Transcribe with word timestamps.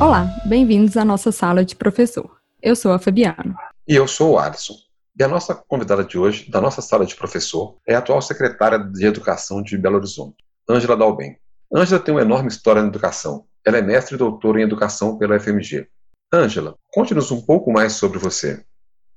Olá, 0.00 0.34
bem-vindos 0.46 0.96
à 0.96 1.04
nossa 1.04 1.30
sala 1.30 1.62
de 1.62 1.76
professor. 1.76 2.38
Eu 2.62 2.74
sou 2.74 2.90
a 2.90 2.98
Fabiana. 2.98 3.54
E 3.86 3.94
eu 3.94 4.08
sou 4.08 4.32
o 4.32 4.38
Alisson. 4.38 4.72
E 5.18 5.22
a 5.22 5.28
nossa 5.28 5.54
convidada 5.54 6.02
de 6.02 6.16
hoje, 6.16 6.50
da 6.50 6.58
nossa 6.58 6.80
sala 6.80 7.04
de 7.04 7.14
professor, 7.14 7.76
é 7.86 7.94
a 7.94 7.98
atual 7.98 8.22
secretária 8.22 8.78
de 8.78 9.04
Educação 9.04 9.62
de 9.62 9.76
Belo 9.76 9.96
Horizonte, 9.96 10.42
Ângela 10.66 10.96
Dalben. 10.96 11.36
Ângela 11.70 12.00
tem 12.00 12.14
uma 12.14 12.22
enorme 12.22 12.48
história 12.48 12.80
na 12.80 12.88
educação. 12.88 13.44
Ela 13.62 13.76
é 13.76 13.82
mestre 13.82 14.14
e 14.14 14.18
doutora 14.18 14.58
em 14.58 14.64
educação 14.64 15.18
pela 15.18 15.38
FMG. 15.38 15.86
Ângela, 16.32 16.76
conte-nos 16.94 17.30
um 17.30 17.42
pouco 17.42 17.70
mais 17.70 17.92
sobre 17.92 18.18
você. 18.18 18.64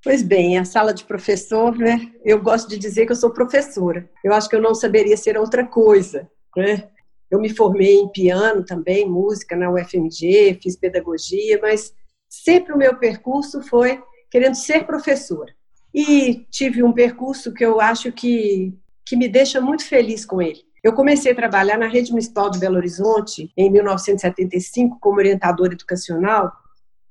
Pois 0.03 0.21
bem, 0.21 0.59
a 0.59 0.65
sala 0.65 0.93
de 0.93 1.05
professor, 1.05 1.77
né? 1.77 2.11
Eu 2.25 2.41
gosto 2.41 2.67
de 2.67 2.77
dizer 2.77 3.05
que 3.05 3.13
eu 3.13 3.15
sou 3.15 3.29
professora. 3.29 4.09
Eu 4.21 4.33
acho 4.33 4.49
que 4.49 4.55
eu 4.57 4.61
não 4.61 4.75
saberia 4.75 5.15
ser 5.15 5.37
outra 5.37 5.65
coisa, 5.65 6.29
né? 6.57 6.89
Eu 7.33 7.39
me 7.39 7.49
formei 7.49 7.95
em 7.95 8.07
piano 8.07 8.63
também, 8.63 9.09
música 9.09 9.55
na 9.55 9.71
UFMG, 9.71 10.59
fiz 10.61 10.75
pedagogia, 10.75 11.59
mas 11.59 11.91
sempre 12.29 12.71
o 12.71 12.77
meu 12.77 12.95
percurso 12.95 13.59
foi 13.63 13.99
querendo 14.29 14.53
ser 14.53 14.85
professora. 14.85 15.51
E 15.91 16.45
tive 16.51 16.83
um 16.83 16.93
percurso 16.93 17.51
que 17.51 17.65
eu 17.65 17.81
acho 17.81 18.11
que, 18.11 18.77
que 19.03 19.15
me 19.15 19.27
deixa 19.27 19.59
muito 19.59 19.83
feliz 19.83 20.23
com 20.23 20.43
ele. 20.43 20.59
Eu 20.83 20.93
comecei 20.93 21.31
a 21.31 21.35
trabalhar 21.35 21.75
na 21.75 21.87
Rede 21.87 22.11
Municipal 22.11 22.51
de 22.51 22.59
Belo 22.59 22.75
Horizonte 22.75 23.51
em 23.57 23.67
1975 23.67 24.99
como 25.01 25.17
orientadora 25.17 25.73
educacional 25.73 26.51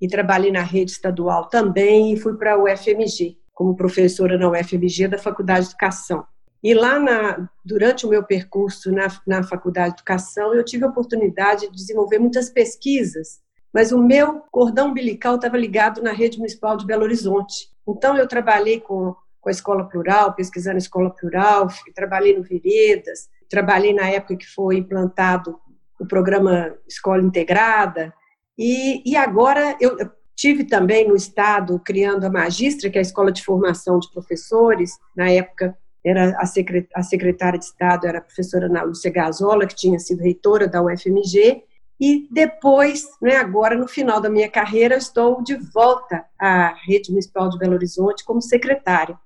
e 0.01 0.07
trabalhei 0.07 0.53
na 0.53 0.63
rede 0.63 0.93
estadual 0.93 1.49
também 1.49 2.13
e 2.13 2.17
fui 2.17 2.37
para 2.37 2.55
a 2.55 2.63
UFMG, 2.63 3.39
como 3.53 3.75
professora 3.75 4.39
na 4.39 4.49
UFMG 4.49 5.09
da 5.09 5.19
Faculdade 5.19 5.63
de 5.63 5.71
Educação. 5.73 6.25
E 6.63 6.75
lá, 6.75 6.99
na, 6.99 7.49
durante 7.65 8.07
o 8.07 8.09
meu 8.09 8.23
percurso 8.23 8.93
na, 8.93 9.09
na 9.27 9.43
Faculdade 9.43 9.95
de 9.95 10.01
Educação, 10.01 10.55
eu 10.55 10.65
tive 10.65 10.85
a 10.85 10.89
oportunidade 10.89 11.69
de 11.69 11.77
desenvolver 11.77 12.19
muitas 12.19 12.49
pesquisas, 12.49 13.41
mas 13.75 13.91
o 13.91 13.99
meu 13.99 14.41
cordão 14.51 14.91
umbilical 14.91 15.35
estava 15.37 15.57
ligado 15.57 16.01
na 16.01 16.13
rede 16.13 16.39
municipal 16.39 16.77
de 16.77 16.87
Belo 16.87 17.03
Horizonte. 17.03 17.69
Então, 17.89 18.17
eu 18.17 18.29
trabalhei 18.29 18.79
com, 18.79 19.15
com 19.41 19.49
a 19.49 19.53
Escola 19.53 19.89
Plural, 19.89 20.35
pesquisando 20.35 20.77
a 20.77 20.79
Escola 20.79 21.11
Plural, 21.11 21.67
trabalhei 21.95 22.37
no 22.37 22.45
Veredas, 22.45 23.29
trabalhei 23.51 23.93
na 23.93 24.09
época 24.09 24.37
que 24.37 24.47
foi 24.47 24.77
implantado 24.77 25.59
o 25.99 26.07
programa 26.07 26.75
Escola 26.87 27.23
Integrada, 27.23 28.15
e, 28.57 29.03
e 29.11 29.17
agora 29.17 29.77
eu 29.81 29.97
tive 30.35 30.65
também 30.65 31.09
no 31.09 31.17
Estado 31.17 31.81
criando 31.85 32.25
a 32.25 32.31
Magistra, 32.31 32.91
que 32.91 32.99
é 32.99 33.01
a 33.01 33.03
Escola 33.03 33.33
de 33.33 33.45
Formação 33.45 33.99
de 33.99 34.11
Professores, 34.13 34.93
na 35.17 35.31
época 35.31 35.77
era 36.05 36.37
a, 36.39 37.03
secretária 37.03 37.59
de 37.59 37.65
Estado 37.65 38.07
era 38.07 38.19
a 38.19 38.23
professora 38.23 38.67
Ana 38.67 38.83
Lúcia 38.83 39.11
Gazola, 39.11 39.67
que 39.67 39.75
tinha 39.75 39.99
sido 39.99 40.23
reitora 40.23 40.67
da 40.67 40.83
UFMG, 40.83 41.63
e 42.01 42.27
depois, 42.33 43.07
né, 43.21 43.37
agora 43.37 43.77
no 43.77 43.87
final 43.87 44.21
da 44.21 44.29
minha 44.29 44.51
carreira, 44.51 44.97
estou 44.97 45.43
de 45.43 45.55
volta 45.55 46.25
à 46.37 46.75
Rede 46.85 47.11
Municipal 47.11 47.49
de 47.49 47.59
Belo 47.59 47.75
Horizonte 47.75 48.25
como 48.25 48.43
secretária. 48.43 49.17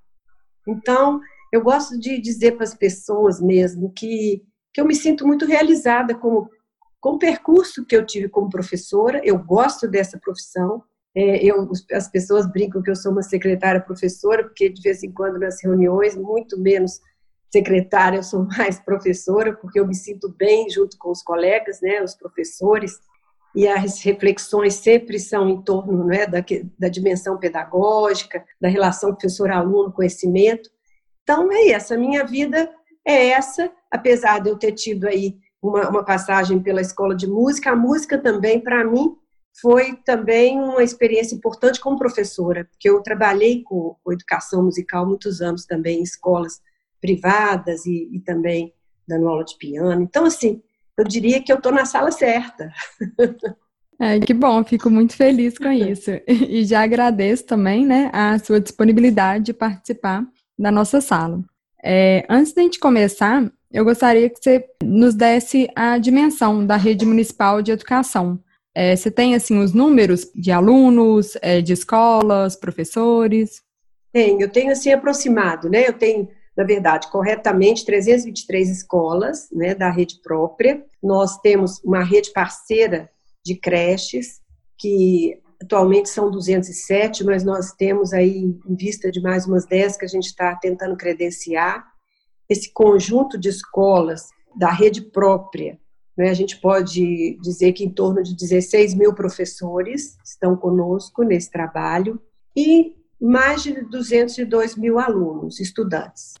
Então, 0.67 1.19
eu 1.51 1.63
gosto 1.63 1.97
de 1.97 2.19
dizer 2.19 2.51
para 2.51 2.65
as 2.65 2.75
pessoas 2.75 3.41
mesmo 3.41 3.91
que, 3.93 4.43
que 4.73 4.79
eu 4.79 4.85
me 4.85 4.93
sinto 4.93 5.25
muito 5.25 5.45
realizada 5.45 6.13
como 6.13 6.49
com 6.99 7.11
o 7.11 7.19
percurso 7.19 7.85
que 7.85 7.95
eu 7.95 8.05
tive 8.05 8.27
como 8.27 8.49
professora, 8.49 9.21
eu 9.23 9.37
gosto 9.39 9.87
dessa 9.87 10.19
profissão. 10.19 10.83
É, 11.15 11.43
eu, 11.43 11.69
as 11.91 12.07
pessoas 12.09 12.49
brincam 12.51 12.81
que 12.81 12.89
eu 12.89 12.95
sou 12.95 13.11
uma 13.11 13.23
secretária 13.23 13.81
professora, 13.81 14.43
porque 14.43 14.69
de 14.69 14.81
vez 14.81 15.03
em 15.03 15.11
quando 15.11 15.39
nas 15.39 15.63
reuniões, 15.63 16.15
muito 16.15 16.59
menos 16.59 16.99
secretária, 17.51 18.17
eu 18.17 18.23
sou 18.23 18.45
mais 18.57 18.79
professora, 18.79 19.53
porque 19.53 19.79
eu 19.79 19.87
me 19.87 19.95
sinto 19.95 20.29
bem 20.37 20.69
junto 20.69 20.97
com 20.97 21.11
os 21.11 21.23
colegas, 21.23 21.81
né, 21.81 22.01
os 22.01 22.15
professores, 22.15 22.99
e 23.55 23.67
as 23.67 24.03
reflexões 24.03 24.75
sempre 24.75 25.19
são 25.19 25.49
em 25.49 25.61
torno 25.61 26.05
né, 26.05 26.27
da, 26.27 26.43
da 26.77 26.89
dimensão 26.89 27.39
pedagógica, 27.39 28.45
da 28.61 28.67
relação 28.67 29.11
professor-aluno, 29.11 29.91
conhecimento. 29.91 30.69
Então, 31.23 31.51
é 31.51 31.69
essa, 31.69 31.95
a 31.95 31.97
minha 31.97 32.23
vida 32.23 32.69
é 33.03 33.29
essa, 33.29 33.71
apesar 33.89 34.39
de 34.39 34.49
eu 34.49 34.57
ter 34.57 34.73
tido 34.73 35.07
aí 35.07 35.37
uma, 35.61 35.89
uma 35.89 36.03
passagem 36.03 36.61
pela 36.61 36.81
escola 36.81 37.15
de 37.15 37.25
música. 37.25 37.71
A 37.71 37.75
música 37.75 38.17
também, 38.17 38.59
para 38.59 38.83
mim, 38.83 39.15
foi 39.59 39.95
também 40.05 40.59
uma 40.59 40.83
experiência 40.83 41.35
importante 41.35 41.79
como 41.79 41.97
professora, 41.97 42.65
porque 42.65 42.89
eu 42.89 43.01
trabalhei 43.01 43.63
com, 43.63 43.95
com 44.03 44.13
educação 44.13 44.63
musical 44.63 45.05
muitos 45.05 45.41
anos 45.41 45.65
também 45.65 45.99
em 45.99 46.03
escolas 46.03 46.61
privadas 47.01 47.85
e, 47.85 48.09
e, 48.11 48.19
também 48.19 48.73
dando 49.07 49.27
aula 49.27 49.43
de 49.43 49.57
piano. 49.57 50.01
Então, 50.01 50.25
assim, 50.25 50.61
eu 50.97 51.03
diria 51.03 51.41
que 51.41 51.51
eu 51.51 51.57
estou 51.57 51.71
na 51.71 51.85
sala 51.85 52.11
certa. 52.11 52.71
É, 53.99 54.19
que 54.19 54.31
bom, 54.31 54.63
fico 54.63 54.91
muito 54.91 55.15
feliz 55.15 55.57
com 55.57 55.71
isso. 55.71 56.11
E 56.29 56.63
já 56.63 56.83
agradeço 56.83 57.45
também 57.45 57.83
né, 57.83 58.11
a 58.13 58.37
sua 58.37 58.61
disponibilidade 58.61 59.45
de 59.45 59.53
participar 59.53 60.23
da 60.55 60.69
nossa 60.69 61.01
sala. 61.01 61.43
É, 61.83 62.23
antes 62.29 62.53
da 62.53 62.61
gente 62.61 62.79
começar, 62.79 63.51
eu 63.71 63.83
gostaria 63.83 64.29
que 64.29 64.37
você 64.39 64.63
nos 64.83 65.15
desse 65.15 65.67
a 65.75 65.97
dimensão 65.97 66.63
da 66.63 66.75
rede 66.75 67.07
municipal 67.07 67.59
de 67.59 67.71
educação. 67.71 68.39
É, 68.79 68.95
você 68.95 69.09
tem, 69.09 69.33
assim, 69.33 69.57
os 69.57 69.73
números 69.73 70.29
de 70.35 70.51
alunos, 70.51 71.35
é, 71.41 71.61
de 71.61 71.73
escolas, 71.73 72.55
professores? 72.55 73.63
Tenho, 74.13 74.39
eu 74.39 74.51
tenho, 74.51 74.71
assim, 74.71 74.91
aproximado, 74.91 75.67
né? 75.67 75.87
Eu 75.87 75.93
tenho, 75.93 76.29
na 76.55 76.63
verdade, 76.63 77.09
corretamente, 77.09 77.83
323 77.83 78.69
escolas, 78.69 79.49
né, 79.51 79.73
da 79.73 79.89
rede 79.89 80.21
própria. 80.21 80.85
Nós 81.01 81.39
temos 81.39 81.83
uma 81.83 82.03
rede 82.03 82.31
parceira 82.31 83.09
de 83.43 83.55
creches, 83.55 84.41
que 84.77 85.41
atualmente 85.59 86.07
são 86.07 86.29
207, 86.29 87.23
mas 87.23 87.43
nós 87.43 87.71
temos 87.71 88.13
aí, 88.13 88.43
em 88.63 88.75
vista 88.75 89.09
de 89.09 89.19
mais 89.19 89.47
umas 89.47 89.65
10 89.65 89.97
que 89.97 90.05
a 90.05 90.07
gente 90.07 90.27
está 90.27 90.55
tentando 90.55 90.95
credenciar 90.95 91.83
esse 92.47 92.71
conjunto 92.71 93.39
de 93.39 93.49
escolas 93.49 94.27
da 94.55 94.69
rede 94.69 95.01
própria, 95.01 95.79
né, 96.17 96.29
a 96.29 96.33
gente 96.33 96.59
pode 96.59 97.37
dizer 97.41 97.73
que 97.73 97.83
em 97.83 97.89
torno 97.89 98.23
de 98.23 98.35
16 98.35 98.95
mil 98.95 99.13
professores 99.13 100.17
estão 100.25 100.55
conosco 100.55 101.21
nesse 101.23 101.51
trabalho 101.51 102.19
e 102.55 102.95
mais 103.21 103.63
de 103.63 103.81
202 103.83 104.75
mil 104.75 104.99
alunos, 104.99 105.59
estudantes. 105.59 106.33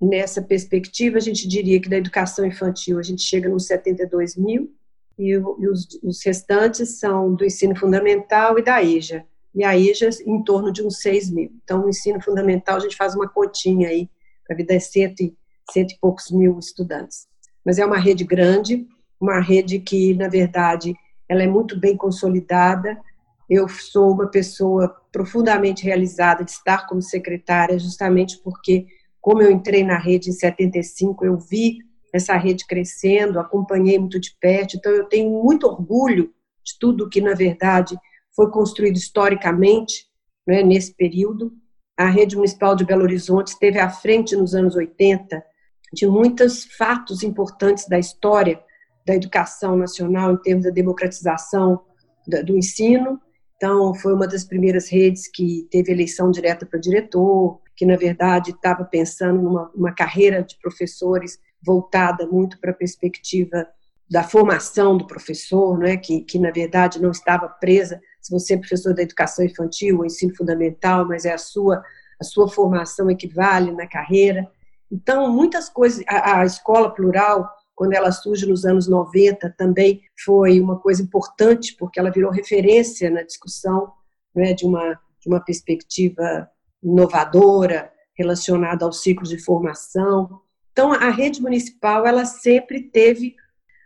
Nessa 0.00 0.42
perspectiva, 0.42 1.16
a 1.16 1.20
gente 1.20 1.48
diria 1.48 1.80
que 1.80 1.88
da 1.88 1.96
educação 1.96 2.44
infantil 2.44 2.98
a 2.98 3.02
gente 3.02 3.22
chega 3.22 3.48
nos 3.48 3.66
72 3.66 4.36
mil 4.36 4.74
e, 5.18 5.36
os, 5.38 5.88
os 6.02 6.22
restantes 6.22 6.98
são 6.98 7.34
do 7.34 7.44
ensino 7.44 7.74
fundamental 7.74 8.58
e 8.58 8.62
da 8.62 8.82
EJA. 8.82 9.24
E 9.54 9.64
a 9.64 9.76
EJA 9.76 10.10
em 10.26 10.42
torno 10.44 10.70
de 10.70 10.82
uns 10.82 11.00
6 11.00 11.30
mil. 11.30 11.50
Então, 11.64 11.86
o 11.86 11.88
ensino 11.88 12.20
fundamental, 12.20 12.76
a 12.76 12.80
gente 12.80 12.96
faz 12.96 13.14
uma 13.14 13.26
continha 13.26 13.88
aí 13.88 14.10
para 14.46 14.56
vida 14.56 14.74
é 14.74 14.78
cento 14.78 15.34
cento 15.72 15.92
e 15.92 15.98
poucos 15.98 16.30
mil 16.30 16.58
estudantes. 16.58 17.26
Mas 17.64 17.78
é 17.78 17.84
uma 17.84 17.98
rede 17.98 18.22
grande, 18.22 18.86
uma 19.20 19.40
rede 19.40 19.78
que, 19.78 20.14
na 20.14 20.28
verdade, 20.28 20.94
ela 21.28 21.42
é 21.42 21.46
muito 21.46 21.78
bem 21.78 21.96
consolidada. 21.96 22.98
Eu 23.48 23.68
sou 23.68 24.12
uma 24.12 24.28
pessoa 24.28 24.94
profundamente 25.12 25.84
realizada 25.84 26.44
de 26.44 26.50
estar 26.50 26.86
como 26.86 27.00
secretária, 27.02 27.78
justamente 27.78 28.38
porque, 28.42 28.86
como 29.20 29.42
eu 29.42 29.50
entrei 29.50 29.82
na 29.82 29.98
rede 29.98 30.30
em 30.30 30.32
75, 30.32 31.24
eu 31.24 31.38
vi 31.38 31.78
essa 32.12 32.36
rede 32.36 32.66
crescendo, 32.66 33.38
acompanhei 33.38 33.98
muito 33.98 34.18
de 34.18 34.34
perto, 34.40 34.76
então 34.76 34.92
eu 34.92 35.04
tenho 35.04 35.30
muito 35.42 35.66
orgulho 35.66 36.32
de 36.64 36.78
tudo 36.78 37.08
que, 37.08 37.20
na 37.20 37.34
verdade, 37.34 37.96
foi 38.34 38.50
construído 38.50 38.96
historicamente 38.96 40.06
né, 40.46 40.62
nesse 40.62 40.94
período 40.94 41.52
a 41.96 42.06
rede 42.06 42.36
municipal 42.36 42.76
de 42.76 42.84
Belo 42.84 43.02
Horizonte 43.02 43.48
esteve 43.48 43.78
à 43.78 43.88
frente 43.88 44.36
nos 44.36 44.54
anos 44.54 44.76
80 44.76 45.42
de 45.92 46.06
muitos 46.06 46.64
fatos 46.76 47.22
importantes 47.22 47.88
da 47.88 47.98
história 47.98 48.60
da 49.06 49.14
educação 49.14 49.76
nacional 49.76 50.32
em 50.32 50.36
termos 50.38 50.64
da 50.64 50.70
democratização 50.70 51.80
do 52.44 52.56
ensino. 52.56 53.20
Então, 53.56 53.94
foi 53.94 54.12
uma 54.12 54.26
das 54.26 54.44
primeiras 54.44 54.90
redes 54.90 55.28
que 55.28 55.66
teve 55.70 55.92
eleição 55.92 56.30
direta 56.30 56.66
para 56.66 56.80
diretor, 56.80 57.60
que, 57.76 57.86
na 57.86 57.96
verdade, 57.96 58.50
estava 58.50 58.84
pensando 58.84 59.40
numa 59.40 59.70
uma 59.74 59.94
carreira 59.94 60.42
de 60.42 60.58
professores 60.58 61.38
voltada 61.64 62.26
muito 62.26 62.58
para 62.60 62.72
a 62.72 62.74
perspectiva 62.74 63.66
da 64.10 64.22
formação 64.22 64.96
do 64.96 65.06
professor, 65.06 65.78
né, 65.78 65.96
que, 65.96 66.20
que, 66.20 66.38
na 66.38 66.50
verdade, 66.50 67.00
não 67.00 67.10
estava 67.10 67.48
presa 67.48 68.00
se 68.20 68.30
você 68.30 68.54
é 68.54 68.58
professor 68.58 68.94
da 68.94 69.02
educação 69.02 69.44
infantil 69.44 69.98
ou 69.98 70.04
ensino 70.04 70.34
fundamental, 70.34 71.06
mas 71.06 71.24
é 71.24 71.32
a 71.32 71.38
sua 71.38 71.82
a 72.18 72.24
sua 72.24 72.48
formação 72.48 73.10
equivale 73.10 73.72
na 73.72 73.86
carreira. 73.86 74.48
Então, 74.90 75.30
muitas 75.30 75.68
coisas, 75.68 76.02
a, 76.08 76.40
a 76.40 76.46
escola 76.46 76.90
plural, 76.90 77.48
quando 77.76 77.92
ela 77.92 78.10
surge 78.10 78.46
nos 78.46 78.64
anos 78.64 78.88
90, 78.88 79.54
também 79.56 80.02
foi 80.24 80.58
uma 80.58 80.78
coisa 80.78 81.02
importante, 81.02 81.76
porque 81.78 82.00
ela 82.00 82.10
virou 82.10 82.32
referência 82.32 83.10
na 83.10 83.22
discussão 83.22 83.92
né, 84.34 84.54
de, 84.54 84.64
uma, 84.64 84.98
de 85.20 85.28
uma 85.28 85.40
perspectiva 85.40 86.50
inovadora 86.82 87.92
relacionada 88.16 88.86
aos 88.86 89.02
ciclos 89.02 89.28
de 89.28 89.38
formação. 89.38 90.40
Então, 90.72 90.90
a 90.90 91.10
rede 91.10 91.42
municipal, 91.42 92.06
ela 92.06 92.24
sempre 92.24 92.82
teve, 92.82 93.36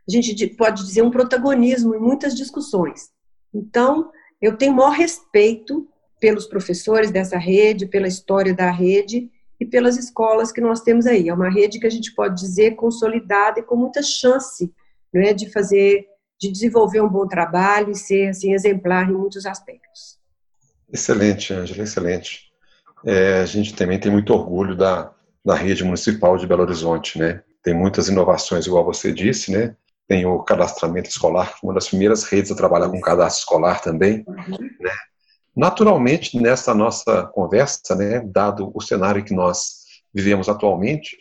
a 0.09 0.13
gente 0.13 0.47
pode 0.47 0.85
dizer, 0.85 1.03
um 1.03 1.11
protagonismo 1.11 1.93
em 1.93 2.01
muitas 2.01 2.37
discussões. 2.37 3.11
Então, 3.53 4.13
eu 4.41 4.57
tenho 4.57 4.73
maior 4.73 4.93
respeito 4.93 5.89
pelos 6.21 6.47
professores 6.47 7.11
dessa 7.11 7.37
rede, 7.37 7.87
pela 7.87 8.07
história 8.07 8.55
da 8.55 8.71
rede 8.71 9.29
e 9.61 9.67
pelas 9.67 9.99
escolas 9.99 10.51
que 10.51 10.61
nós 10.61 10.81
temos 10.81 11.07
aí. 11.07 11.29
É 11.29 11.35
uma 11.35 11.51
rede 11.51 11.79
que 11.79 11.87
a 11.87 11.91
gente 11.91 12.15
pode 12.15 12.41
dizer 12.41 12.77
consolidada 12.77 13.61
e 13.61 13.63
com 13.63 13.77
muita 13.77 14.03
chance 14.03 14.73
né, 15.13 15.35
de 15.35 15.51
fazer, 15.53 16.07
de 16.41 16.51
desenvolver 16.51 17.03
um 17.03 17.09
bom 17.09 17.29
trabalho 17.29 17.91
e 17.91 17.95
ser 17.95 18.29
assim, 18.29 18.55
exemplar 18.55 19.09
em 19.09 19.13
muitos 19.13 19.45
aspectos. 19.45 20.19
Excelente, 20.91 21.53
Ângela, 21.53 21.83
excelente. 21.83 22.51
É, 23.05 23.41
a 23.41 23.47
gente 23.47 23.75
também 23.75 23.99
tem 23.99 24.11
muito 24.11 24.33
orgulho 24.33 24.75
da, 24.75 25.13
da 25.45 25.55
rede 25.55 25.85
municipal 25.85 26.37
de 26.37 26.47
Belo 26.47 26.63
Horizonte, 26.63 27.19
né? 27.19 27.43
Tem 27.63 27.75
muitas 27.75 28.09
inovações, 28.09 28.67
igual 28.67 28.85
você 28.85 29.13
disse, 29.13 29.53
né? 29.53 29.77
Tem 30.09 30.27
o 30.27 30.41
cadastramento 30.41 31.09
escolar, 31.09 31.55
uma 31.63 31.75
das 31.75 31.89
primeiras 31.89 32.25
redes 32.25 32.51
a 32.51 32.57
trabalhar 32.57 32.89
com 32.89 33.01
cadastro 33.01 33.41
escolar 33.41 33.81
também, 33.81 34.25
uhum. 34.27 34.59
né? 34.81 34.91
Naturalmente, 35.57 36.41
nessa 36.41 36.75
nossa 36.75 37.27
conversa, 37.33 37.95
né, 37.95 38.21
dado 38.21 38.71
o 38.75 38.81
cenário 38.81 39.25
que 39.25 39.35
nós 39.35 39.81
vivemos 40.15 40.49
atualmente, 40.49 41.17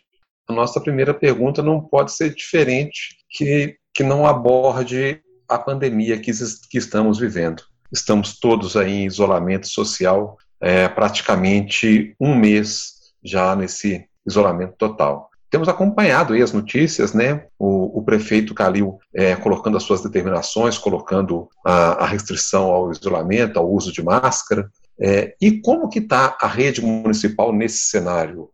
a 0.48 0.54
nossa 0.54 0.81
primeira 0.81 1.14
pergunta 1.14 1.62
não 1.62 1.80
pode 1.80 2.12
ser 2.12 2.34
diferente 2.34 3.18
que, 3.30 3.78
que 3.94 4.04
não 4.04 4.26
aborde 4.26 5.22
a 5.48 5.58
pandemia 5.58 6.20
que, 6.20 6.31
que 6.70 6.78
estamos 6.78 7.20
vivendo. 7.20 7.64
Estamos 7.92 8.40
todos 8.40 8.76
aí 8.76 8.92
em 8.92 9.06
isolamento 9.06 9.68
social, 9.68 10.38
é, 10.62 10.88
praticamente 10.88 12.16
um 12.20 12.36
mês 12.36 12.94
já 13.24 13.56
nesse 13.56 14.08
isolamento 14.26 14.76
total. 14.78 15.30
Temos 15.50 15.68
acompanhado 15.68 16.34
aí 16.34 16.42
as 16.42 16.54
notícias, 16.54 17.13
né? 17.13 17.48
O, 17.57 18.00
o 18.00 18.04
prefeito 18.04 18.54
Calil 18.54 19.00
é, 19.13 19.36
colocando 19.36 19.78
as 19.78 19.84
suas 19.84 20.01
determinações, 20.01 20.78
colocando 20.78 21.50
a, 21.66 22.04
a, 22.04 22.06
restrição 22.06 22.66
ao 22.66 22.92
isolamento, 22.92 23.57
ao 23.57 23.72
uso 23.72 23.92
de 23.92 24.04
máscara. 24.04 24.69
É, 25.00 25.36
e 25.42 25.60
como 25.60 25.90
que 25.90 26.00
está 26.00 26.38
a 26.40 26.48
rede 26.48 26.81
municipal 26.81 27.51
nesse 27.51 27.90
cenário? 27.90 28.50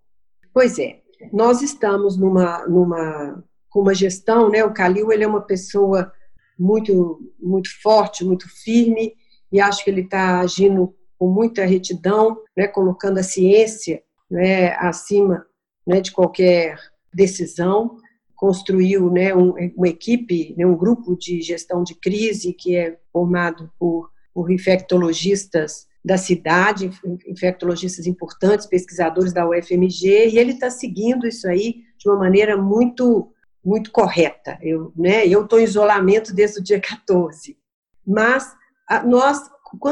Pois 0.53 0.79
é, 0.79 0.99
nós 1.33 1.61
estamos 1.61 2.15
numa, 2.15 2.65
numa 2.65 3.43
uma 3.75 3.93
gestão, 3.93 4.49
né? 4.49 4.63
O 4.63 4.73
Calil 4.73 5.11
ele 5.11 5.25
é 5.25 5.27
uma 5.27 5.41
pessoa 5.41 6.11
muito 6.57 7.19
muito 7.37 7.69
forte, 7.81 8.23
muito 8.23 8.47
firme 8.47 9.13
e 9.51 9.59
acho 9.59 9.83
que 9.83 9.89
ele 9.89 10.01
está 10.01 10.39
agindo 10.39 10.95
com 11.19 11.27
muita 11.27 11.65
retidão, 11.65 12.37
né? 12.55 12.67
Colocando 12.67 13.17
a 13.17 13.23
ciência, 13.23 14.01
né? 14.31 14.73
Acima 14.77 15.45
né, 15.85 16.01
de 16.01 16.11
qualquer 16.11 16.77
decisão, 17.13 17.97
construiu 18.35 19.09
né, 19.09 19.33
um, 19.33 19.53
uma 19.75 19.87
equipe, 19.87 20.53
né, 20.57 20.65
um 20.65 20.75
grupo 20.75 21.15
de 21.15 21.41
gestão 21.41 21.83
de 21.83 21.95
crise 21.95 22.53
que 22.53 22.75
é 22.75 22.97
formado 23.11 23.71
por, 23.79 24.09
por 24.33 24.51
infectologistas 24.51 25.87
da 26.03 26.17
cidade, 26.17 26.91
infectologistas 27.25 28.05
importantes, 28.05 28.67
pesquisadores 28.67 29.33
da 29.33 29.49
UFMG, 29.49 30.29
e 30.29 30.37
ele 30.37 30.51
está 30.51 30.69
seguindo 30.69 31.27
isso 31.27 31.47
aí 31.47 31.81
de 31.97 32.07
uma 32.07 32.19
maneira 32.19 32.55
muito 32.55 33.31
muito 33.63 33.91
correta. 33.91 34.59
Eu 34.61 34.93
né, 34.95 35.25
estou 35.25 35.59
em 35.59 35.63
isolamento 35.63 36.31
desde 36.31 36.59
o 36.59 36.63
dia 36.63 36.79
14, 36.79 37.57
mas 38.05 38.55
a, 38.87 39.03
nós 39.03 39.41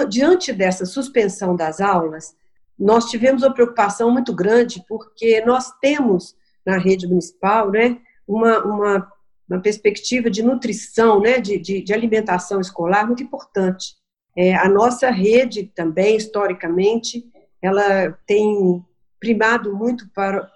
diante 0.07 0.53
dessa 0.53 0.85
suspensão 0.85 1.55
das 1.55 1.81
aulas, 1.81 2.35
nós 2.77 3.05
tivemos 3.05 3.43
uma 3.43 3.53
preocupação 3.53 4.11
muito 4.11 4.33
grande, 4.33 4.83
porque 4.87 5.41
nós 5.45 5.71
temos 5.79 6.35
na 6.65 6.77
rede 6.77 7.07
municipal 7.07 7.69
né, 7.71 7.97
uma, 8.27 8.63
uma, 8.63 9.11
uma 9.49 9.61
perspectiva 9.61 10.29
de 10.29 10.41
nutrição, 10.41 11.19
né, 11.21 11.39
de, 11.39 11.57
de, 11.57 11.81
de 11.81 11.93
alimentação 11.93 12.59
escolar 12.59 13.05
muito 13.05 13.23
importante. 13.23 13.95
É, 14.35 14.55
a 14.55 14.67
nossa 14.67 15.09
rede 15.11 15.71
também, 15.75 16.17
historicamente, 16.17 17.23
ela 17.61 18.11
tem 18.25 18.83
primado 19.19 19.75
muito 19.75 20.09
para, 20.13 20.49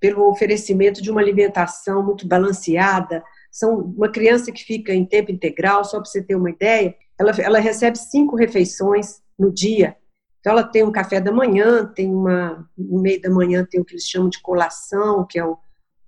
pelo 0.00 0.28
oferecimento 0.28 1.00
de 1.00 1.10
uma 1.10 1.20
alimentação 1.20 2.04
muito 2.04 2.26
balanceada. 2.26 3.22
São 3.50 3.78
uma 3.78 4.08
criança 4.08 4.50
que 4.50 4.64
fica 4.64 4.92
em 4.92 5.04
tempo 5.04 5.30
integral, 5.30 5.84
só 5.84 6.00
para 6.00 6.10
você 6.10 6.22
ter 6.22 6.34
uma 6.34 6.50
ideia, 6.50 6.94
ela, 7.18 7.30
ela 7.38 7.58
recebe 7.60 7.98
cinco 7.98 8.34
refeições 8.34 9.22
no 9.38 9.52
dia 9.52 9.96
então, 10.40 10.52
ela 10.52 10.64
tem 10.64 10.82
um 10.82 10.90
café 10.90 11.20
da 11.20 11.30
manhã, 11.30 11.86
tem 11.86 12.12
uma, 12.12 12.66
no 12.76 13.00
meio 13.00 13.20
da 13.20 13.30
manhã 13.30 13.66
tem 13.70 13.80
o 13.80 13.84
que 13.84 13.92
eles 13.92 14.08
chamam 14.08 14.30
de 14.30 14.40
colação, 14.40 15.26
que 15.28 15.38
é 15.38 15.44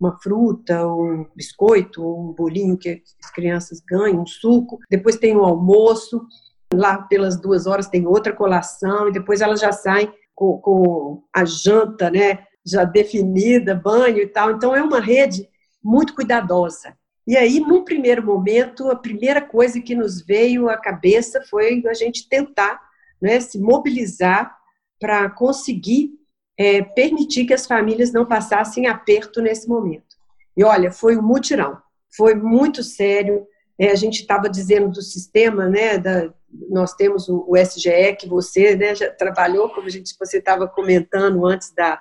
uma 0.00 0.19
fruta, 0.20 0.87
um 0.87 1.26
biscoito, 1.37 2.02
um 2.02 2.32
bolinho 2.32 2.79
que 2.79 3.02
as 3.23 3.31
crianças 3.31 3.81
ganham, 3.81 4.23
um 4.23 4.26
suco. 4.26 4.79
Depois 4.90 5.17
tem 5.17 5.37
o 5.37 5.44
almoço, 5.44 6.26
lá 6.73 6.96
pelas 7.02 7.38
duas 7.38 7.67
horas 7.67 7.88
tem 7.88 8.06
outra 8.06 8.32
colação, 8.32 9.08
e 9.08 9.12
depois 9.12 9.43
elas 9.43 9.61
já 9.61 9.70
saem 9.70 10.11
com, 10.34 10.58
com 10.58 11.23
a 11.32 11.44
janta, 11.44 12.11
né, 12.11 12.46
já 12.64 12.84
definida, 12.84 13.75
banho 13.75 14.19
e 14.19 14.26
tal. 14.26 14.50
Então, 14.52 14.75
é 14.75 14.82
uma 14.82 14.99
rede 14.99 15.46
muito 15.84 16.14
cuidadosa. 16.14 16.96
E 17.26 17.37
aí, 17.37 17.61
num 17.61 17.84
primeiro 17.84 18.25
momento, 18.25 18.90
a 18.90 18.96
primeira 18.96 19.43
coisa 19.43 19.79
que 19.81 19.94
nos 19.94 20.23
veio 20.23 20.70
à 20.70 20.76
cabeça 20.79 21.43
foi 21.49 21.82
a 21.87 21.94
gente 21.94 22.29
tentar 22.29 22.81
né, 23.22 23.40
se 23.40 23.58
mobilizar 23.58 24.54
para 25.00 25.30
conseguir 25.30 26.10
é, 26.58 26.82
permitir 26.82 27.46
que 27.46 27.54
as 27.54 27.66
famílias 27.66 28.12
não 28.12 28.26
passassem 28.26 28.86
aperto 28.86 29.40
nesse 29.40 29.69
momento. 29.69 30.16
E 30.56 30.64
olha, 30.64 30.92
foi 30.92 31.16
um 31.16 31.22
mutirão, 31.22 31.78
foi 32.14 32.34
muito 32.34 32.82
sério. 32.82 33.46
É, 33.78 33.90
a 33.90 33.94
gente 33.94 34.20
estava 34.20 34.48
dizendo 34.48 34.90
do 34.90 35.00
sistema, 35.00 35.66
né? 35.69 35.96
Da, 35.96 36.32
nós 36.69 36.92
temos 36.94 37.28
o, 37.28 37.46
o, 37.48 37.56
SGE 37.56 38.14
que 38.19 38.28
você 38.28 38.76
né, 38.76 38.94
já 38.94 39.10
trabalhou, 39.10 39.70
como 39.70 39.86
a 39.86 39.90
gente, 39.90 40.14
você 40.19 40.38
estava 40.38 40.69
comentando 40.69 41.46
antes 41.46 41.72
da, 41.72 41.98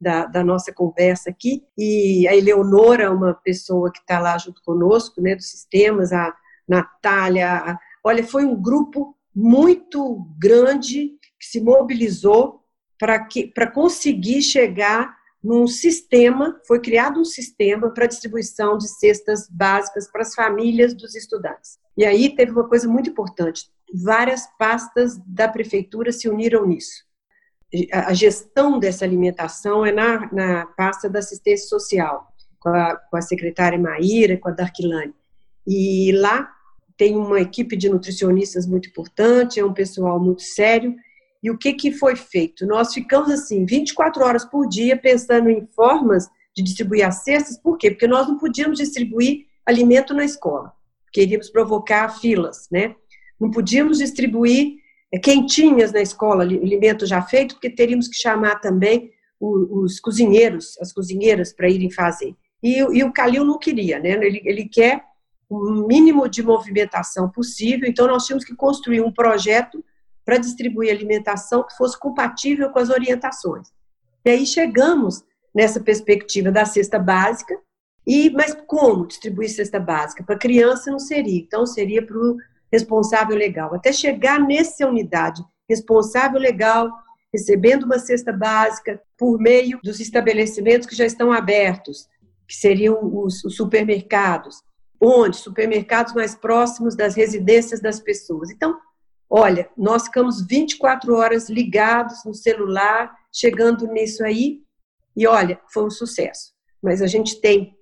da, 0.00 0.26
da, 0.26 0.44
nossa 0.44 0.72
conversa 0.72 1.30
aqui. 1.30 1.64
E 1.76 2.26
a 2.28 2.36
Eleonora, 2.36 3.10
uma 3.10 3.34
pessoa 3.34 3.90
que 3.90 3.98
está 3.98 4.20
lá 4.20 4.38
junto 4.38 4.62
conosco, 4.62 5.20
né, 5.20 5.34
dos 5.34 5.50
sistemas, 5.50 6.12
a 6.12 6.32
Natália. 6.68 7.50
A, 7.50 7.78
olha, 8.04 8.24
foi 8.24 8.44
um 8.44 8.54
grupo 8.54 9.17
muito 9.38 10.26
grande 10.36 11.12
que 11.38 11.46
se 11.46 11.60
mobilizou 11.60 12.64
para 12.98 13.70
conseguir 13.72 14.42
chegar 14.42 15.16
num 15.40 15.68
sistema, 15.68 16.60
foi 16.66 16.80
criado 16.80 17.20
um 17.20 17.24
sistema 17.24 17.88
para 17.90 18.08
distribuição 18.08 18.76
de 18.76 18.88
cestas 18.88 19.48
básicas 19.48 20.10
para 20.10 20.22
as 20.22 20.34
famílias 20.34 20.92
dos 20.92 21.14
estudantes. 21.14 21.78
E 21.96 22.04
aí 22.04 22.34
teve 22.34 22.50
uma 22.50 22.68
coisa 22.68 22.88
muito 22.88 23.10
importante: 23.10 23.70
várias 23.94 24.48
pastas 24.58 25.16
da 25.24 25.46
prefeitura 25.46 26.10
se 26.10 26.28
uniram 26.28 26.66
nisso. 26.66 27.04
A 27.92 28.12
gestão 28.14 28.80
dessa 28.80 29.04
alimentação 29.04 29.86
é 29.86 29.92
na, 29.92 30.32
na 30.32 30.66
pasta 30.66 31.08
da 31.08 31.20
assistência 31.20 31.68
social, 31.68 32.26
com 32.58 32.70
a, 32.70 32.96
com 32.96 33.16
a 33.16 33.22
secretária 33.22 33.78
Maíra, 33.78 34.36
com 34.36 34.48
a 34.48 34.52
Darquilane. 34.52 35.14
E 35.64 36.10
lá 36.10 36.57
tem 36.98 37.16
uma 37.16 37.40
equipe 37.40 37.76
de 37.76 37.88
nutricionistas 37.88 38.66
muito 38.66 38.88
importante, 38.88 39.60
é 39.60 39.64
um 39.64 39.72
pessoal 39.72 40.18
muito 40.18 40.42
sério. 40.42 40.96
E 41.40 41.48
o 41.48 41.56
que, 41.56 41.72
que 41.72 41.92
foi 41.92 42.16
feito? 42.16 42.66
Nós 42.66 42.92
ficamos 42.92 43.30
assim, 43.30 43.64
24 43.64 44.24
horas 44.24 44.44
por 44.44 44.68
dia, 44.68 44.96
pensando 44.96 45.48
em 45.48 45.64
formas 45.68 46.28
de 46.54 46.62
distribuir 46.62 47.06
as 47.06 47.22
cestas, 47.22 47.56
por 47.56 47.78
quê? 47.78 47.92
Porque 47.92 48.08
nós 48.08 48.26
não 48.26 48.36
podíamos 48.36 48.78
distribuir 48.78 49.46
alimento 49.64 50.12
na 50.12 50.24
escola, 50.24 50.72
queríamos 51.12 51.48
provocar 51.48 52.08
filas, 52.18 52.66
né? 52.72 52.96
Não 53.40 53.48
podíamos 53.52 53.98
distribuir 53.98 54.78
é, 55.12 55.20
quentinhas 55.20 55.92
na 55.92 56.00
escola, 56.00 56.42
alimento 56.42 57.06
já 57.06 57.22
feito, 57.22 57.54
porque 57.54 57.70
teríamos 57.70 58.08
que 58.08 58.16
chamar 58.16 58.56
também 58.56 59.12
os 59.40 60.00
cozinheiros, 60.00 60.76
as 60.80 60.92
cozinheiras, 60.92 61.52
para 61.52 61.70
irem 61.70 61.92
fazer. 61.92 62.34
E, 62.60 62.78
e 62.78 63.04
o 63.04 63.12
Calil 63.12 63.44
não 63.44 63.56
queria, 63.56 64.00
né? 64.00 64.10
Ele, 64.14 64.42
ele 64.44 64.64
quer 64.64 65.04
o 65.48 65.86
mínimo 65.86 66.28
de 66.28 66.42
movimentação 66.42 67.28
possível, 67.30 67.88
então 67.88 68.06
nós 68.06 68.26
tínhamos 68.26 68.44
que 68.44 68.54
construir 68.54 69.00
um 69.00 69.10
projeto 69.10 69.82
para 70.24 70.36
distribuir 70.36 70.90
alimentação 70.90 71.62
que 71.62 71.74
fosse 71.76 71.98
compatível 71.98 72.70
com 72.70 72.78
as 72.78 72.90
orientações. 72.90 73.68
E 74.24 74.30
aí 74.30 74.46
chegamos 74.46 75.24
nessa 75.54 75.80
perspectiva 75.80 76.52
da 76.52 76.66
cesta 76.66 76.98
básica, 76.98 77.58
e 78.06 78.30
mas 78.30 78.54
como 78.66 79.06
distribuir 79.06 79.50
cesta 79.50 79.80
básica? 79.80 80.22
Para 80.22 80.38
criança 80.38 80.90
não 80.90 80.98
seria, 80.98 81.40
então 81.40 81.66
seria 81.66 82.04
para 82.04 82.16
o 82.16 82.36
responsável 82.70 83.36
legal. 83.36 83.74
Até 83.74 83.92
chegar 83.92 84.38
nessa 84.38 84.86
unidade, 84.86 85.42
responsável 85.68 86.38
legal, 86.38 86.90
recebendo 87.32 87.84
uma 87.84 87.98
cesta 87.98 88.32
básica 88.32 89.00
por 89.16 89.38
meio 89.38 89.80
dos 89.82 90.00
estabelecimentos 90.00 90.86
que 90.86 90.96
já 90.96 91.04
estão 91.04 91.32
abertos, 91.32 92.06
que 92.46 92.54
seriam 92.54 92.98
os, 93.02 93.44
os 93.44 93.56
supermercados, 93.56 94.62
Onde? 95.00 95.36
Supermercados 95.36 96.12
mais 96.12 96.34
próximos 96.34 96.96
das 96.96 97.14
residências 97.14 97.80
das 97.80 98.00
pessoas. 98.00 98.50
Então, 98.50 98.78
olha, 99.30 99.68
nós 99.76 100.04
ficamos 100.04 100.44
24 100.46 101.14
horas 101.14 101.48
ligados 101.48 102.24
no 102.24 102.34
celular, 102.34 103.14
chegando 103.32 103.86
nisso 103.86 104.24
aí, 104.24 104.60
e 105.16 105.26
olha, 105.26 105.60
foi 105.68 105.84
um 105.84 105.90
sucesso. 105.90 106.52
Mas 106.82 107.02
a 107.02 107.06
gente 107.06 107.40
tem 107.40 107.76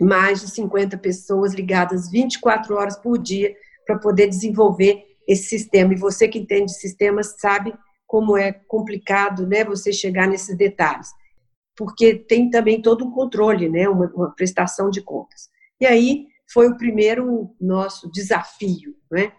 mais 0.00 0.40
de 0.40 0.50
50 0.50 0.96
pessoas 0.98 1.54
ligadas 1.54 2.10
24 2.10 2.74
horas 2.74 2.96
por 2.96 3.18
dia 3.18 3.54
para 3.86 3.98
poder 3.98 4.28
desenvolver 4.28 5.04
esse 5.26 5.44
sistema. 5.44 5.92
E 5.92 5.98
você 5.98 6.28
que 6.28 6.38
entende 6.38 6.72
sistemas 6.72 7.36
sabe 7.38 7.74
como 8.06 8.36
é 8.36 8.52
complicado, 8.52 9.46
né, 9.46 9.64
você 9.64 9.92
chegar 9.92 10.28
nesses 10.28 10.56
detalhes, 10.56 11.08
porque 11.74 12.14
tem 12.14 12.50
também 12.50 12.82
todo 12.82 13.06
um 13.06 13.10
controle, 13.10 13.70
né, 13.70 13.88
uma, 13.88 14.06
uma 14.14 14.30
prestação 14.34 14.90
de 14.90 15.00
contas. 15.00 15.48
E 15.80 15.86
aí 15.86 16.26
foi 16.52 16.68
o 16.68 16.76
primeiro 16.76 17.54
nosso 17.60 18.10
desafio, 18.10 18.94
né? 19.10 19.32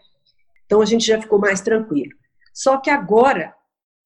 Então 0.65 0.81
a 0.81 0.85
gente 0.85 1.05
já 1.05 1.21
ficou 1.21 1.39
mais 1.39 1.61
tranquilo. 1.61 2.11
Só 2.53 2.77
que 2.77 2.89
agora, 2.89 3.53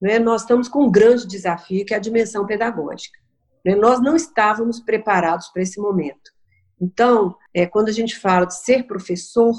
né, 0.01 0.19
nós 0.19 0.41
estamos 0.41 0.67
com 0.67 0.85
um 0.85 0.91
grande 0.91 1.27
desafio 1.27 1.85
que 1.85 1.93
é 1.93 1.97
a 1.97 2.01
dimensão 2.01 2.45
pedagógica. 2.45 3.17
Né? 3.65 3.75
Nós 3.75 4.01
não 4.01 4.15
estávamos 4.15 4.79
preparados 4.79 5.49
para 5.49 5.61
esse 5.61 5.79
momento. 5.79 6.31
Então, 6.79 7.35
é, 7.53 7.65
quando 7.65 7.89
a 7.89 7.93
gente 7.93 8.17
fala 8.17 8.45
de 8.45 8.57
ser 8.57 8.83
professor, 8.83 9.53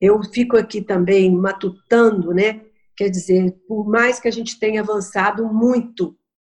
eu 0.00 0.22
fico 0.24 0.56
aqui 0.56 0.82
também 0.82 1.34
matutando, 1.34 2.32
né? 2.32 2.60
Quer 2.96 3.08
dizer, 3.08 3.52
por 3.66 3.88
mais 3.88 4.20
que 4.20 4.28
a 4.28 4.30
gente 4.30 4.58
tenha 4.58 4.80
avançado 4.80 5.46
muito 5.46 6.16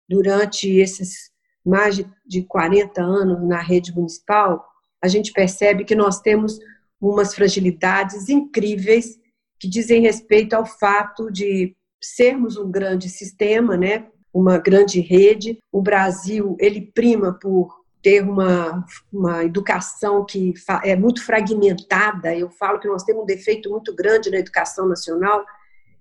durante 0.09 0.69
esses 0.69 1.31
mais 1.65 1.97
de, 1.97 2.11
de 2.27 2.43
40 2.45 3.03
anos 3.03 3.47
na 3.47 3.61
rede 3.61 3.95
municipal, 3.95 4.65
a 5.03 5.09
gente 5.09 5.33
percebe 5.33 5.85
que 5.85 5.95
nós 5.95 6.21
temos 6.21 6.59
umas 7.01 7.35
fragilidades 7.35 8.29
incríveis 8.29 9.19
que 9.59 9.69
dizem 9.69 10.03
respeito 10.03 10.55
ao 10.55 10.67
fato 10.67 11.31
de 11.31 11.77
sermos 12.01 12.57
um 12.57 12.71
grande 12.71 13.09
sistema, 13.09 13.77
né? 13.77 14.07
Uma 14.33 14.59
grande 14.59 15.01
rede. 15.01 15.59
O 15.73 15.83
Brasil 15.83 16.57
ele 16.61 16.91
prima 16.95 17.33
por 17.33 17.79
ter 18.03 18.23
uma, 18.23 18.85
uma 19.13 19.45
educação 19.45 20.25
que 20.25 20.55
é 20.85 20.95
muito 20.95 21.25
fragmentada. 21.25 22.35
Eu 22.35 22.51
falo 22.51 22.79
que 22.79 22.89
nós 22.89 23.03
temos 23.03 23.23
um 23.23 23.27
defeito 23.27 23.71
muito 23.71 23.95
grande 23.95 24.31
na 24.31 24.39
educação 24.39 24.87
nacional, 24.89 25.45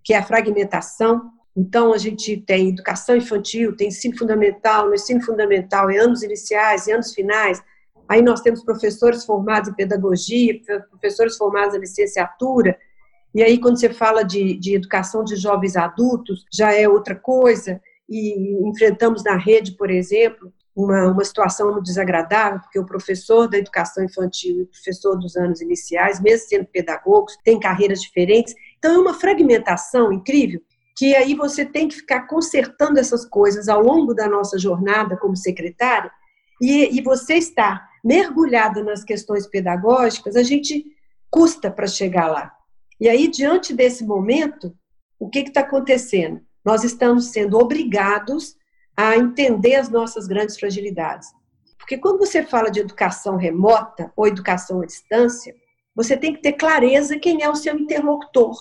que 0.04 0.14
é 0.14 0.18
a 0.18 0.24
fragmentação. 0.24 1.32
Então, 1.56 1.92
a 1.92 1.98
gente 1.98 2.38
tem 2.38 2.70
educação 2.70 3.16
infantil, 3.18 3.76
tem 3.76 3.88
ensino 3.88 4.16
fundamental, 4.16 4.88
no 4.88 4.94
ensino 4.94 5.22
fundamental, 5.24 5.90
em 5.90 5.98
anos 5.98 6.22
iniciais, 6.22 6.88
em 6.88 6.92
anos 6.92 7.14
finais. 7.16 7.64
Aí 8.08 8.22
nós 8.22 8.42
temos 8.42 8.64
professores 8.64 9.26
formados 9.26 9.70
em 9.70 9.74
pedagogia, 9.74 10.60
professores 10.90 11.36
formados 11.38 11.76
em 11.76 11.80
licenciatura. 11.80 12.78
E 13.36 13.44
aí, 13.44 13.60
quando 13.60 13.80
você 13.80 13.90
fala 13.94 14.24
de, 14.24 14.58
de 14.58 14.76
educação 14.76 15.24
de 15.24 15.36
jovens 15.36 15.76
adultos, 15.76 16.46
já 16.52 16.74
é 16.74 16.88
outra 16.88 17.16
coisa. 17.16 17.82
E 18.10 18.68
enfrentamos 18.68 19.24
na 19.24 19.36
rede, 19.36 19.74
por 19.74 19.92
exemplo, 19.92 20.52
uma, 20.76 21.08
uma 21.12 21.26
situação 21.26 21.72
muito 21.72 21.84
desagradável, 21.84 22.60
porque 22.62 22.80
o 22.80 22.86
professor 22.86 23.48
da 23.48 23.58
educação 23.58 24.04
infantil 24.04 24.60
e 24.60 24.62
o 24.64 24.68
professor 24.68 25.18
dos 25.18 25.36
anos 25.36 25.60
iniciais, 25.60 26.22
mesmo 26.22 26.48
sendo 26.48 26.66
pedagogos, 26.66 27.38
têm 27.44 27.60
carreiras 27.60 28.02
diferentes. 28.02 28.56
Então, 28.78 28.96
é 28.96 28.98
uma 28.98 29.14
fragmentação 29.14 30.14
incrível 30.14 30.62
que 30.98 31.16
aí 31.16 31.36
você 31.36 31.64
tem 31.64 31.88
que 31.88 31.98
ficar 31.98 32.22
consertando 32.22 33.00
essas 33.00 33.24
coisas 33.24 33.70
ao 33.70 33.84
longo 33.84 34.16
da 34.16 34.28
nossa 34.28 34.58
jornada 34.58 35.16
como 35.16 35.36
secretária, 35.36 36.12
e, 36.60 36.98
e 36.98 37.02
você 37.04 37.36
está 37.36 37.87
mergulhada 38.08 38.82
nas 38.82 39.04
questões 39.04 39.46
pedagógicas, 39.46 40.38
a 40.38 40.44
gente 40.44 40.86
custa 41.30 41.70
para 41.70 41.86
chegar 41.88 42.28
lá. 42.28 42.54
E 43.02 43.10
aí, 43.10 43.28
diante 43.28 43.74
desse 43.74 44.06
momento, 44.06 44.74
o 45.20 45.30
que 45.30 45.40
está 45.40 45.60
acontecendo? 45.60 46.40
Nós 46.64 46.86
estamos 46.86 47.26
sendo 47.26 47.58
obrigados 47.58 48.56
a 48.96 49.18
entender 49.18 49.76
as 49.76 49.90
nossas 49.90 50.26
grandes 50.26 50.58
fragilidades. 50.58 51.28
Porque 51.78 51.98
quando 51.98 52.20
você 52.20 52.44
fala 52.44 52.72
de 52.72 52.80
educação 52.80 53.36
remota 53.36 54.12
ou 54.16 54.26
educação 54.26 54.82
à 54.82 54.86
distância, 54.86 55.54
você 55.94 56.16
tem 56.16 56.34
que 56.34 56.42
ter 56.42 56.54
clareza 56.54 57.20
quem 57.20 57.44
é 57.44 57.50
o 57.50 57.56
seu 57.56 57.78
interlocutor 57.78 58.56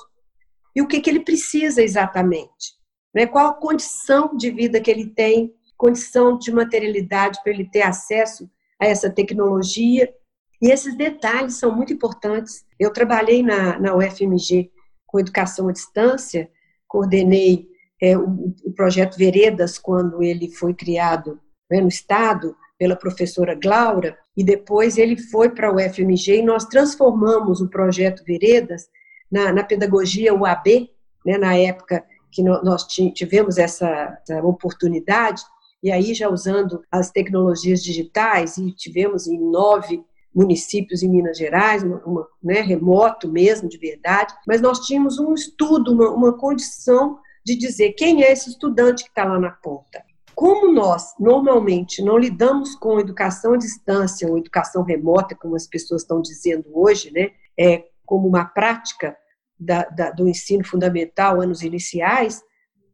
e 0.74 0.82
o 0.82 0.88
que, 0.88 1.00
que 1.00 1.08
ele 1.08 1.20
precisa 1.20 1.82
exatamente. 1.82 2.74
Né? 3.14 3.26
Qual 3.26 3.46
a 3.46 3.54
condição 3.54 4.36
de 4.36 4.50
vida 4.50 4.80
que 4.80 4.90
ele 4.90 5.06
tem, 5.06 5.54
condição 5.76 6.36
de 6.36 6.52
materialidade 6.52 7.38
para 7.42 7.52
ele 7.52 7.68
ter 7.70 7.82
acesso 7.82 8.50
a 8.80 8.86
essa 8.86 9.10
tecnologia. 9.10 10.12
E 10.60 10.70
esses 10.70 10.96
detalhes 10.96 11.54
são 11.54 11.74
muito 11.74 11.92
importantes. 11.92 12.64
Eu 12.78 12.92
trabalhei 12.92 13.42
na, 13.42 13.78
na 13.78 13.94
UFMG 13.94 14.70
com 15.06 15.20
educação 15.20 15.68
à 15.68 15.72
distância, 15.72 16.50
coordenei 16.88 17.68
é, 18.00 18.16
o, 18.16 18.54
o, 18.64 18.72
projeto 18.72 19.16
Veredas, 19.16 19.78
quando 19.78 20.22
ele 20.22 20.50
foi 20.50 20.74
criado 20.74 21.40
né, 21.70 21.80
no 21.80 21.88
Estado, 21.88 22.56
pela 22.78 22.94
professora 22.94 23.54
Glaura, 23.54 24.18
e 24.36 24.44
depois 24.44 24.98
ele 24.98 25.16
foi 25.16 25.48
para 25.48 25.72
o 25.72 25.80
FMG 25.80 26.38
e 26.38 26.42
nós 26.42 26.66
transformamos 26.66 27.60
o 27.60 27.68
projeto 27.68 28.22
Veredas 28.24 28.86
na, 29.32 29.50
na 29.52 29.64
pedagogia 29.64 30.34
UAB, 30.34 30.90
né, 31.24 31.38
na 31.38 31.56
época 31.56 32.04
que 32.30 32.42
nós 32.42 32.86
tivemos 32.86 33.56
essa, 33.56 34.18
essa, 34.22 34.44
oportunidade, 34.44 35.42
e 35.82 35.90
aí 35.90 36.14
já 36.14 36.28
usando 36.28 36.82
as 36.90 37.10
tecnologias 37.10 37.82
digitais, 37.82 38.56
e 38.56 38.72
tivemos 38.72 39.26
em 39.26 39.38
nove 39.38 40.02
municípios 40.34 41.02
em 41.02 41.08
Minas 41.08 41.38
Gerais, 41.38 41.82
uma, 41.82 41.96
uma 42.04 42.28
né, 42.42 42.60
remoto 42.60 43.26
mesmo, 43.30 43.68
de 43.68 43.78
verdade, 43.78 44.34
mas 44.46 44.60
nós 44.60 44.80
tínhamos 44.80 45.18
um 45.18 45.32
estudo, 45.32 45.92
uma, 45.92 46.10
uma 46.10 46.36
condição 46.36 47.18
de 47.44 47.56
dizer 47.56 47.92
quem 47.92 48.22
é 48.22 48.32
esse 48.32 48.50
estudante 48.50 49.04
que 49.04 49.08
está 49.08 49.24
lá 49.24 49.38
na 49.38 49.50
ponta. 49.50 50.04
Como 50.34 50.70
nós, 50.70 51.14
normalmente, 51.18 52.02
não 52.02 52.18
lidamos 52.18 52.74
com 52.74 53.00
educação 53.00 53.54
à 53.54 53.56
distância 53.56 54.28
ou 54.28 54.36
educação 54.36 54.82
remota, 54.82 55.34
como 55.34 55.56
as 55.56 55.66
pessoas 55.66 56.02
estão 56.02 56.20
dizendo 56.20 56.66
hoje, 56.74 57.10
né, 57.10 57.30
é, 57.58 57.84
como 58.04 58.28
uma 58.28 58.44
prática 58.44 59.16
da, 59.58 59.84
da, 59.84 60.10
do 60.10 60.28
ensino 60.28 60.64
fundamental, 60.66 61.40
anos 61.40 61.62
iniciais, 61.62 62.42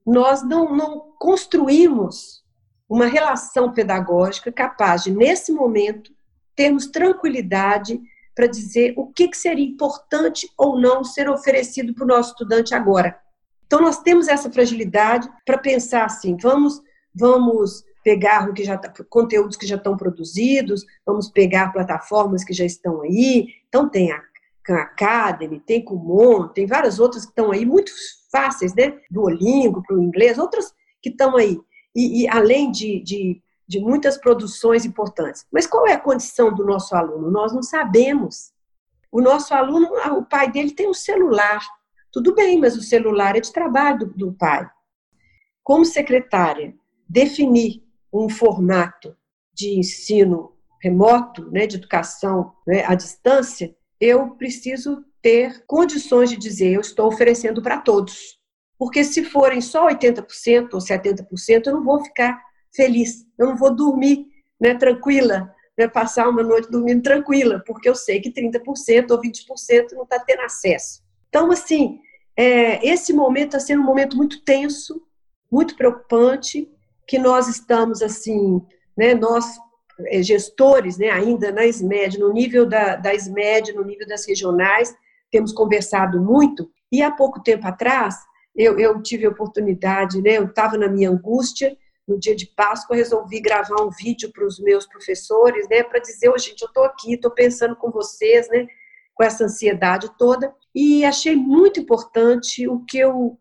nós 0.06 0.46
não, 0.46 0.76
não 0.76 1.12
construímos 1.18 2.41
uma 2.92 3.06
relação 3.06 3.72
pedagógica 3.72 4.52
capaz 4.52 5.04
de, 5.04 5.10
nesse 5.10 5.50
momento, 5.50 6.12
termos 6.54 6.86
tranquilidade 6.88 7.98
para 8.34 8.46
dizer 8.46 8.92
o 8.98 9.06
que, 9.06 9.28
que 9.28 9.36
seria 9.36 9.64
importante 9.64 10.46
ou 10.58 10.78
não 10.78 11.02
ser 11.02 11.26
oferecido 11.26 11.94
para 11.94 12.04
o 12.04 12.06
nosso 12.06 12.32
estudante 12.32 12.74
agora. 12.74 13.18
Então 13.66 13.80
nós 13.80 14.02
temos 14.02 14.28
essa 14.28 14.52
fragilidade 14.52 15.26
para 15.46 15.56
pensar 15.56 16.04
assim, 16.04 16.36
vamos 16.36 16.82
vamos 17.14 17.82
pegar 18.04 18.50
o 18.50 18.52
que 18.52 18.62
já 18.62 18.76
tá, 18.76 18.92
conteúdos 19.08 19.56
que 19.56 19.66
já 19.66 19.76
estão 19.76 19.96
produzidos, 19.96 20.84
vamos 21.06 21.30
pegar 21.30 21.72
plataformas 21.72 22.44
que 22.44 22.52
já 22.52 22.66
estão 22.66 23.00
aí. 23.00 23.46
Então 23.68 23.88
tem 23.88 24.12
a 24.12 24.20
Khan 24.62 24.76
Academy, 24.76 25.60
tem 25.60 25.82
Kumon, 25.82 26.48
tem 26.48 26.66
várias 26.66 26.98
outras 26.98 27.24
que 27.24 27.30
estão 27.30 27.52
aí 27.52 27.64
muito 27.64 27.90
fáceis, 28.30 28.74
né? 28.74 28.98
Duolingo 29.10 29.82
para 29.82 29.96
o 29.96 30.02
inglês, 30.02 30.36
outras 30.36 30.74
que 31.00 31.08
estão 31.08 31.38
aí. 31.38 31.58
E, 31.94 32.22
e 32.22 32.28
além 32.28 32.70
de, 32.70 33.00
de, 33.00 33.42
de 33.66 33.80
muitas 33.80 34.16
produções 34.16 34.84
importantes. 34.84 35.46
Mas 35.52 35.66
qual 35.66 35.86
é 35.86 35.92
a 35.92 36.00
condição 36.00 36.54
do 36.54 36.64
nosso 36.64 36.94
aluno? 36.94 37.30
Nós 37.30 37.52
não 37.52 37.62
sabemos. 37.62 38.52
O 39.10 39.20
nosso 39.20 39.54
aluno, 39.54 39.88
o 40.16 40.24
pai 40.24 40.50
dele 40.50 40.72
tem 40.72 40.88
um 40.88 40.94
celular, 40.94 41.60
tudo 42.10 42.34
bem, 42.34 42.58
mas 42.58 42.76
o 42.76 42.82
celular 42.82 43.36
é 43.36 43.40
de 43.40 43.52
trabalho 43.52 44.00
do, 44.00 44.06
do 44.06 44.32
pai. 44.32 44.68
Como 45.62 45.84
secretária, 45.84 46.74
definir 47.08 47.82
um 48.12 48.28
formato 48.28 49.16
de 49.54 49.78
ensino 49.78 50.52
remoto, 50.82 51.50
né, 51.50 51.66
de 51.66 51.76
educação 51.76 52.52
né, 52.66 52.84
à 52.86 52.94
distância, 52.94 53.74
eu 54.00 54.30
preciso 54.30 55.04
ter 55.22 55.64
condições 55.66 56.28
de 56.28 56.36
dizer 56.36 56.72
eu 56.72 56.80
estou 56.80 57.06
oferecendo 57.06 57.62
para 57.62 57.78
todos. 57.78 58.40
Porque 58.82 59.04
se 59.04 59.22
forem 59.22 59.60
só 59.60 59.86
80% 59.86 60.70
ou 60.72 60.80
70%, 60.80 61.66
eu 61.66 61.74
não 61.74 61.84
vou 61.84 62.02
ficar 62.02 62.42
feliz, 62.74 63.24
eu 63.38 63.46
não 63.46 63.56
vou 63.56 63.72
dormir 63.72 64.26
né, 64.60 64.74
tranquila, 64.74 65.54
né, 65.78 65.86
passar 65.86 66.28
uma 66.28 66.42
noite 66.42 66.68
dormindo 66.68 67.00
tranquila, 67.00 67.62
porque 67.64 67.88
eu 67.88 67.94
sei 67.94 68.20
que 68.20 68.32
30% 68.32 69.12
ou 69.12 69.20
20% 69.20 69.92
não 69.92 70.02
está 70.02 70.18
tendo 70.18 70.40
acesso. 70.40 71.00
Então, 71.28 71.52
assim, 71.52 72.00
é, 72.36 72.84
esse 72.84 73.12
momento 73.12 73.54
está 73.54 73.60
sendo 73.60 73.82
um 73.82 73.86
momento 73.86 74.16
muito 74.16 74.44
tenso, 74.44 75.00
muito 75.48 75.76
preocupante, 75.76 76.68
que 77.06 77.20
nós 77.20 77.46
estamos, 77.46 78.02
assim, 78.02 78.60
né, 78.96 79.14
nós, 79.14 79.46
é, 80.08 80.20
gestores, 80.24 80.98
né, 80.98 81.08
ainda 81.08 81.52
na 81.52 81.64
SMED, 81.66 82.18
no 82.18 82.32
nível 82.32 82.66
da, 82.66 82.96
da 82.96 83.14
SMED, 83.14 83.74
no 83.74 83.84
nível 83.84 84.08
das 84.08 84.26
regionais, 84.26 84.92
temos 85.30 85.52
conversado 85.52 86.20
muito, 86.20 86.68
e 86.90 87.00
há 87.00 87.12
pouco 87.12 87.40
tempo 87.40 87.64
atrás, 87.64 88.16
eu, 88.54 88.78
eu 88.78 89.02
tive 89.02 89.26
a 89.26 89.30
oportunidade, 89.30 90.20
né, 90.20 90.38
eu 90.38 90.44
estava 90.44 90.76
na 90.76 90.88
minha 90.88 91.10
angústia, 91.10 91.76
no 92.06 92.18
dia 92.18 92.34
de 92.34 92.46
Páscoa, 92.46 92.96
resolvi 92.96 93.40
gravar 93.40 93.80
um 93.82 93.90
vídeo 93.90 94.30
para 94.32 94.44
os 94.44 94.58
meus 94.58 94.86
professores, 94.86 95.68
né, 95.68 95.82
para 95.82 96.00
dizer, 96.00 96.28
oh, 96.28 96.38
gente, 96.38 96.62
eu 96.62 96.68
estou 96.68 96.84
aqui, 96.84 97.14
estou 97.14 97.30
pensando 97.30 97.76
com 97.76 97.90
vocês, 97.90 98.48
né, 98.48 98.66
com 99.14 99.24
essa 99.24 99.44
ansiedade 99.44 100.10
toda, 100.18 100.52
e 100.74 101.04
achei 101.04 101.36
muito 101.36 101.80
importante 101.80 102.66
o 102.68 102.84
que 102.84 102.98
eu 102.98 103.38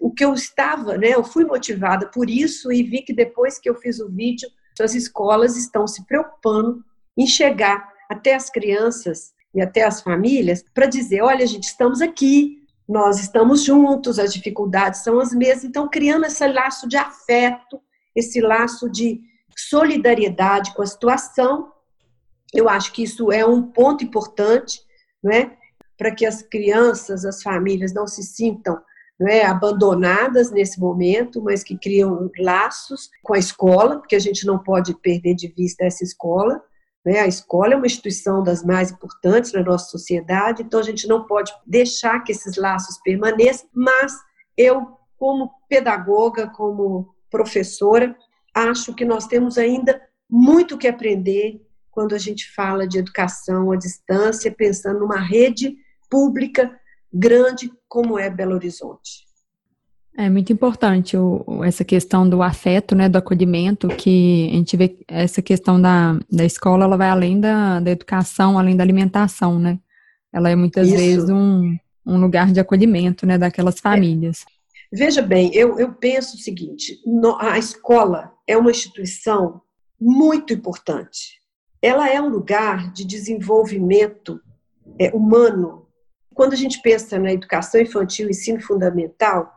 o 0.00 0.10
que 0.10 0.24
eu 0.24 0.34
estava, 0.34 0.98
né? 0.98 1.10
Eu 1.14 1.22
fui 1.22 1.44
motivada 1.44 2.08
por 2.08 2.28
isso 2.28 2.72
e 2.72 2.82
vi 2.82 3.02
que 3.02 3.12
depois 3.12 3.56
que 3.56 3.70
eu 3.70 3.76
fiz 3.76 4.00
o 4.00 4.10
vídeo, 4.10 4.48
as 4.80 4.94
escolas 4.94 5.56
estão 5.56 5.86
se 5.86 6.04
preocupando 6.06 6.84
em 7.16 7.24
chegar 7.24 7.88
até 8.10 8.34
as 8.34 8.50
crianças 8.50 9.32
e 9.54 9.60
até 9.60 9.84
as 9.84 10.02
famílias 10.02 10.64
para 10.74 10.86
dizer, 10.86 11.22
olha, 11.22 11.46
gente, 11.46 11.64
estamos 11.64 12.00
aqui, 12.00 12.61
nós 12.88 13.20
estamos 13.20 13.62
juntos, 13.62 14.18
as 14.18 14.32
dificuldades 14.32 15.02
são 15.02 15.20
as 15.20 15.32
mesmas, 15.32 15.64
então 15.64 15.88
criando 15.88 16.26
esse 16.26 16.46
laço 16.46 16.88
de 16.88 16.96
afeto, 16.96 17.80
esse 18.14 18.40
laço 18.40 18.90
de 18.90 19.20
solidariedade 19.56 20.74
com 20.74 20.82
a 20.82 20.86
situação, 20.86 21.72
eu 22.52 22.68
acho 22.68 22.92
que 22.92 23.02
isso 23.02 23.32
é 23.32 23.46
um 23.46 23.62
ponto 23.62 24.04
importante, 24.04 24.80
né, 25.22 25.56
para 25.96 26.14
que 26.14 26.26
as 26.26 26.42
crianças, 26.42 27.24
as 27.24 27.42
famílias 27.42 27.92
não 27.92 28.06
se 28.06 28.22
sintam 28.22 28.78
é, 29.28 29.46
abandonadas 29.46 30.50
nesse 30.50 30.80
momento, 30.80 31.40
mas 31.40 31.62
que 31.62 31.78
criam 31.78 32.30
laços 32.38 33.08
com 33.22 33.34
a 33.34 33.38
escola, 33.38 33.98
porque 33.98 34.16
a 34.16 34.20
gente 34.20 34.44
não 34.44 34.58
pode 34.58 34.94
perder 34.94 35.34
de 35.34 35.48
vista 35.48 35.84
essa 35.84 36.02
escola. 36.02 36.62
Né? 37.04 37.20
A 37.20 37.26
escola 37.26 37.74
é 37.74 37.76
uma 37.76 37.86
instituição 37.86 38.42
das 38.42 38.64
mais 38.64 38.90
importantes 38.90 39.52
na 39.52 39.62
nossa 39.62 39.90
sociedade, 39.90 40.62
então 40.62 40.80
a 40.80 40.84
gente 40.84 41.06
não 41.06 41.24
pode 41.24 41.52
deixar 41.66 42.20
que 42.20 42.32
esses 42.32 42.56
laços 42.56 42.98
permaneçam, 43.02 43.68
mas 43.74 44.16
eu, 44.56 44.98
como 45.16 45.50
pedagoga, 45.68 46.48
como 46.48 47.14
professora, 47.30 48.16
acho 48.54 48.94
que 48.94 49.04
nós 49.04 49.26
temos 49.26 49.58
ainda 49.58 50.00
muito 50.30 50.78
que 50.78 50.86
aprender 50.86 51.60
quando 51.90 52.14
a 52.14 52.18
gente 52.18 52.50
fala 52.52 52.86
de 52.86 52.98
educação 52.98 53.70
à 53.70 53.76
distância, 53.76 54.50
pensando 54.50 55.00
numa 55.00 55.20
rede 55.20 55.76
pública 56.10 56.78
grande 57.12 57.70
como 57.88 58.18
é 58.18 58.30
Belo 58.30 58.54
Horizonte. 58.54 59.26
É 60.16 60.28
muito 60.28 60.52
importante 60.52 61.16
o, 61.16 61.64
essa 61.64 61.84
questão 61.84 62.28
do 62.28 62.42
afeto, 62.42 62.94
né, 62.94 63.08
do 63.08 63.16
acolhimento, 63.16 63.88
que 63.88 64.48
a 64.50 64.56
gente 64.56 64.76
vê 64.76 64.98
essa 65.08 65.40
questão 65.40 65.80
da, 65.80 66.18
da 66.30 66.44
escola, 66.44 66.84
ela 66.84 66.96
vai 66.98 67.08
além 67.08 67.40
da, 67.40 67.80
da 67.80 67.90
educação, 67.90 68.58
além 68.58 68.76
da 68.76 68.84
alimentação, 68.84 69.58
né? 69.58 69.78
Ela 70.32 70.50
é 70.50 70.56
muitas 70.56 70.88
Isso. 70.88 70.96
vezes 70.96 71.30
um, 71.30 71.76
um 72.06 72.20
lugar 72.20 72.52
de 72.52 72.60
acolhimento, 72.60 73.26
né, 73.26 73.38
daquelas 73.38 73.76
é. 73.76 73.80
famílias. 73.80 74.44
É. 74.48 74.62
Veja 74.94 75.22
bem, 75.22 75.50
eu, 75.54 75.78
eu 75.78 75.94
penso 75.94 76.36
o 76.36 76.38
seguinte, 76.40 77.00
no, 77.06 77.38
a 77.40 77.58
escola 77.58 78.30
é 78.46 78.56
uma 78.58 78.70
instituição 78.70 79.62
muito 79.98 80.52
importante. 80.52 81.40
Ela 81.80 82.10
é 82.10 82.20
um 82.20 82.28
lugar 82.28 82.92
de 82.92 83.04
desenvolvimento 83.04 84.38
é, 84.98 85.10
humano. 85.10 85.88
Quando 86.34 86.52
a 86.52 86.56
gente 86.56 86.82
pensa 86.82 87.18
na 87.18 87.32
educação 87.32 87.80
infantil, 87.80 88.28
ensino 88.28 88.60
fundamental, 88.60 89.50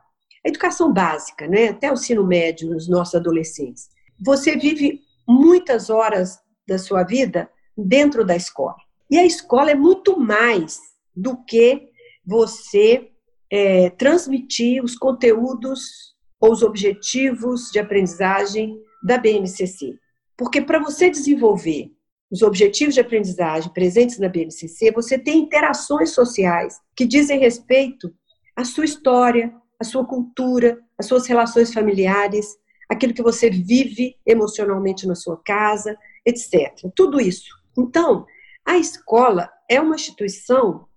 a 0.46 0.50
educação 0.50 0.94
básica, 0.94 1.48
né, 1.48 1.70
até 1.70 1.90
o 1.90 1.96
ensino 1.96 2.26
médio 2.26 2.70
nos 2.70 2.88
nossos 2.88 3.16
adolescentes. 3.16 3.90
Você 4.24 4.56
vive 4.56 5.02
muitas 5.28 5.90
horas 5.90 6.38
da 6.68 6.78
sua 6.78 7.04
vida 7.04 7.50
dentro 7.76 8.24
da 8.24 8.36
escola. 8.36 8.76
E 9.10 9.18
a 9.18 9.26
escola 9.26 9.72
é 9.72 9.76
muito 9.76 10.20
mais 10.20 10.80
do 11.16 11.44
que 11.46 11.90
você 12.26 13.10
é, 13.52 13.90
transmitir 13.92 14.84
os 14.84 14.96
conteúdos 14.96 16.16
ou 16.40 16.52
os 16.52 16.62
objetivos 16.62 17.72
de 17.72 17.80
aprendizagem 17.80 18.78
da 19.04 19.18
BNCC. 19.18 19.98
Porque 20.38 20.62
para 20.62 20.80
você 20.80 21.10
desenvolver 21.10 21.92
os 22.30 22.42
objetivos 22.42 22.96
de 22.96 23.00
aprendizagem 23.00 23.72
presentes 23.72 24.20
na 24.20 24.28
BNCC, 24.28 24.92
você 24.92 25.18
tem 25.18 25.40
interações 25.40 26.12
sociais 26.12 26.80
que 26.96 27.06
dizem 27.06 27.40
respeito 27.40 28.14
à 28.56 28.66
sua 28.66 28.86
história, 28.86 29.54
a 29.80 29.84
sua 29.84 30.06
cultura, 30.06 30.80
as 30.98 31.06
suas 31.06 31.28
relações 31.28 31.74
familiares, 31.74 32.58
aquilo 32.90 33.14
que 33.14 33.24
você 33.24 33.50
vive 33.50 34.16
emocionalmente 34.26 35.08
na 35.08 35.16
sua 35.16 35.38
casa, 35.44 35.98
etc. 36.26 36.90
Tudo 36.96 37.20
isso. 37.20 37.50
Então, 37.78 38.26
a 38.66 38.78
escola 38.78 39.50
é 39.70 39.80
uma 39.80 39.96
instituição 39.96 40.88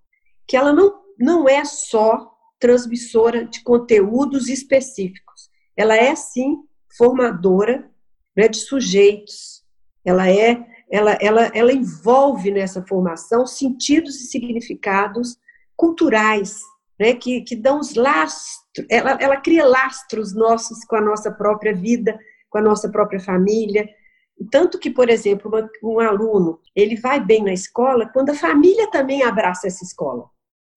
que 0.47 0.57
ela 0.57 0.73
não, 0.73 1.03
não 1.19 1.49
é 1.49 1.65
só 1.65 2.33
transmissora 2.59 3.45
de 3.45 3.63
conteúdos 3.63 4.49
específicos. 4.49 5.51
Ela 5.77 5.97
é, 5.97 6.15
sim, 6.15 6.57
formadora 6.97 7.91
né, 8.37 8.49
de 8.49 8.59
sujeitos. 8.59 9.65
Ela 10.05 10.31
é, 10.31 10.65
ela, 10.91 11.13
ela, 11.21 11.51
ela 11.55 11.73
envolve 11.73 12.51
nessa 12.51 12.83
formação 12.83 13.47
sentidos 13.47 14.21
e 14.21 14.27
significados 14.27 15.37
culturais, 15.77 16.61
né, 16.99 17.15
que, 17.15 17.43
que 17.43 17.55
dão 17.55 17.79
os 17.79 17.95
lastros, 17.95 18.87
ela, 18.91 19.13
ela 19.21 19.37
cria 19.37 19.65
lastros 19.67 20.35
nossos 20.35 20.85
com 20.85 20.97
a 20.97 21.01
nossa 21.01 21.31
própria 21.31 21.75
vida, 21.75 22.19
com 22.51 22.59
a 22.59 22.63
nossa 22.63 22.91
própria 22.91 23.21
família. 23.21 23.89
Tanto 24.51 24.79
que, 24.79 24.91
por 24.91 25.09
exemplo, 25.09 25.51
uma, 25.51 25.71
um 25.83 26.01
aluno, 26.01 26.61
ele 26.75 26.97
vai 26.97 27.21
bem 27.21 27.43
na 27.43 27.53
escola 27.53 28.09
quando 28.13 28.31
a 28.31 28.35
família 28.35 28.91
também 28.91 29.23
abraça 29.23 29.67
essa 29.67 29.85
escola, 29.85 30.29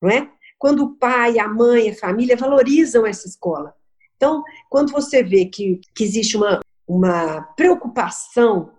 não 0.02 0.10
é? 0.10 0.30
Quando 0.58 0.84
o 0.84 0.96
pai, 0.96 1.40
a 1.40 1.48
mãe, 1.48 1.90
a 1.90 1.96
família 1.96 2.38
valorizam 2.38 3.06
essa 3.06 3.28
escola. 3.28 3.74
Então, 4.16 4.44
quando 4.70 4.92
você 4.92 5.24
vê 5.24 5.46
que, 5.46 5.82
que 5.96 6.04
existe 6.04 6.38
uma, 6.38 6.60
uma 6.88 7.42
preocupação 7.56 8.72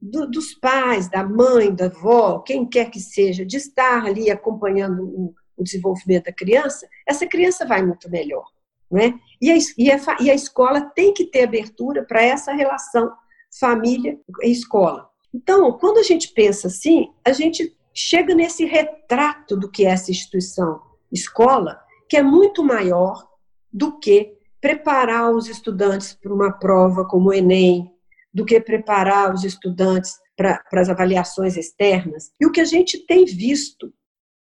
do, 0.00 0.28
dos 0.28 0.54
pais, 0.54 1.08
da 1.08 1.22
mãe, 1.22 1.72
da 1.72 1.86
avó, 1.86 2.40
quem 2.40 2.66
quer 2.66 2.90
que 2.90 2.98
seja, 2.98 3.44
de 3.44 3.56
estar 3.56 4.04
ali 4.06 4.30
acompanhando 4.30 5.04
o, 5.04 5.34
o 5.60 5.64
desenvolvimento 5.64 6.24
da 6.24 6.32
criança, 6.32 6.88
essa 7.06 7.26
criança 7.26 7.66
vai 7.66 7.84
muito 7.84 8.10
melhor. 8.10 8.44
Né? 8.90 9.14
E, 9.40 9.50
a, 9.50 9.56
e, 9.78 9.90
a, 9.90 9.98
e 10.20 10.30
a 10.30 10.34
escola 10.34 10.80
tem 10.80 11.12
que 11.12 11.24
ter 11.24 11.44
abertura 11.44 12.04
para 12.04 12.22
essa 12.22 12.52
relação 12.52 13.12
família 13.58 14.18
e 14.42 14.50
escola. 14.50 15.08
Então, 15.32 15.72
quando 15.78 15.98
a 15.98 16.02
gente 16.02 16.32
pensa 16.32 16.68
assim, 16.68 17.08
a 17.24 17.32
gente 17.32 17.76
chega 17.94 18.34
nesse 18.34 18.64
retrato 18.64 19.56
do 19.56 19.70
que 19.70 19.86
é 19.86 19.90
essa 19.90 20.10
instituição, 20.10 20.80
escola, 21.12 21.80
que 22.08 22.16
é 22.16 22.22
muito 22.22 22.64
maior 22.64 23.28
do 23.72 23.98
que 23.98 24.36
preparar 24.60 25.30
os 25.30 25.48
estudantes 25.48 26.12
para 26.12 26.32
uma 26.32 26.52
prova 26.52 27.06
como 27.06 27.30
o 27.30 27.32
Enem, 27.32 27.90
do 28.32 28.44
que 28.44 28.60
preparar 28.60 29.32
os 29.32 29.44
estudantes 29.44 30.14
para 30.36 30.62
as 30.72 30.88
avaliações 30.88 31.56
externas. 31.56 32.32
E 32.40 32.46
o 32.46 32.52
que 32.52 32.60
a 32.60 32.64
gente 32.64 32.98
tem 33.06 33.24
visto 33.24 33.92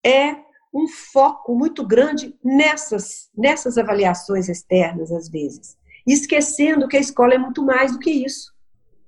é 0.05 0.35
um 0.73 0.87
foco 0.87 1.55
muito 1.55 1.85
grande 1.85 2.35
nessas, 2.43 3.29
nessas 3.35 3.77
avaliações 3.77 4.49
externas, 4.49 5.11
às 5.11 5.29
vezes, 5.29 5.77
esquecendo 6.05 6.87
que 6.87 6.97
a 6.97 7.01
escola 7.01 7.33
é 7.33 7.37
muito 7.37 7.63
mais 7.63 7.93
do 7.93 7.99
que 7.99 8.11
isso. 8.11 8.53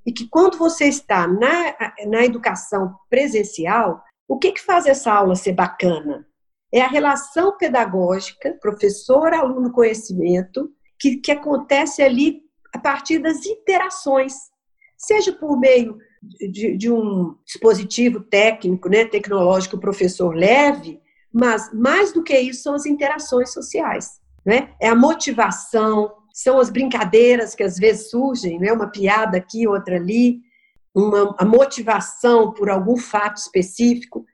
E 0.05 0.11
que 0.11 0.27
quando 0.27 0.57
você 0.57 0.85
está 0.85 1.27
na, 1.27 1.75
na 2.07 2.25
educação 2.25 2.95
presencial, 3.09 4.03
o 4.27 4.37
que, 4.37 4.53
que 4.53 4.61
faz 4.61 4.85
essa 4.85 5.11
aula 5.11 5.35
ser 5.35 5.53
bacana? 5.53 6.25
É 6.71 6.81
a 6.81 6.87
relação 6.87 7.57
pedagógica, 7.57 8.57
professor, 8.61 9.33
aluno, 9.33 9.71
conhecimento, 9.71 10.71
que, 10.99 11.17
que 11.17 11.31
acontece 11.31 12.01
ali 12.01 12.41
a 12.73 12.77
partir 12.77 13.19
das 13.19 13.45
interações, 13.45 14.33
seja 14.97 15.33
por 15.33 15.59
meio 15.59 15.97
de, 16.21 16.77
de 16.77 16.91
um 16.91 17.35
dispositivo 17.45 18.19
técnico, 18.19 18.89
né, 18.89 19.05
tecnológico, 19.05 19.77
o 19.77 19.79
professor 19.79 20.35
leve, 20.35 20.99
mas, 21.33 21.71
mais 21.73 22.11
do 22.11 22.23
que 22.23 22.37
isso, 22.37 22.63
são 22.63 22.73
as 22.73 22.85
interações 22.85 23.53
sociais. 23.53 24.19
Né? 24.45 24.73
É 24.79 24.89
a 24.89 24.95
motivação, 24.95 26.11
são 26.33 26.59
as 26.59 26.69
brincadeiras 26.69 27.53
que 27.53 27.63
às 27.63 27.77
vezes 27.77 28.09
surgem, 28.09 28.59
né? 28.59 28.71
uma 28.71 28.87
piada 28.87 29.37
aqui, 29.37 29.67
outra 29.67 29.95
ali, 29.95 30.39
uma, 30.93 31.35
a 31.37 31.45
motivação 31.45 32.51
por 32.53 32.69
algum 32.69 32.97
fato 32.97 33.37
específico. 33.37 34.25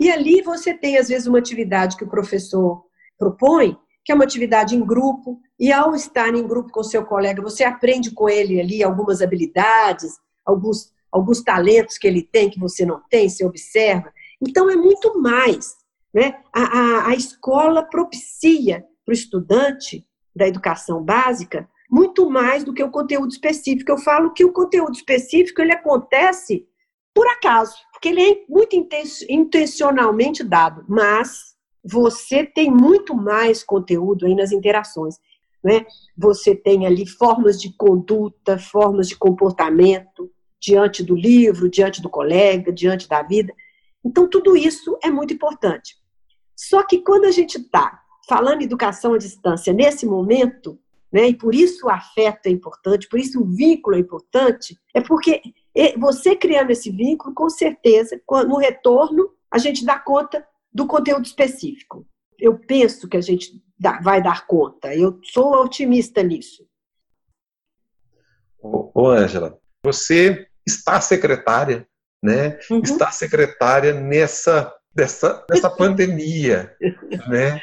E 0.00 0.10
ali 0.10 0.42
você 0.42 0.74
tem, 0.74 0.96
às 0.96 1.08
vezes, 1.08 1.26
uma 1.26 1.38
atividade 1.38 1.96
que 1.96 2.04
o 2.04 2.10
professor 2.10 2.84
propõe, 3.18 3.76
que 4.04 4.12
é 4.12 4.14
uma 4.14 4.24
atividade 4.24 4.76
em 4.76 4.84
grupo, 4.84 5.40
e 5.58 5.72
ao 5.72 5.94
estar 5.94 6.34
em 6.34 6.46
grupo 6.46 6.70
com 6.70 6.82
seu 6.82 7.04
colega, 7.04 7.42
você 7.42 7.64
aprende 7.64 8.10
com 8.10 8.28
ele 8.28 8.60
ali 8.60 8.82
algumas 8.82 9.22
habilidades, 9.22 10.12
alguns, 10.44 10.92
alguns 11.10 11.42
talentos 11.42 11.96
que 11.96 12.06
ele 12.06 12.22
tem 12.22 12.50
que 12.50 12.60
você 12.60 12.84
não 12.84 13.00
tem, 13.08 13.28
você 13.28 13.44
observa. 13.44 14.12
Então, 14.42 14.68
é 14.68 14.76
muito 14.76 15.20
mais 15.20 15.74
né? 16.14 16.40
A, 16.52 16.62
a, 16.62 17.08
a 17.08 17.14
escola 17.14 17.82
propicia 17.82 18.84
para 19.04 19.12
o 19.12 19.14
estudante 19.14 20.06
da 20.34 20.46
educação 20.46 21.02
básica 21.02 21.68
muito 21.90 22.28
mais 22.30 22.64
do 22.64 22.72
que 22.72 22.82
o 22.82 22.90
conteúdo 22.90 23.30
específico. 23.30 23.90
Eu 23.92 23.98
falo 23.98 24.32
que 24.32 24.44
o 24.44 24.52
conteúdo 24.52 24.92
específico 24.92 25.60
ele 25.60 25.72
acontece 25.72 26.66
por 27.14 27.28
acaso, 27.28 27.76
porque 27.92 28.08
ele 28.08 28.22
é 28.22 28.44
muito 28.48 28.74
intencionalmente 29.28 30.42
dado, 30.42 30.84
mas 30.88 31.54
você 31.84 32.44
tem 32.44 32.70
muito 32.70 33.14
mais 33.14 33.62
conteúdo 33.62 34.26
aí 34.26 34.34
nas 34.34 34.50
interações. 34.50 35.16
Né? 35.62 35.86
Você 36.16 36.56
tem 36.56 36.86
ali 36.86 37.06
formas 37.06 37.60
de 37.60 37.72
conduta, 37.76 38.58
formas 38.58 39.08
de 39.08 39.16
comportamento 39.16 40.30
diante 40.60 41.02
do 41.02 41.14
livro, 41.14 41.68
diante 41.68 42.02
do 42.02 42.10
colega, 42.10 42.72
diante 42.72 43.08
da 43.08 43.22
vida. 43.22 43.54
Então, 44.04 44.28
tudo 44.28 44.56
isso 44.56 44.98
é 45.02 45.10
muito 45.10 45.32
importante. 45.32 45.96
Só 46.56 46.82
que 46.84 47.02
quando 47.02 47.24
a 47.24 47.30
gente 47.30 47.58
está 47.58 48.00
falando 48.28 48.62
em 48.62 48.64
educação 48.64 49.14
à 49.14 49.18
distância 49.18 49.72
nesse 49.72 50.06
momento, 50.06 50.78
né, 51.12 51.28
e 51.28 51.34
por 51.36 51.54
isso 51.54 51.86
o 51.86 51.90
afeto 51.90 52.46
é 52.46 52.50
importante, 52.50 53.08
por 53.08 53.18
isso 53.18 53.40
o 53.40 53.46
vínculo 53.46 53.96
é 53.96 54.00
importante, 54.00 54.78
é 54.94 55.00
porque 55.00 55.42
você 55.98 56.34
criando 56.34 56.70
esse 56.70 56.90
vínculo, 56.90 57.34
com 57.34 57.48
certeza, 57.48 58.20
no 58.46 58.56
retorno, 58.56 59.30
a 59.50 59.58
gente 59.58 59.84
dá 59.84 59.98
conta 59.98 60.46
do 60.72 60.86
conteúdo 60.86 61.24
específico. 61.24 62.06
Eu 62.38 62.58
penso 62.58 63.08
que 63.08 63.16
a 63.16 63.20
gente 63.20 63.62
vai 64.02 64.22
dar 64.22 64.46
conta. 64.46 64.94
Eu 64.94 65.20
sou 65.22 65.52
otimista 65.62 66.22
nisso. 66.22 66.66
Ô, 68.60 69.08
Ângela, 69.08 69.58
você 69.84 70.48
está 70.66 71.00
secretária, 71.00 71.86
né? 72.22 72.58
Uhum. 72.70 72.80
Está 72.80 73.10
secretária 73.10 73.92
nessa, 73.92 74.74
dessa, 74.94 75.44
nessa 75.50 75.68
pandemia, 75.68 76.74
né? 77.28 77.60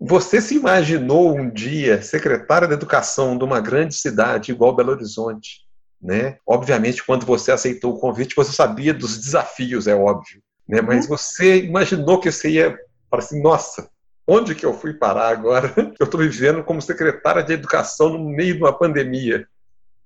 Você 0.00 0.40
se 0.40 0.56
imaginou 0.56 1.36
um 1.36 1.50
dia 1.50 2.00
secretária 2.00 2.66
da 2.66 2.72
educação 2.72 3.36
de 3.36 3.44
uma 3.44 3.60
grande 3.60 3.94
cidade 3.94 4.50
igual 4.50 4.74
Belo 4.74 4.92
Horizonte? 4.92 5.60
Né? 6.00 6.38
Obviamente, 6.46 7.04
quando 7.04 7.26
você 7.26 7.52
aceitou 7.52 7.94
o 7.94 7.98
convite, 7.98 8.34
você 8.34 8.50
sabia 8.50 8.94
dos 8.94 9.18
desafios, 9.18 9.86
é 9.86 9.94
óbvio. 9.94 10.42
Né? 10.66 10.80
Mas 10.80 11.04
uhum. 11.04 11.10
você 11.10 11.64
imaginou 11.64 12.18
que 12.18 12.32
você 12.32 12.48
ia 12.48 12.78
para 13.10 13.18
assim, 13.18 13.42
nossa, 13.42 13.90
onde 14.26 14.54
que 14.54 14.64
eu 14.64 14.72
fui 14.72 14.94
parar 14.94 15.28
agora? 15.28 15.74
Eu 16.00 16.04
estou 16.04 16.20
vivendo 16.20 16.64
como 16.64 16.80
secretária 16.80 17.42
de 17.42 17.52
educação 17.52 18.08
no 18.08 18.24
meio 18.30 18.54
de 18.54 18.62
uma 18.62 18.72
pandemia. 18.72 19.46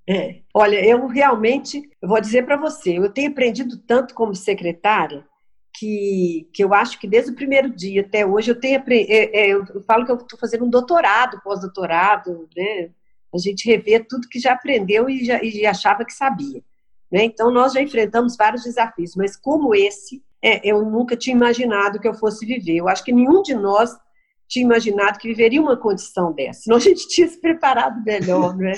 É. 0.09 0.41
Olha, 0.53 0.85
eu 0.85 1.07
realmente, 1.07 1.83
eu 2.03 2.09
vou 2.09 2.21
dizer 2.21 2.45
para 2.45 2.59
você, 2.59 2.99
eu 2.99 3.09
tenho 3.09 3.31
aprendido 3.31 3.79
tanto 3.79 4.13
como 4.13 4.35
secretária 4.35 5.25
que, 5.75 6.49
que 6.53 6.63
eu 6.63 6.73
acho 6.73 6.99
que 7.01 7.07
desde 7.07 7.33
o 7.33 7.35
primeiro 7.35 7.69
dia 7.69 8.03
até 8.03 8.25
hoje 8.25 8.51
eu 8.51 8.59
tenho 8.59 8.83
é, 8.89 9.03
é, 9.09 9.49
eu 9.49 9.83
falo 9.87 10.07
que 10.07 10.13
eu 10.13 10.17
estou 10.17 10.39
fazendo 10.39 10.65
um 10.65 10.71
doutorado, 10.71 11.41
pós-doutorado, 11.43 12.49
né? 12.57 12.91
A 13.35 13.39
gente 13.39 13.69
revê 13.69 13.99
tudo 13.99 14.29
que 14.29 14.39
já 14.39 14.53
aprendeu 14.53 15.11
e, 15.11 15.25
já, 15.25 15.43
e 15.43 15.67
achava 15.67 16.05
que 16.05 16.13
sabia. 16.13 16.63
Né? 17.11 17.25
Então 17.25 17.51
nós 17.51 17.73
já 17.73 17.83
enfrentamos 17.83 18.37
vários 18.37 18.63
desafios, 18.63 19.17
mas 19.17 19.37
como 19.37 19.75
esse, 19.75 20.23
é, 20.41 20.61
eu 20.65 20.85
nunca 20.85 21.17
tinha 21.17 21.35
imaginado 21.35 21.99
que 21.99 22.07
eu 22.07 22.15
fosse 22.15 22.47
viver. 22.47 22.77
Eu 22.77 22.89
acho 22.89 23.03
que 23.03 23.13
nenhum 23.13 23.43
de 23.43 23.55
nós 23.55 23.97
tinha 24.49 24.65
imaginado 24.65 25.19
que 25.19 25.27
viveria 25.27 25.61
uma 25.61 25.77
condição 25.77 26.33
dessa, 26.33 26.63
senão 26.63 26.77
a 26.77 26.81
gente 26.81 27.09
tinha 27.09 27.27
se 27.27 27.41
preparado 27.41 28.05
melhor, 28.05 28.57
né? 28.57 28.73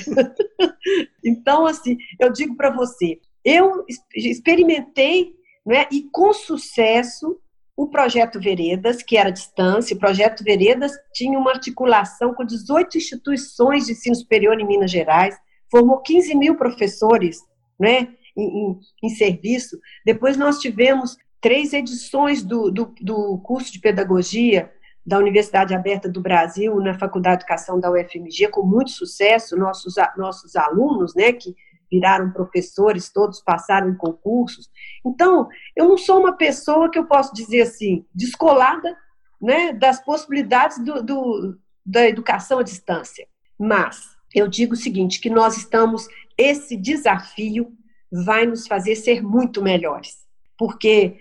então, 1.22 1.66
assim, 1.66 1.98
eu 2.18 2.32
digo 2.32 2.56
para 2.56 2.70
você, 2.70 3.18
eu 3.44 3.84
experimentei 4.14 5.34
né? 5.66 5.86
e 5.90 6.02
com 6.12 6.32
sucesso 6.32 7.40
o 7.76 7.88
projeto 7.88 8.40
Veredas, 8.40 9.02
que 9.02 9.18
era 9.18 9.28
a 9.28 9.32
distância, 9.32 9.94
o 9.94 9.98
projeto 9.98 10.42
Veredas 10.42 10.92
tinha 11.12 11.38
uma 11.38 11.50
articulação 11.50 12.32
com 12.32 12.44
18 12.44 12.96
instituições 12.96 13.84
de 13.84 13.92
ensino 13.92 14.14
superior 14.14 14.58
em 14.58 14.66
Minas 14.66 14.90
Gerais, 14.90 15.36
formou 15.70 16.00
15 16.00 16.34
mil 16.34 16.56
professores 16.56 17.40
né, 17.78 18.08
em, 18.34 18.70
em, 18.70 18.80
em 19.02 19.08
serviço. 19.10 19.78
Depois 20.06 20.38
nós 20.38 20.58
tivemos 20.58 21.18
três 21.38 21.74
edições 21.74 22.42
do, 22.42 22.70
do, 22.70 22.94
do, 23.00 23.38
curso 23.38 23.70
de 23.70 23.78
pedagogia 23.78 24.72
da 25.04 25.18
Universidade 25.18 25.74
Aberta 25.74 26.08
do 26.08 26.20
Brasil, 26.20 26.74
na 26.80 26.98
Faculdade 26.98 27.38
de 27.38 27.44
Educação 27.44 27.78
da 27.78 27.90
UFMG, 27.90 28.48
com 28.48 28.62
muito 28.62 28.90
sucesso, 28.90 29.56
nossos, 29.56 29.94
nossos 30.16 30.56
alunos, 30.56 31.14
né, 31.14 31.32
que 31.32 31.54
viraram 31.90 32.32
professores, 32.32 33.12
todos 33.12 33.40
passaram 33.40 33.90
em 33.90 33.96
concursos. 33.96 34.68
Então, 35.04 35.48
eu 35.74 35.88
não 35.88 35.96
sou 35.96 36.20
uma 36.20 36.36
pessoa 36.36 36.90
que 36.90 36.98
eu 36.98 37.06
posso 37.06 37.34
dizer 37.34 37.62
assim, 37.62 38.04
descolada 38.14 38.96
né, 39.40 39.72
das 39.72 40.02
possibilidades 40.02 40.78
do, 40.82 41.02
do, 41.02 41.58
da 41.84 42.06
educação 42.06 42.58
à 42.58 42.62
distância. 42.62 43.26
Mas 43.58 44.16
eu 44.34 44.48
digo 44.48 44.74
o 44.74 44.76
seguinte, 44.76 45.20
que 45.20 45.30
nós 45.30 45.56
estamos, 45.56 46.06
esse 46.36 46.76
desafio 46.76 47.72
vai 48.10 48.46
nos 48.46 48.66
fazer 48.66 48.96
ser 48.96 49.22
muito 49.22 49.62
melhores. 49.62 50.26
Porque 50.58 51.18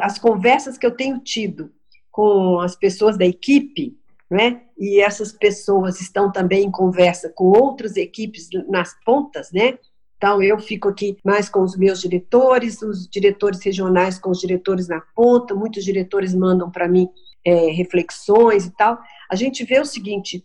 as 0.00 0.18
conversas 0.18 0.78
que 0.78 0.86
eu 0.86 0.90
tenho 0.90 1.18
tido 1.18 1.70
com 2.10 2.58
as 2.60 2.74
pessoas 2.74 3.18
da 3.18 3.24
equipe, 3.24 3.98
né? 4.30 4.62
E 4.78 5.00
essas 5.00 5.32
pessoas 5.32 6.00
estão 6.00 6.30
também 6.30 6.64
em 6.64 6.70
conversa 6.70 7.32
com 7.34 7.44
outras 7.44 7.96
equipes 7.96 8.48
nas 8.68 8.94
pontas, 9.04 9.50
né? 9.52 9.78
Então, 10.18 10.42
eu 10.42 10.58
fico 10.58 10.88
aqui 10.88 11.16
mais 11.24 11.48
com 11.48 11.62
os 11.62 11.76
meus 11.76 12.00
diretores, 12.00 12.82
os 12.82 13.08
diretores 13.08 13.62
regionais 13.64 14.18
com 14.18 14.30
os 14.30 14.40
diretores 14.40 14.88
na 14.88 15.00
ponta, 15.00 15.54
muitos 15.54 15.84
diretores 15.84 16.34
mandam 16.34 16.68
para 16.70 16.88
mim 16.88 17.08
é, 17.44 17.70
reflexões 17.70 18.66
e 18.66 18.76
tal. 18.76 18.98
A 19.30 19.36
gente 19.36 19.64
vê 19.64 19.78
o 19.78 19.84
seguinte, 19.84 20.44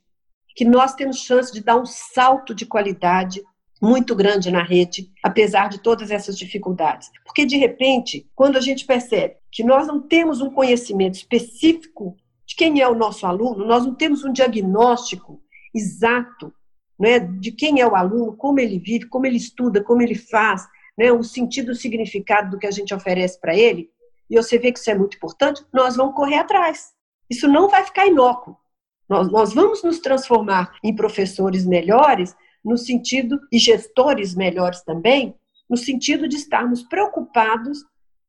que 0.56 0.64
nós 0.64 0.94
temos 0.94 1.18
chance 1.18 1.52
de 1.52 1.64
dar 1.64 1.76
um 1.76 1.88
salto 1.88 2.54
de 2.54 2.68
qualidade 2.68 3.42
muito 3.82 4.16
grande 4.16 4.52
na 4.52 4.64
rede, 4.64 5.12
apesar 5.24 5.68
de 5.68 5.80
todas 5.80 6.12
essas 6.12 6.38
dificuldades. 6.38 7.10
Porque, 7.26 7.44
de 7.44 7.58
repente, 7.58 8.30
quando 8.36 8.58
a 8.58 8.62
gente 8.62 8.86
percebe 8.86 9.36
que 9.52 9.64
nós 9.64 9.88
não 9.88 10.00
temos 10.00 10.40
um 10.40 10.52
conhecimento 10.52 11.16
específico 11.16 12.16
de 12.46 12.56
quem 12.56 12.80
é 12.80 12.88
o 12.88 12.96
nosso 12.96 13.26
aluno, 13.26 13.66
nós 13.66 13.84
não 13.84 13.96
temos 13.96 14.24
um 14.24 14.32
diagnóstico 14.32 15.42
exato 15.74 16.54
né, 17.00 17.20
de 17.20 17.52
quem 17.52 17.80
é 17.80 17.88
o 17.88 17.96
aluno, 17.96 18.36
como 18.36 18.60
ele 18.60 18.80
vive, 18.80 19.08
como 19.08 19.26
ele 19.26 19.38
estuda, 19.38 19.84
como 19.84 20.02
ele 20.02 20.16
faz, 20.16 20.68
né, 20.98 21.12
o 21.12 21.24
sentido, 21.24 21.72
o 21.72 21.76
significado 21.76 22.52
do 22.52 22.60
que 22.60 22.68
a 22.68 22.72
gente 22.72 22.94
oferece 22.94 23.40
para 23.40 23.56
ele, 23.56 23.90
e 24.30 24.36
você 24.36 24.58
vê 24.58 24.72
que 24.72 24.80
isso 24.80 24.90
é 24.90 24.96
muito 24.96 25.18
importante, 25.18 25.64
nós 25.72 25.96
vamos 25.96 26.16
correr 26.16 26.38
atrás. 26.38 26.94
Isso 27.30 27.48
não 27.48 27.70
vai 27.70 27.84
ficar 27.84 28.08
inócuo. 28.08 28.58
Nós, 29.08 29.32
nós 29.32 29.54
vamos 29.54 29.84
nos 29.84 30.00
transformar 30.00 30.74
em 30.84 30.96
professores 30.96 31.66
melhores, 31.66 32.36
no 32.64 32.78
sentido, 32.78 33.40
e 33.52 33.60
gestores 33.60 34.34
melhores 34.34 34.82
também, 34.82 35.36
no 35.70 35.78
sentido 35.78 36.28
de 36.28 36.38
estarmos 36.38 36.84
preocupados 36.84 37.84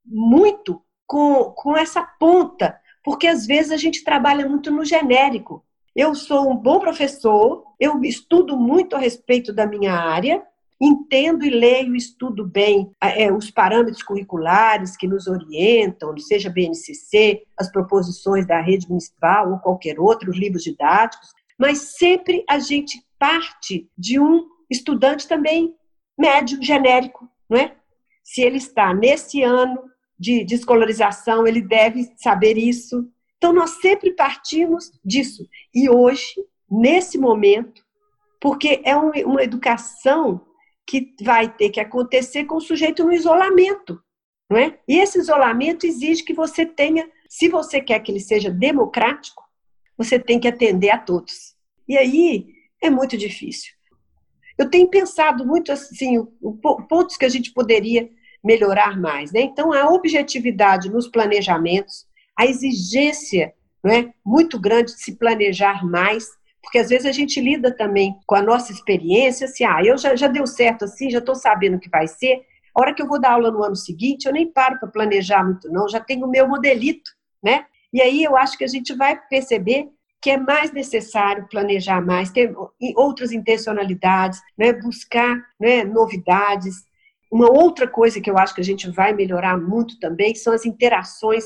muito 0.04 0.82
com, 1.06 1.52
com 1.52 1.76
essa 1.76 2.02
ponta, 2.02 2.78
porque 3.02 3.26
às 3.26 3.46
vezes 3.46 3.72
a 3.72 3.76
gente 3.76 4.04
trabalha 4.04 4.48
muito 4.48 4.70
no 4.70 4.84
genérico. 4.84 5.64
Eu 5.94 6.14
sou 6.14 6.50
um 6.50 6.56
bom 6.56 6.80
professor, 6.80 7.64
eu 7.78 8.02
estudo 8.02 8.56
muito 8.56 8.96
a 8.96 8.98
respeito 8.98 9.52
da 9.52 9.64
minha 9.64 9.92
área, 9.92 10.42
entendo 10.80 11.44
e 11.44 11.50
leio 11.50 11.94
estudo 11.94 12.44
bem 12.44 12.90
é, 13.00 13.32
os 13.32 13.48
parâmetros 13.50 14.02
curriculares 14.02 14.96
que 14.96 15.06
nos 15.06 15.28
orientam, 15.28 16.16
seja 16.18 16.50
BNCC, 16.50 17.44
as 17.56 17.70
proposições 17.70 18.44
da 18.44 18.60
rede 18.60 18.88
municipal 18.88 19.52
ou 19.52 19.58
qualquer 19.58 20.00
outro, 20.00 20.30
os 20.30 20.36
livros 20.36 20.64
didáticos, 20.64 21.28
mas 21.56 21.96
sempre 21.96 22.44
a 22.48 22.58
gente 22.58 23.00
parte 23.16 23.88
de 23.96 24.18
um 24.18 24.46
estudante 24.68 25.28
também 25.28 25.74
médio, 26.18 26.60
genérico, 26.60 27.28
não 27.48 27.58
é? 27.58 27.76
Se 28.22 28.42
ele 28.42 28.56
está 28.56 28.92
nesse 28.92 29.42
ano 29.42 29.78
de, 30.18 30.44
de 30.44 30.54
escolarização, 30.54 31.46
ele 31.46 31.60
deve 31.60 32.10
saber 32.16 32.56
isso, 32.56 33.08
então, 33.44 33.52
nós 33.52 33.72
sempre 33.72 34.10
partimos 34.10 34.90
disso. 35.04 35.46
E 35.74 35.90
hoje, 35.90 36.34
nesse 36.70 37.18
momento, 37.18 37.84
porque 38.40 38.80
é 38.82 38.96
uma 38.96 39.42
educação 39.42 40.40
que 40.86 41.14
vai 41.20 41.54
ter 41.54 41.68
que 41.68 41.78
acontecer 41.78 42.46
com 42.46 42.56
o 42.56 42.60
sujeito 42.60 43.04
no 43.04 43.12
isolamento. 43.12 44.00
Não 44.48 44.56
é? 44.56 44.78
E 44.88 44.98
esse 44.98 45.18
isolamento 45.18 45.86
exige 45.86 46.22
que 46.22 46.32
você 46.32 46.64
tenha, 46.64 47.06
se 47.28 47.50
você 47.50 47.82
quer 47.82 48.00
que 48.00 48.10
ele 48.10 48.20
seja 48.20 48.50
democrático, 48.50 49.42
você 49.94 50.18
tem 50.18 50.40
que 50.40 50.48
atender 50.48 50.88
a 50.88 50.96
todos. 50.96 51.54
E 51.86 51.98
aí 51.98 52.46
é 52.80 52.88
muito 52.88 53.14
difícil. 53.14 53.74
Eu 54.56 54.70
tenho 54.70 54.88
pensado 54.88 55.46
muito 55.46 55.70
assim, 55.70 56.26
pontos 56.88 57.18
que 57.18 57.26
a 57.26 57.30
gente 57.30 57.52
poderia 57.52 58.08
melhorar 58.42 58.98
mais. 58.98 59.32
Né? 59.32 59.42
Então, 59.42 59.70
a 59.70 59.86
objetividade 59.90 60.88
nos 60.88 61.08
planejamentos, 61.08 62.06
a 62.38 62.46
exigência 62.46 63.52
não 63.82 63.92
é, 63.92 64.12
muito 64.24 64.58
grande 64.58 64.92
de 64.92 65.02
se 65.02 65.16
planejar 65.16 65.84
mais, 65.84 66.26
porque 66.62 66.78
às 66.78 66.88
vezes 66.88 67.06
a 67.06 67.12
gente 67.12 67.40
lida 67.40 67.70
também 67.70 68.14
com 68.26 68.34
a 68.34 68.42
nossa 68.42 68.72
experiência, 68.72 69.46
assim, 69.46 69.64
ah, 69.64 69.82
eu 69.84 69.98
já, 69.98 70.16
já 70.16 70.26
deu 70.26 70.46
certo 70.46 70.86
assim, 70.86 71.10
já 71.10 71.18
estou 71.18 71.34
sabendo 71.34 71.76
o 71.76 71.80
que 71.80 71.90
vai 71.90 72.06
ser, 72.06 72.42
a 72.74 72.80
hora 72.80 72.94
que 72.94 73.02
eu 73.02 73.06
vou 73.06 73.20
dar 73.20 73.32
aula 73.32 73.50
no 73.50 73.62
ano 73.62 73.76
seguinte, 73.76 74.26
eu 74.26 74.32
nem 74.32 74.50
paro 74.50 74.78
para 74.80 74.88
planejar 74.88 75.44
muito 75.44 75.70
não, 75.70 75.88
já 75.88 76.00
tenho 76.00 76.26
o 76.26 76.30
meu 76.30 76.48
modelito, 76.48 77.10
né? 77.42 77.66
E 77.92 78.02
aí 78.02 78.24
eu 78.24 78.36
acho 78.36 78.58
que 78.58 78.64
a 78.64 78.68
gente 78.68 78.92
vai 78.94 79.20
perceber 79.28 79.88
que 80.20 80.30
é 80.30 80.38
mais 80.38 80.72
necessário 80.72 81.46
planejar 81.48 82.00
mais, 82.00 82.30
ter 82.30 82.52
outras 82.96 83.30
intencionalidades, 83.30 84.40
né? 84.56 84.72
buscar 84.72 85.36
né, 85.60 85.84
novidades. 85.84 86.76
Uma 87.30 87.52
outra 87.52 87.86
coisa 87.86 88.20
que 88.20 88.30
eu 88.30 88.38
acho 88.38 88.54
que 88.54 88.60
a 88.62 88.64
gente 88.64 88.90
vai 88.90 89.12
melhorar 89.12 89.58
muito 89.58 90.00
também 90.00 90.34
são 90.34 90.54
as 90.54 90.64
interações 90.64 91.44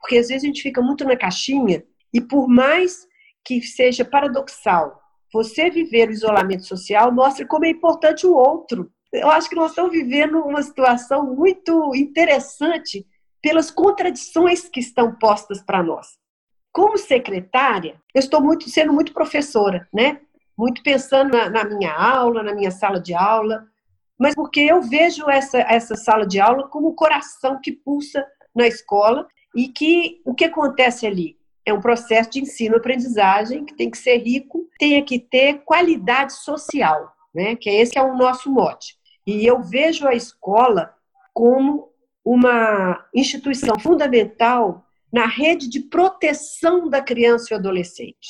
porque 0.00 0.18
às 0.18 0.28
vezes 0.28 0.44
a 0.44 0.46
gente 0.46 0.62
fica 0.62 0.80
muito 0.80 1.04
na 1.04 1.16
caixinha 1.16 1.84
e 2.12 2.20
por 2.20 2.48
mais 2.48 3.06
que 3.44 3.62
seja 3.62 4.04
paradoxal, 4.04 5.00
você 5.32 5.70
viver 5.70 6.08
o 6.08 6.12
isolamento 6.12 6.64
social 6.64 7.12
mostra 7.12 7.46
como 7.46 7.64
é 7.64 7.70
importante 7.70 8.26
o 8.26 8.34
outro. 8.34 8.90
Eu 9.12 9.30
acho 9.30 9.48
que 9.48 9.56
nós 9.56 9.70
estamos 9.70 9.92
vivendo 9.92 10.38
uma 10.40 10.62
situação 10.62 11.34
muito 11.34 11.94
interessante 11.94 13.06
pelas 13.42 13.70
contradições 13.70 14.68
que 14.68 14.80
estão 14.80 15.14
postas 15.14 15.62
para 15.62 15.82
nós. 15.82 16.18
Como 16.72 16.98
secretária, 16.98 18.00
eu 18.14 18.18
estou 18.20 18.40
muito 18.40 18.68
sendo 18.68 18.92
muito 18.92 19.12
professora, 19.12 19.88
né? 19.92 20.20
Muito 20.56 20.82
pensando 20.82 21.30
na, 21.30 21.48
na 21.48 21.64
minha 21.64 21.94
aula, 21.94 22.42
na 22.42 22.54
minha 22.54 22.70
sala 22.70 23.00
de 23.00 23.14
aula, 23.14 23.66
mas 24.18 24.34
porque 24.34 24.60
eu 24.60 24.82
vejo 24.82 25.28
essa, 25.30 25.58
essa 25.58 25.94
sala 25.94 26.26
de 26.26 26.40
aula 26.40 26.68
como 26.68 26.88
o 26.88 26.94
coração 26.94 27.60
que 27.62 27.72
pulsa 27.72 28.26
na 28.54 28.66
escola 28.66 29.26
e 29.64 29.68
que 29.68 30.20
o 30.24 30.34
que 30.34 30.44
acontece 30.44 31.06
ali? 31.06 31.38
é 31.68 31.72
um 31.72 31.80
processo 31.80 32.30
de 32.30 32.40
ensino-aprendizagem 32.40 33.64
que 33.64 33.74
tem 33.74 33.90
que 33.90 33.98
ser 33.98 34.16
rico, 34.16 34.68
tem 34.78 35.04
que 35.04 35.18
ter 35.18 35.62
qualidade 35.64 36.32
social, 36.32 37.12
né? 37.34 37.56
Que 37.56 37.68
é 37.68 37.80
esse 37.80 37.92
que 37.92 37.98
é 37.98 38.02
o 38.02 38.16
nosso 38.16 38.50
mote. 38.50 38.96
E 39.26 39.46
eu 39.46 39.62
vejo 39.62 40.08
a 40.08 40.14
escola 40.14 40.94
como 41.34 41.90
uma 42.24 43.06
instituição 43.14 43.78
fundamental 43.78 44.84
na 45.12 45.26
rede 45.26 45.68
de 45.68 45.80
proteção 45.80 46.88
da 46.88 47.00
criança 47.00 47.46
e 47.46 47.48
do 47.50 47.60
adolescente. 47.60 48.28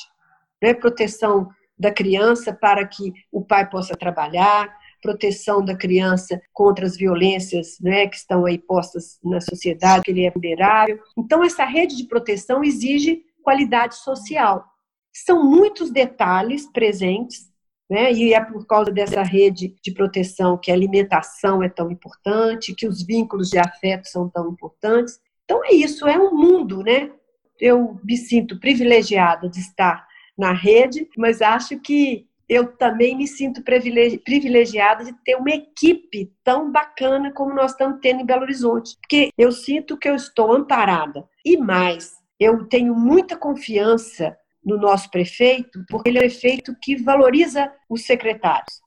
Né? 0.61 0.73
Proteção 0.73 1.49
da 1.77 1.91
criança 1.91 2.53
para 2.53 2.85
que 2.85 3.13
o 3.31 3.41
pai 3.41 3.69
possa 3.69 3.95
trabalhar, 3.95 4.69
proteção 5.01 5.63
da 5.63 5.75
criança 5.75 6.41
contra 6.53 6.85
as 6.85 6.97
violências 6.97 7.79
né, 7.79 8.07
que 8.07 8.15
estão 8.15 8.45
aí 8.45 8.57
postas 8.57 9.19
na 9.23 9.39
sociedade, 9.41 10.03
que 10.03 10.11
ele 10.11 10.25
é 10.25 10.31
vulnerável. 10.31 10.99
Então, 11.17 11.43
essa 11.43 11.65
rede 11.65 11.95
de 11.95 12.05
proteção 12.05 12.63
exige 12.63 13.23
qualidade 13.43 13.95
social. 13.95 14.65
São 15.13 15.43
muitos 15.43 15.89
detalhes 15.91 16.67
presentes, 16.71 17.49
né, 17.89 18.11
e 18.13 18.33
é 18.33 18.43
por 18.43 18.65
causa 18.67 18.91
dessa 18.91 19.23
rede 19.23 19.75
de 19.83 19.91
proteção 19.91 20.57
que 20.57 20.69
a 20.69 20.75
alimentação 20.75 21.63
é 21.63 21.69
tão 21.69 21.89
importante, 21.89 22.75
que 22.75 22.87
os 22.87 23.03
vínculos 23.03 23.49
de 23.49 23.57
afeto 23.57 24.07
são 24.07 24.29
tão 24.29 24.49
importantes. 24.51 25.19
Então, 25.43 25.65
é 25.65 25.73
isso, 25.73 26.07
é 26.07 26.19
um 26.19 26.35
mundo, 26.35 26.83
né? 26.83 27.11
Eu 27.59 27.99
me 28.03 28.15
sinto 28.15 28.59
privilegiada 28.59 29.49
de 29.49 29.59
estar 29.59 30.07
na 30.37 30.53
rede, 30.53 31.09
mas 31.17 31.41
acho 31.41 31.79
que 31.79 32.28
eu 32.49 32.75
também 32.75 33.15
me 33.15 33.27
sinto 33.27 33.61
privilegiada 33.63 35.05
de 35.05 35.13
ter 35.23 35.35
uma 35.35 35.51
equipe 35.51 36.33
tão 36.43 36.71
bacana 36.71 37.31
como 37.31 37.53
nós 37.53 37.71
estamos 37.71 37.99
tendo 38.01 38.21
em 38.21 38.25
Belo 38.25 38.41
Horizonte, 38.41 38.97
porque 38.99 39.29
eu 39.37 39.51
sinto 39.51 39.95
que 39.95 40.09
eu 40.09 40.15
estou 40.15 40.51
amparada. 40.51 41.29
E 41.45 41.55
mais, 41.55 42.11
eu 42.39 42.67
tenho 42.67 42.95
muita 42.95 43.37
confiança 43.37 44.35
no 44.65 44.77
nosso 44.77 45.11
prefeito, 45.11 45.85
porque 45.87 46.09
ele 46.09 46.17
é 46.17 46.21
um 46.21 46.23
prefeito 46.23 46.75
que 46.81 46.95
valoriza 46.95 47.71
os 47.87 48.07
secretários. 48.07 48.81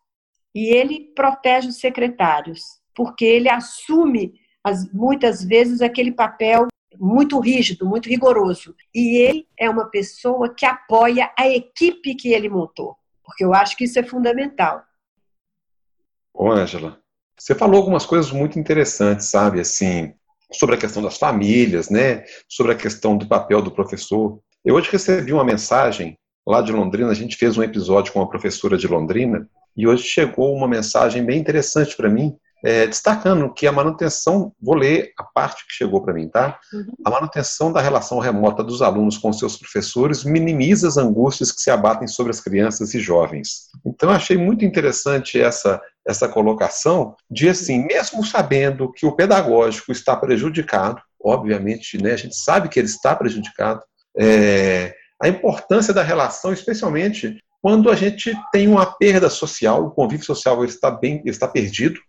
E 0.53 0.75
ele 0.75 1.13
protege 1.15 1.69
os 1.69 1.79
secretários, 1.79 2.61
porque 2.97 3.25
ele 3.25 3.49
assume 3.49 4.35
as, 4.65 4.93
muitas 4.93 5.45
vezes 5.45 5.81
aquele 5.81 6.11
papel 6.11 6.67
muito 6.99 7.39
rígido, 7.39 7.87
muito 7.87 8.09
rigoroso. 8.09 8.75
E 8.93 9.19
ele 9.19 9.47
é 9.57 9.71
uma 9.71 9.89
pessoa 9.89 10.53
que 10.53 10.67
apoia 10.67 11.33
a 11.39 11.49
equipe 11.49 12.17
que 12.17 12.33
ele 12.33 12.49
montou 12.49 12.97
porque 13.33 13.45
eu 13.45 13.55
acho 13.55 13.77
que 13.77 13.85
isso 13.85 13.99
é 13.99 14.03
fundamental. 14.03 14.85
Ô, 16.35 16.51
Ângela, 16.51 16.99
você 17.39 17.55
falou 17.55 17.79
algumas 17.79 18.05
coisas 18.05 18.31
muito 18.31 18.59
interessantes, 18.59 19.27
sabe, 19.27 19.59
assim, 19.59 20.13
sobre 20.53 20.75
a 20.75 20.79
questão 20.79 21.03
das 21.03 21.17
famílias, 21.17 21.89
né, 21.89 22.25
sobre 22.47 22.73
a 22.73 22.77
questão 22.77 23.17
do 23.17 23.27
papel 23.27 23.63
do 23.63 23.71
professor. 23.71 24.39
Eu 24.63 24.75
hoje 24.75 24.91
recebi 24.91 25.33
uma 25.33 25.45
mensagem 25.45 26.19
lá 26.47 26.61
de 26.61 26.73
Londrina, 26.73 27.11
a 27.11 27.15
gente 27.15 27.37
fez 27.37 27.57
um 27.57 27.63
episódio 27.63 28.13
com 28.13 28.21
uma 28.21 28.29
professora 28.29 28.77
de 28.77 28.87
Londrina, 28.87 29.49
e 29.75 29.89
hoje 29.89 30.05
chegou 30.05 30.55
uma 30.55 30.69
mensagem 30.69 31.25
bem 31.25 31.41
interessante 31.41 31.97
para 31.97 32.11
mim, 32.11 32.37
é, 32.65 32.87
destacando 32.87 33.53
que 33.53 33.67
a 33.67 33.73
manutenção, 33.73 34.53
vou 34.61 34.75
ler 34.75 35.13
a 35.19 35.25
parte 35.25 35.67
que 35.67 35.73
chegou 35.73 36.03
para 36.03 36.15
mim, 36.15 36.29
tá? 36.29 36.59
Uhum. 36.73 36.93
A 37.05 37.11
manutenção 37.11 37.73
da 37.73 37.81
relação 37.81 38.19
remota 38.19 38.63
dos 38.63 38.83
alunos 38.83 39.19
com 39.19 39.33
seus 39.33 39.57
professores 39.57 40.23
minimiza 40.25 40.87
as 40.87 40.97
angústias 40.97 41.51
que 41.51 41.61
se 41.61 41.71
abatem 41.71 42.07
sobre 42.07 42.31
as 42.31 42.41
crianças 42.41 42.95
e 42.95 43.01
jovens. 43.01 43.69
Então, 43.85 44.11
achei 44.11 44.37
muito 44.37 44.65
interessante 44.65 45.41
essa, 45.41 45.81
essa 46.07 46.29
colocação 46.29 47.17
de, 47.31 47.49
assim, 47.49 47.85
mesmo 47.85 48.25
sabendo 48.25 48.93
que 48.93 49.07
o 49.07 49.13
pedagógico 49.13 49.91
está 49.91 50.15
prejudicado, 50.17 51.03
obviamente, 51.23 52.01
né, 52.01 52.13
a 52.13 52.17
gente 52.17 52.37
sabe 52.37 52.69
que 52.69 52.79
ele 52.79 52.89
está 52.89 53.15
prejudicado, 53.15 53.83
é, 54.19 54.95
a 55.21 55.29
importância 55.29 55.95
da 55.95 56.03
relação, 56.03 56.53
especialmente 56.53 57.39
quando 57.61 57.91
a 57.91 57.95
gente 57.95 58.35
tem 58.53 58.67
uma 58.67 58.85
perda 58.85 59.31
social, 59.31 59.87
o 59.87 59.91
convívio 59.93 60.27
social 60.27 60.65
está 60.65 60.91
bem, 60.91 61.23
está 61.25 61.47
perdido, 61.47 62.01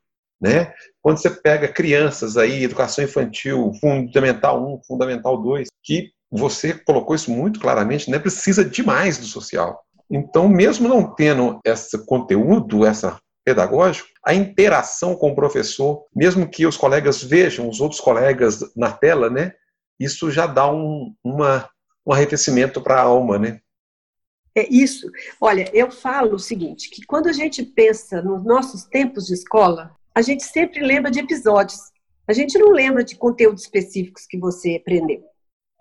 né? 0.44 0.74
Quando 1.02 1.20
você 1.20 1.30
pega 1.30 1.70
crianças 1.70 2.36
aí, 2.36 2.64
educação 2.64 3.02
infantil, 3.02 3.72
fundamental 3.80 4.62
1, 4.76 4.82
fundamental 4.86 5.42
2, 5.42 5.70
que 5.82 6.12
você 6.30 6.74
colocou 6.74 7.16
isso 7.16 7.32
muito 7.32 7.62
claramente, 7.62 8.12
né? 8.12 8.20
precisa 8.20 8.66
demais 8.66 9.18
do 9.18 9.26
social. 9.26 9.82
Então, 10.12 10.50
mesmo 10.50 10.90
não 10.90 11.16
tendo 11.16 11.62
esse 11.64 11.98
conteúdo, 12.06 12.86
essa 12.86 13.18
pedagógico, 13.46 14.10
a 14.26 14.34
interação 14.34 15.16
com 15.16 15.32
o 15.32 15.36
professor, 15.36 16.06
mesmo 16.14 16.50
que 16.50 16.66
os 16.66 16.78
colegas 16.78 17.24
vejam 17.24 17.70
os 17.70 17.80
outros 17.80 18.02
colegas 18.02 18.60
na 18.76 18.92
tela, 18.92 19.30
né? 19.30 19.54
Isso 20.00 20.32
já 20.32 20.48
dá 20.48 20.70
um, 20.72 21.14
uma, 21.24 21.70
um 22.06 22.14
arrefecimento 22.14 22.82
para 22.82 22.96
a 22.96 23.02
alma, 23.02 23.38
né? 23.38 23.60
É 24.56 24.68
isso. 24.70 25.10
Olha, 25.42 25.70
eu 25.74 25.92
falo 25.92 26.36
o 26.36 26.40
seguinte, 26.40 26.90
que 26.90 27.06
quando 27.06 27.28
a 27.28 27.34
gente 27.34 27.64
pensa 27.64 28.22
nos 28.22 28.46
nossos 28.46 28.86
tempos 28.86 29.26
de 29.26 29.34
escola, 29.34 29.92
a 30.16 30.22
gente 30.22 30.44
sempre 30.44 30.82
lembra 30.82 31.10
de 31.10 31.20
episódios. 31.20 31.80
A 32.28 32.34
gente 32.34 32.58
não 32.58 32.70
lembra 32.70 33.04
de 33.04 33.16
conteúdos 33.16 33.64
específicos 33.64 34.26
que 34.26 34.38
você 34.38 34.76
aprendeu. 34.76 35.24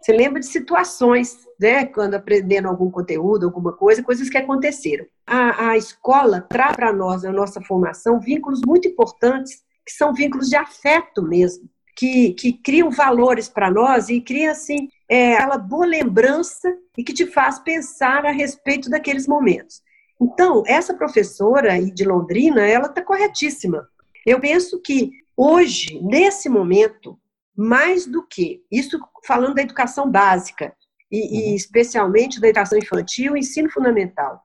Você 0.00 0.12
lembra 0.12 0.40
de 0.40 0.46
situações, 0.46 1.46
né? 1.60 1.86
Quando 1.86 2.14
aprendendo 2.14 2.66
algum 2.66 2.90
conteúdo, 2.90 3.46
alguma 3.46 3.72
coisa, 3.72 4.02
coisas 4.02 4.28
que 4.28 4.36
aconteceram. 4.36 5.06
A, 5.24 5.70
a 5.70 5.76
escola 5.76 6.40
traz 6.40 6.74
para 6.74 6.92
nós, 6.92 7.22
na 7.22 7.32
nossa 7.32 7.60
formação, 7.60 8.18
vínculos 8.18 8.60
muito 8.66 8.88
importantes, 8.88 9.62
que 9.86 9.92
são 9.92 10.12
vínculos 10.12 10.48
de 10.48 10.56
afeto 10.56 11.22
mesmo, 11.22 11.68
que, 11.94 12.32
que 12.32 12.52
criam 12.52 12.90
valores 12.90 13.48
para 13.48 13.70
nós 13.70 14.08
e 14.08 14.20
cria, 14.20 14.50
assim, 14.50 14.88
é, 15.08 15.34
aquela 15.34 15.58
boa 15.58 15.86
lembrança 15.86 16.74
e 16.98 17.04
que 17.04 17.12
te 17.12 17.26
faz 17.26 17.60
pensar 17.60 18.26
a 18.26 18.32
respeito 18.32 18.90
daqueles 18.90 19.28
momentos. 19.28 19.82
Então, 20.20 20.64
essa 20.66 20.94
professora 20.94 21.80
de 21.80 22.04
Londrina, 22.04 22.66
ela 22.66 22.86
está 22.86 23.02
corretíssima. 23.02 23.86
Eu 24.26 24.40
penso 24.40 24.80
que 24.80 25.10
hoje, 25.36 26.00
nesse 26.02 26.48
momento, 26.48 27.18
mais 27.56 28.06
do 28.06 28.26
que, 28.26 28.64
isso 28.70 28.98
falando 29.26 29.54
da 29.54 29.62
educação 29.62 30.10
básica, 30.10 30.74
e, 31.10 31.20
uhum. 31.20 31.52
e 31.52 31.54
especialmente 31.54 32.40
da 32.40 32.48
educação 32.48 32.78
infantil 32.78 33.36
e 33.36 33.40
ensino 33.40 33.70
fundamental, 33.70 34.42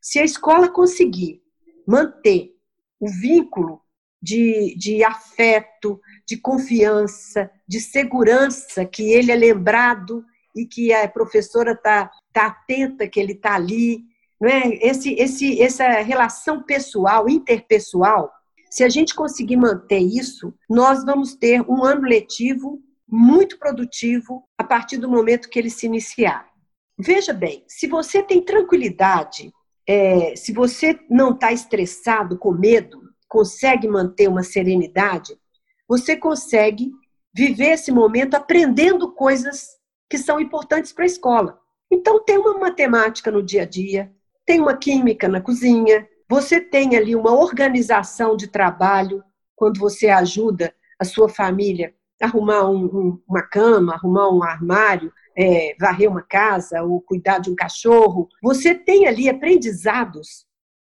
se 0.00 0.18
a 0.18 0.24
escola 0.24 0.68
conseguir 0.68 1.42
manter 1.86 2.54
o 3.00 3.08
vínculo 3.08 3.80
de, 4.20 4.74
de 4.76 5.04
afeto, 5.04 6.00
de 6.26 6.36
confiança, 6.36 7.50
de 7.66 7.80
segurança, 7.80 8.84
que 8.84 9.12
ele 9.12 9.30
é 9.30 9.34
lembrado 9.34 10.24
e 10.54 10.64
que 10.66 10.92
a 10.92 11.08
professora 11.08 11.72
está 11.72 12.10
tá 12.32 12.46
atenta 12.46 13.08
que 13.08 13.18
ele 13.18 13.32
está 13.32 13.54
ali, 13.54 14.04
não 14.40 14.48
é? 14.48 14.68
esse, 14.80 15.14
esse, 15.14 15.60
essa 15.60 15.86
relação 16.00 16.62
pessoal, 16.62 17.28
interpessoal, 17.28 18.32
se 18.74 18.82
a 18.82 18.88
gente 18.88 19.14
conseguir 19.14 19.54
manter 19.54 20.00
isso, 20.00 20.52
nós 20.68 21.04
vamos 21.04 21.36
ter 21.36 21.62
um 21.62 21.84
ano 21.84 22.08
letivo 22.08 22.82
muito 23.08 23.56
produtivo 23.56 24.42
a 24.58 24.64
partir 24.64 24.96
do 24.96 25.08
momento 25.08 25.48
que 25.48 25.60
ele 25.60 25.70
se 25.70 25.86
iniciar. 25.86 26.50
Veja 26.98 27.32
bem, 27.32 27.64
se 27.68 27.86
você 27.86 28.20
tem 28.20 28.44
tranquilidade, 28.44 29.52
é, 29.86 30.34
se 30.34 30.52
você 30.52 30.98
não 31.08 31.30
está 31.30 31.52
estressado, 31.52 32.36
com 32.36 32.50
medo, 32.50 33.00
consegue 33.28 33.86
manter 33.86 34.26
uma 34.28 34.42
serenidade, 34.42 35.38
você 35.86 36.16
consegue 36.16 36.90
viver 37.32 37.74
esse 37.74 37.92
momento 37.92 38.34
aprendendo 38.34 39.12
coisas 39.12 39.68
que 40.10 40.18
são 40.18 40.40
importantes 40.40 40.92
para 40.92 41.04
a 41.04 41.06
escola. 41.06 41.60
Então, 41.88 42.24
tem 42.24 42.38
uma 42.38 42.58
matemática 42.58 43.30
no 43.30 43.40
dia 43.40 43.62
a 43.62 43.66
dia, 43.66 44.12
tem 44.44 44.60
uma 44.60 44.76
química 44.76 45.28
na 45.28 45.40
cozinha, 45.40 46.08
você 46.28 46.60
tem 46.60 46.96
ali 46.96 47.14
uma 47.14 47.32
organização 47.32 48.36
de 48.36 48.48
trabalho 48.48 49.22
quando 49.54 49.78
você 49.78 50.08
ajuda 50.08 50.74
a 50.98 51.04
sua 51.04 51.28
família 51.28 51.94
a 52.20 52.26
arrumar 52.26 52.68
um, 52.68 52.84
um, 52.84 53.22
uma 53.28 53.42
cama, 53.42 53.94
arrumar 53.94 54.30
um 54.30 54.42
armário, 54.42 55.12
é, 55.36 55.76
varrer 55.78 56.10
uma 56.10 56.22
casa 56.22 56.82
ou 56.82 57.00
cuidar 57.00 57.38
de 57.38 57.50
um 57.50 57.54
cachorro. 57.54 58.28
Você 58.42 58.74
tem 58.74 59.06
ali 59.06 59.28
aprendizados 59.28 60.46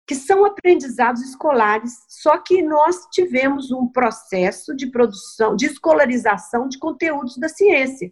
que 0.06 0.16
são 0.16 0.44
aprendizados 0.44 1.22
escolares, 1.22 1.94
só 2.10 2.38
que 2.38 2.62
nós 2.62 3.08
tivemos 3.10 3.72
um 3.72 3.88
processo 3.88 4.76
de 4.76 4.88
produção, 4.88 5.56
de 5.56 5.66
escolarização 5.66 6.68
de 6.68 6.78
conteúdos 6.78 7.38
da 7.38 7.48
ciência. 7.48 8.12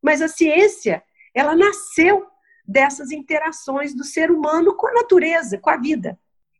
Mas 0.00 0.22
a 0.22 0.28
ciência, 0.28 1.02
ela 1.34 1.56
nasceu 1.56 2.24
dessas 2.66 3.10
interações 3.10 3.94
do 3.94 4.04
ser 4.04 4.30
humano 4.30 4.76
com 4.76 4.86
a 4.86 4.92
natureza, 4.92 5.58
com 5.58 5.70
a 5.70 5.76
vida. 5.76 6.18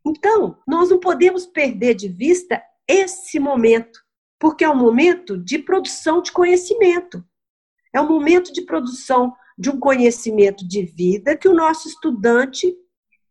Então, 0.09 0.57
nós 0.67 0.89
não 0.89 0.99
podemos 0.99 1.45
perder 1.45 1.93
de 1.93 2.07
vista 2.07 2.61
esse 2.87 3.39
momento, 3.39 3.99
porque 4.39 4.63
é 4.63 4.69
um 4.69 4.75
momento 4.75 5.37
de 5.37 5.59
produção 5.59 6.21
de 6.21 6.31
conhecimento. 6.31 7.23
É 7.93 8.01
um 8.01 8.07
momento 8.07 8.51
de 8.51 8.61
produção 8.61 9.35
de 9.57 9.69
um 9.69 9.79
conhecimento 9.79 10.67
de 10.67 10.83
vida 10.83 11.35
que 11.35 11.47
o 11.47 11.53
nosso 11.53 11.87
estudante 11.87 12.73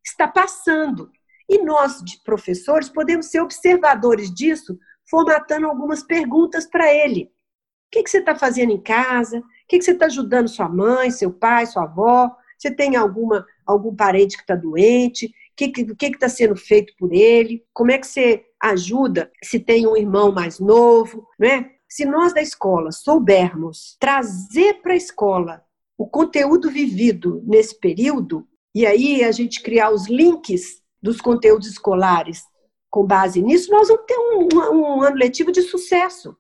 está 0.04 0.28
passando. 0.28 1.10
E 1.48 1.62
nós, 1.64 2.02
de 2.04 2.22
professores, 2.22 2.88
podemos 2.88 3.26
ser 3.26 3.40
observadores 3.40 4.32
disso, 4.32 4.78
formatando 5.08 5.66
algumas 5.66 6.02
perguntas 6.02 6.66
para 6.66 6.92
ele. 6.92 7.24
O 7.24 7.90
que, 7.90 8.02
que 8.02 8.10
você 8.10 8.18
está 8.18 8.36
fazendo 8.36 8.72
em 8.72 8.80
casa? 8.80 9.42
que, 9.68 9.78
que 9.78 9.84
você 9.84 9.92
está 9.92 10.06
ajudando 10.06 10.48
sua 10.48 10.68
mãe, 10.68 11.10
seu 11.10 11.30
pai, 11.30 11.66
sua 11.66 11.84
avó? 11.84 12.34
Você 12.56 12.70
tem 12.70 12.96
alguma, 12.96 13.46
algum 13.66 13.94
parente 13.94 14.36
que 14.36 14.42
está 14.42 14.56
doente? 14.56 15.32
Que 15.58 15.64
está 15.64 15.94
que, 15.96 16.10
que 16.12 16.18
tá 16.18 16.28
sendo 16.28 16.54
feito 16.54 16.94
por 16.96 17.12
ele? 17.12 17.64
Como 17.74 17.90
é 17.90 17.98
que 17.98 18.06
você 18.06 18.44
ajuda 18.62 19.28
se 19.42 19.58
tem 19.58 19.88
um 19.88 19.96
irmão 19.96 20.30
mais 20.30 20.60
novo? 20.60 21.26
Né? 21.36 21.72
Se 21.88 22.04
nós 22.04 22.32
da 22.32 22.40
escola 22.40 22.92
soubermos 22.92 23.96
trazer 23.98 24.74
para 24.80 24.92
a 24.92 24.96
escola 24.96 25.64
o 25.96 26.06
conteúdo 26.06 26.70
vivido 26.70 27.42
nesse 27.44 27.76
período, 27.76 28.46
e 28.72 28.86
aí 28.86 29.24
a 29.24 29.32
gente 29.32 29.60
criar 29.60 29.90
os 29.90 30.06
links 30.06 30.80
dos 31.02 31.20
conteúdos 31.20 31.66
escolares 31.66 32.44
com 32.88 33.04
base 33.04 33.42
nisso, 33.42 33.72
nós 33.72 33.88
vamos 33.88 34.04
ter 34.06 34.16
um, 34.16 34.48
um, 34.54 34.98
um 34.98 35.02
ano 35.02 35.16
letivo 35.16 35.50
de 35.50 35.62
sucesso, 35.62 36.36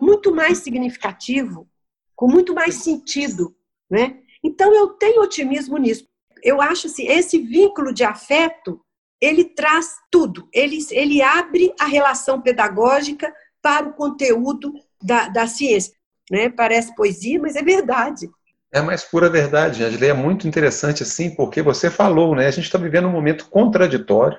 muito 0.00 0.34
mais 0.34 0.58
significativo, 0.58 1.68
com 2.16 2.26
muito 2.26 2.54
mais 2.54 2.76
sentido, 2.76 3.54
né? 3.90 4.20
Então 4.42 4.72
eu 4.74 4.88
tenho 4.88 5.22
otimismo 5.22 5.76
nisso. 5.76 6.08
Eu 6.44 6.60
acho 6.60 6.86
assim, 6.86 7.08
esse 7.08 7.38
vínculo 7.38 7.92
de 7.92 8.04
afeto, 8.04 8.80
ele 9.20 9.44
traz 9.44 9.94
tudo. 10.10 10.46
Ele, 10.52 10.78
ele 10.90 11.22
abre 11.22 11.72
a 11.80 11.86
relação 11.86 12.42
pedagógica 12.42 13.32
para 13.62 13.88
o 13.88 13.94
conteúdo 13.94 14.74
da, 15.02 15.28
da 15.28 15.46
ciência. 15.46 15.94
Né? 16.30 16.50
Parece 16.50 16.94
poesia, 16.94 17.40
mas 17.40 17.56
é 17.56 17.62
verdade. 17.62 18.28
É 18.70 18.80
a 18.80 18.82
mais 18.82 19.04
pura 19.04 19.30
verdade, 19.30 19.82
Angela. 19.82 20.06
É 20.06 20.12
muito 20.12 20.46
interessante 20.46 21.02
assim, 21.02 21.34
porque 21.34 21.62
você 21.62 21.88
falou, 21.88 22.34
né? 22.34 22.46
A 22.46 22.50
gente 22.50 22.64
está 22.64 22.76
vivendo 22.76 23.06
um 23.06 23.12
momento 23.12 23.48
contraditório, 23.48 24.38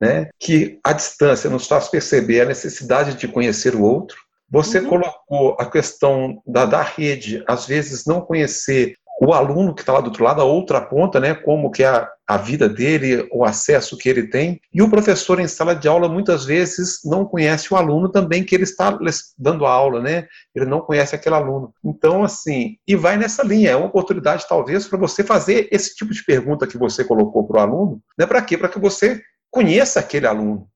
né? 0.00 0.28
Que 0.38 0.80
a 0.84 0.92
distância 0.92 1.48
nos 1.48 1.66
faz 1.66 1.88
perceber 1.88 2.40
a 2.40 2.46
necessidade 2.46 3.14
de 3.14 3.28
conhecer 3.28 3.74
o 3.74 3.82
outro, 3.82 4.18
você 4.50 4.80
uhum. 4.80 4.88
colocou 4.88 5.56
a 5.60 5.70
questão 5.70 6.42
da, 6.46 6.64
da 6.64 6.82
rede, 6.82 7.44
às 7.46 7.66
vezes 7.66 8.04
não 8.06 8.20
conhecer 8.20 8.94
o 9.20 9.32
aluno 9.32 9.74
que 9.74 9.82
está 9.82 9.92
lá 9.92 10.00
do 10.00 10.06
outro 10.06 10.22
lado, 10.22 10.40
a 10.40 10.44
outra 10.44 10.80
ponta, 10.80 11.18
né, 11.18 11.34
como 11.34 11.70
que 11.70 11.82
é 11.82 11.88
a, 11.88 12.08
a 12.26 12.36
vida 12.36 12.68
dele, 12.68 13.26
o 13.32 13.44
acesso 13.44 13.96
que 13.96 14.08
ele 14.08 14.28
tem, 14.28 14.60
e 14.72 14.80
o 14.80 14.88
professor 14.88 15.40
em 15.40 15.48
sala 15.48 15.74
de 15.74 15.88
aula 15.88 16.08
muitas 16.08 16.44
vezes 16.44 17.00
não 17.04 17.24
conhece 17.24 17.72
o 17.72 17.76
aluno 17.76 18.08
também 18.08 18.44
que 18.44 18.54
ele 18.54 18.62
está 18.62 18.96
dando 19.36 19.66
aula, 19.66 20.00
né, 20.00 20.28
ele 20.54 20.66
não 20.66 20.80
conhece 20.80 21.14
aquele 21.14 21.34
aluno. 21.34 21.74
Então, 21.84 22.22
assim, 22.22 22.76
e 22.86 22.94
vai 22.94 23.16
nessa 23.16 23.42
linha, 23.42 23.70
é 23.70 23.76
uma 23.76 23.86
oportunidade 23.86 24.46
talvez 24.48 24.86
para 24.86 24.98
você 24.98 25.24
fazer 25.24 25.68
esse 25.72 25.96
tipo 25.96 26.12
de 26.12 26.24
pergunta 26.24 26.66
que 26.66 26.78
você 26.78 27.04
colocou 27.04 27.46
para 27.46 27.58
o 27.58 27.60
aluno, 27.60 28.02
né, 28.16 28.24
para 28.24 28.42
quê? 28.42 28.56
Para 28.56 28.68
que 28.68 28.78
você 28.78 29.20
conheça 29.50 29.98
aquele 29.98 30.26
aluno, 30.26 30.68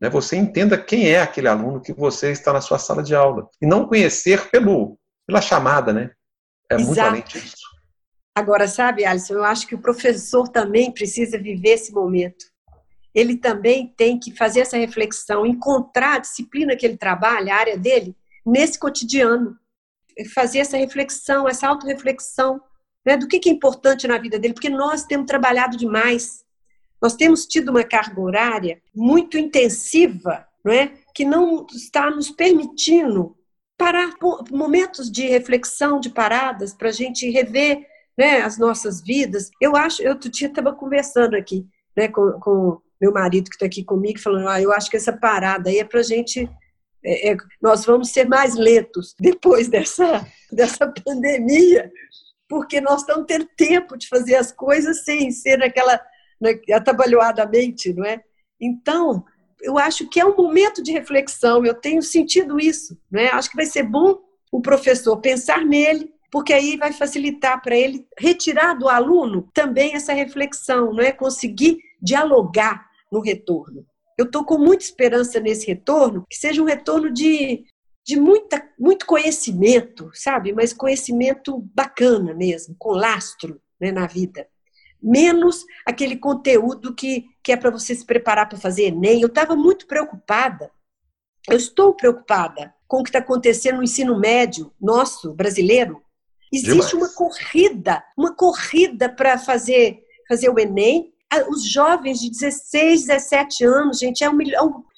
né? 0.00 0.08
Você 0.10 0.36
entenda 0.36 0.78
quem 0.78 1.10
é 1.10 1.20
aquele 1.20 1.48
aluno 1.48 1.80
que 1.80 1.92
você 1.92 2.30
está 2.30 2.52
na 2.52 2.60
sua 2.60 2.78
sala 2.78 3.02
de 3.02 3.14
aula. 3.14 3.48
E 3.60 3.66
não 3.66 3.86
conhecer 3.86 4.50
pelo, 4.50 4.98
pela 5.26 5.40
chamada, 5.40 5.92
né? 5.92 6.10
É 6.70 6.74
Exato. 6.74 6.86
muito 6.86 7.00
além 7.00 7.22
disso. 7.22 7.63
Agora, 8.34 8.66
sabe, 8.66 9.04
Alisson, 9.04 9.34
eu 9.34 9.44
acho 9.44 9.66
que 9.66 9.74
o 9.74 9.80
professor 9.80 10.48
também 10.48 10.90
precisa 10.90 11.38
viver 11.38 11.70
esse 11.70 11.92
momento. 11.92 12.46
Ele 13.14 13.36
também 13.36 13.94
tem 13.96 14.18
que 14.18 14.34
fazer 14.34 14.60
essa 14.60 14.76
reflexão, 14.76 15.46
encontrar 15.46 16.16
a 16.16 16.18
disciplina 16.18 16.74
que 16.74 16.84
ele 16.84 16.96
trabalha, 16.96 17.54
a 17.54 17.58
área 17.58 17.78
dele, 17.78 18.16
nesse 18.44 18.78
cotidiano. 18.78 19.56
Fazer 20.34 20.58
essa 20.58 20.76
reflexão, 20.76 21.48
essa 21.48 21.68
autorreflexão 21.68 22.60
né, 23.06 23.16
do 23.16 23.28
que 23.28 23.48
é 23.48 23.52
importante 23.52 24.08
na 24.08 24.18
vida 24.18 24.38
dele, 24.38 24.54
porque 24.54 24.70
nós 24.70 25.04
temos 25.04 25.26
trabalhado 25.26 25.76
demais 25.76 26.44
nós 27.04 27.14
temos 27.14 27.44
tido 27.44 27.68
uma 27.68 27.84
carga 27.84 28.18
horária 28.18 28.80
muito 28.94 29.36
intensiva, 29.36 30.48
não 30.64 30.72
é? 30.72 30.90
que 31.14 31.22
não 31.22 31.66
está 31.70 32.10
nos 32.10 32.30
permitindo 32.30 33.36
parar 33.76 34.14
momentos 34.50 35.10
de 35.10 35.26
reflexão, 35.28 36.00
de 36.00 36.08
paradas, 36.08 36.72
para 36.72 36.88
a 36.88 36.92
gente 36.92 37.28
rever 37.28 37.86
né, 38.16 38.42
as 38.42 38.58
nossas 38.58 39.02
vidas. 39.02 39.50
Eu 39.60 39.76
acho, 39.76 40.02
eu 40.02 40.12
outro 40.12 40.30
dia 40.30 40.48
estava 40.48 40.72
conversando 40.74 41.36
aqui 41.36 41.66
né, 41.96 42.08
com, 42.08 42.32
com 42.40 42.80
meu 43.00 43.12
marido 43.12 43.50
que 43.50 43.56
está 43.56 43.66
aqui 43.66 43.84
comigo, 43.84 44.18
falando, 44.18 44.48
ah, 44.48 44.60
eu 44.60 44.72
acho 44.72 44.90
que 44.90 44.96
essa 44.96 45.12
parada 45.12 45.70
aí 45.70 45.78
é 45.78 45.84
para 45.84 46.00
a 46.00 46.04
gente 46.04 46.48
é, 47.04 47.32
é, 47.32 47.36
nós 47.60 47.84
vamos 47.84 48.08
ser 48.08 48.26
mais 48.26 48.54
lentos 48.54 49.14
depois 49.20 49.68
dessa, 49.68 50.26
dessa 50.50 50.90
pandemia, 51.04 51.92
porque 52.48 52.80
nós 52.80 53.00
estamos 53.00 53.26
tendo 53.26 53.46
tempo 53.56 53.96
de 53.96 54.08
fazer 54.08 54.36
as 54.36 54.50
coisas 54.50 55.04
sem 55.04 55.30
ser 55.30 55.62
aquela 55.62 56.00
né, 56.40 56.58
atabalhoadamente, 56.72 57.92
não 57.92 58.04
é? 58.04 58.22
Então, 58.58 59.24
eu 59.60 59.78
acho 59.78 60.08
que 60.08 60.18
é 60.18 60.24
um 60.24 60.36
momento 60.36 60.82
de 60.82 60.92
reflexão, 60.92 61.64
eu 61.64 61.74
tenho 61.74 62.02
sentido 62.02 62.58
isso, 62.58 62.98
não 63.10 63.20
é? 63.20 63.28
Acho 63.28 63.50
que 63.50 63.56
vai 63.56 63.66
ser 63.66 63.82
bom 63.82 64.18
o 64.50 64.62
professor 64.62 65.16
pensar 65.18 65.64
nele, 65.64 66.13
porque 66.34 66.52
aí 66.52 66.76
vai 66.76 66.92
facilitar 66.92 67.62
para 67.62 67.76
ele 67.76 68.08
retirar 68.18 68.74
do 68.74 68.88
aluno 68.88 69.48
também 69.54 69.94
essa 69.94 70.12
reflexão, 70.12 70.92
não 70.92 71.00
é? 71.00 71.12
Conseguir 71.12 71.78
dialogar 72.02 72.90
no 73.12 73.20
retorno. 73.20 73.86
Eu 74.18 74.24
estou 74.24 74.44
com 74.44 74.58
muita 74.58 74.82
esperança 74.82 75.38
nesse 75.38 75.64
retorno, 75.64 76.24
que 76.28 76.36
seja 76.36 76.60
um 76.60 76.64
retorno 76.64 77.12
de, 77.12 77.64
de 78.04 78.18
muita, 78.18 78.68
muito 78.76 79.06
conhecimento, 79.06 80.10
sabe? 80.12 80.52
Mas 80.52 80.72
conhecimento 80.72 81.56
bacana 81.72 82.34
mesmo, 82.34 82.74
com 82.76 82.90
lastro 82.90 83.62
né, 83.80 83.92
na 83.92 84.08
vida 84.08 84.48
menos 85.00 85.66
aquele 85.86 86.16
conteúdo 86.16 86.94
que, 86.94 87.26
que 87.42 87.52
é 87.52 87.56
para 87.56 87.70
você 87.70 87.94
se 87.94 88.06
preparar 88.06 88.48
para 88.48 88.58
fazer 88.58 88.84
Enem. 88.84 89.20
Eu 89.20 89.28
estava 89.28 89.54
muito 89.54 89.86
preocupada, 89.86 90.70
eu 91.48 91.58
estou 91.58 91.94
preocupada 91.94 92.74
com 92.88 93.00
o 93.00 93.02
que 93.04 93.10
está 93.10 93.18
acontecendo 93.18 93.76
no 93.76 93.84
ensino 93.84 94.18
médio 94.18 94.72
nosso, 94.80 95.34
brasileiro. 95.34 96.02
Existe 96.54 96.90
Demais. 96.90 96.92
uma 96.92 97.08
corrida, 97.08 98.04
uma 98.16 98.32
corrida 98.32 99.08
para 99.08 99.36
fazer, 99.36 99.98
fazer 100.28 100.48
o 100.48 100.58
Enem. 100.58 101.12
Os 101.48 101.68
jovens 101.68 102.20
de 102.20 102.30
16, 102.30 103.06
17 103.06 103.64
anos, 103.64 103.98
gente, 103.98 104.22
é 104.22 104.30
um, 104.30 104.38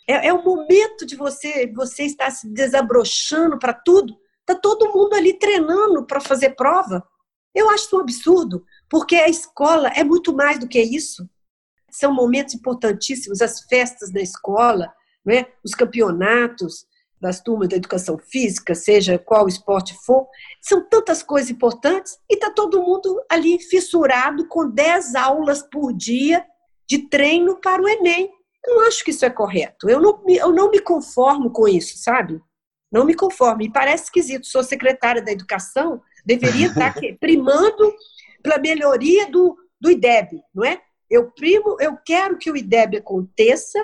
é, 0.07 0.29
é 0.29 0.35
um 0.35 0.45
momento 0.45 1.07
de 1.07 1.17
você, 1.17 1.73
você 1.75 2.03
estar 2.03 2.31
se 2.31 2.47
desabrochando 2.53 3.59
para 3.59 3.73
tudo. 3.73 4.15
Está 4.41 4.55
todo 4.55 4.93
mundo 4.93 5.15
ali 5.15 5.33
treinando 5.33 6.05
para 6.05 6.21
fazer 6.21 6.51
prova. 6.51 7.03
Eu 7.55 7.71
acho 7.71 7.87
isso 7.87 7.97
um 7.97 8.01
absurdo. 8.01 8.63
Porque 8.87 9.17
a 9.17 9.29
escola 9.29 9.89
é 9.89 10.05
muito 10.05 10.35
mais 10.35 10.59
do 10.59 10.69
que 10.69 10.79
isso. 10.79 11.27
São 11.91 12.13
momentos 12.13 12.53
importantíssimos, 12.53 13.41
as 13.41 13.63
festas 13.63 14.13
da 14.13 14.21
escola, 14.21 14.93
né? 15.25 15.47
os 15.65 15.73
campeonatos 15.73 16.87
das 17.21 17.41
turmas 17.41 17.69
da 17.69 17.77
educação 17.77 18.19
física, 18.19 18.75
seja 18.75 19.19
qual 19.19 19.49
esporte 19.49 19.95
for, 20.05 20.27
são 20.61 20.87
tantas 20.89 21.23
coisas 21.23 21.51
importantes 21.51 22.19
e 22.31 22.35
está 22.35 22.51
todo 22.51 22.83
mundo 22.83 23.23
ali 23.31 23.59
fissurado 23.59 24.47
com 24.49 24.69
10 24.69 25.15
aulas 25.15 25.63
por 25.63 25.93
dia 25.93 26.45
de 26.87 27.09
treino 27.09 27.61
para 27.61 27.83
o 27.83 27.89
Enem. 27.89 28.31
Eu 28.65 28.77
não 28.77 28.87
acho 28.87 29.05
que 29.05 29.11
isso 29.11 29.25
é 29.25 29.31
correto. 29.31 29.89
Eu 29.89 30.01
não, 30.01 30.23
eu 30.29 30.53
não 30.53 30.71
me 30.71 30.81
conformo 30.81 31.51
com 31.51 31.67
isso, 31.67 31.99
sabe? 31.99 32.41
Não 32.91 33.05
me 33.05 33.15
conformo. 33.15 33.63
E 33.63 33.73
parece 33.73 34.05
esquisito. 34.05 34.47
Sou 34.47 34.63
secretária 34.63 35.23
da 35.23 35.33
educação, 35.33 36.03
deveria 36.25 36.67
estar 36.69 36.95
primando 37.19 37.95
pela 38.43 38.59
melhoria 38.59 39.31
do, 39.31 39.57
do 39.81 39.91
IDEB, 39.91 40.41
não 40.55 40.65
é? 40.65 40.81
Eu 41.09 41.31
primo, 41.31 41.77
eu 41.81 41.97
quero 42.05 42.37
que 42.37 42.51
o 42.51 42.57
IDEB 42.57 42.97
aconteça, 42.97 43.79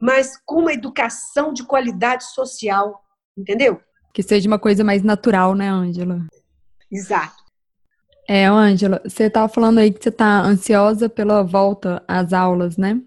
mas 0.00 0.36
com 0.44 0.60
uma 0.60 0.72
educação 0.72 1.52
de 1.52 1.64
qualidade 1.64 2.24
social, 2.24 3.02
entendeu? 3.36 3.80
Que 4.12 4.22
seja 4.22 4.48
uma 4.48 4.58
coisa 4.58 4.82
mais 4.84 5.02
natural, 5.02 5.54
né, 5.54 5.68
Ângela? 5.68 6.24
Exato. 6.90 7.44
É, 8.28 8.46
Ângela, 8.46 9.00
você 9.04 9.24
estava 9.24 9.48
falando 9.48 9.78
aí 9.78 9.92
que 9.92 10.02
você 10.02 10.08
está 10.08 10.40
ansiosa 10.42 11.08
pela 11.08 11.42
volta 11.42 12.02
às 12.08 12.32
aulas, 12.32 12.76
né? 12.76 13.00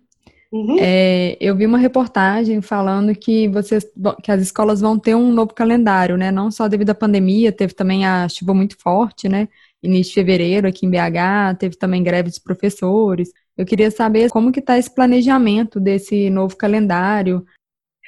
Uhum. 0.52 0.78
É, 0.80 1.38
eu 1.40 1.56
vi 1.56 1.66
uma 1.66 1.78
reportagem 1.78 2.60
falando 2.62 3.14
que 3.14 3.48
vocês, 3.50 3.86
que 4.24 4.32
as 4.32 4.42
escolas 4.42 4.82
vão 4.82 4.98
ter 4.98 5.14
um 5.14 5.32
novo 5.32 5.54
calendário, 5.54 6.18
né? 6.18 6.32
Não 6.32 6.50
só 6.50 6.68
devido 6.68 6.90
à 6.90 6.96
pandemia, 6.96 7.52
teve 7.52 7.74
também 7.74 8.06
a 8.06 8.28
chuva 8.28 8.54
muito 8.54 8.76
forte, 8.78 9.30
né? 9.30 9.48
início 9.82 10.12
de 10.12 10.16
fevereiro 10.16 10.68
aqui 10.68 10.86
em 10.86 10.90
BH, 10.90 11.58
teve 11.58 11.76
também 11.78 12.04
greve 12.04 12.30
dos 12.30 12.40
professores. 12.40 13.32
Eu 13.60 13.66
queria 13.66 13.92
saber 13.92 14.30
como 14.30 14.54
que 14.54 14.62
está 14.62 14.78
esse 14.78 14.90
planejamento 14.90 15.82
desse 15.82 16.30
novo 16.30 16.56
calendário. 16.56 17.46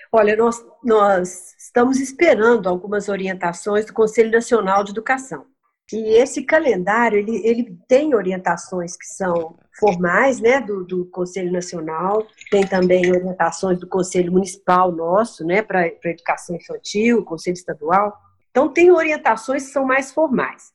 Olha, 0.10 0.34
nós, 0.38 0.66
nós 0.82 1.54
estamos 1.60 2.00
esperando 2.00 2.70
algumas 2.70 3.10
orientações 3.10 3.86
do 3.86 3.92
Conselho 3.92 4.32
Nacional 4.32 4.82
de 4.82 4.92
Educação. 4.92 5.46
E 5.92 6.14
esse 6.14 6.44
calendário, 6.44 7.20
ele, 7.20 7.46
ele 7.46 7.78
tem 7.86 8.16
orientações 8.16 8.96
que 8.96 9.06
são 9.08 9.58
formais, 9.78 10.40
né, 10.40 10.62
do, 10.62 10.86
do 10.86 11.06
Conselho 11.08 11.52
Nacional, 11.52 12.26
tem 12.50 12.66
também 12.66 13.12
orientações 13.12 13.78
do 13.78 13.90
Conselho 13.90 14.32
Municipal 14.32 14.90
nosso, 14.90 15.46
né, 15.46 15.62
para 15.62 15.86
educação 15.86 16.56
infantil, 16.56 17.26
Conselho 17.26 17.56
Estadual. 17.56 18.18
Então, 18.52 18.70
tem 18.70 18.90
orientações 18.90 19.66
que 19.66 19.74
são 19.74 19.86
mais 19.86 20.14
formais. 20.14 20.72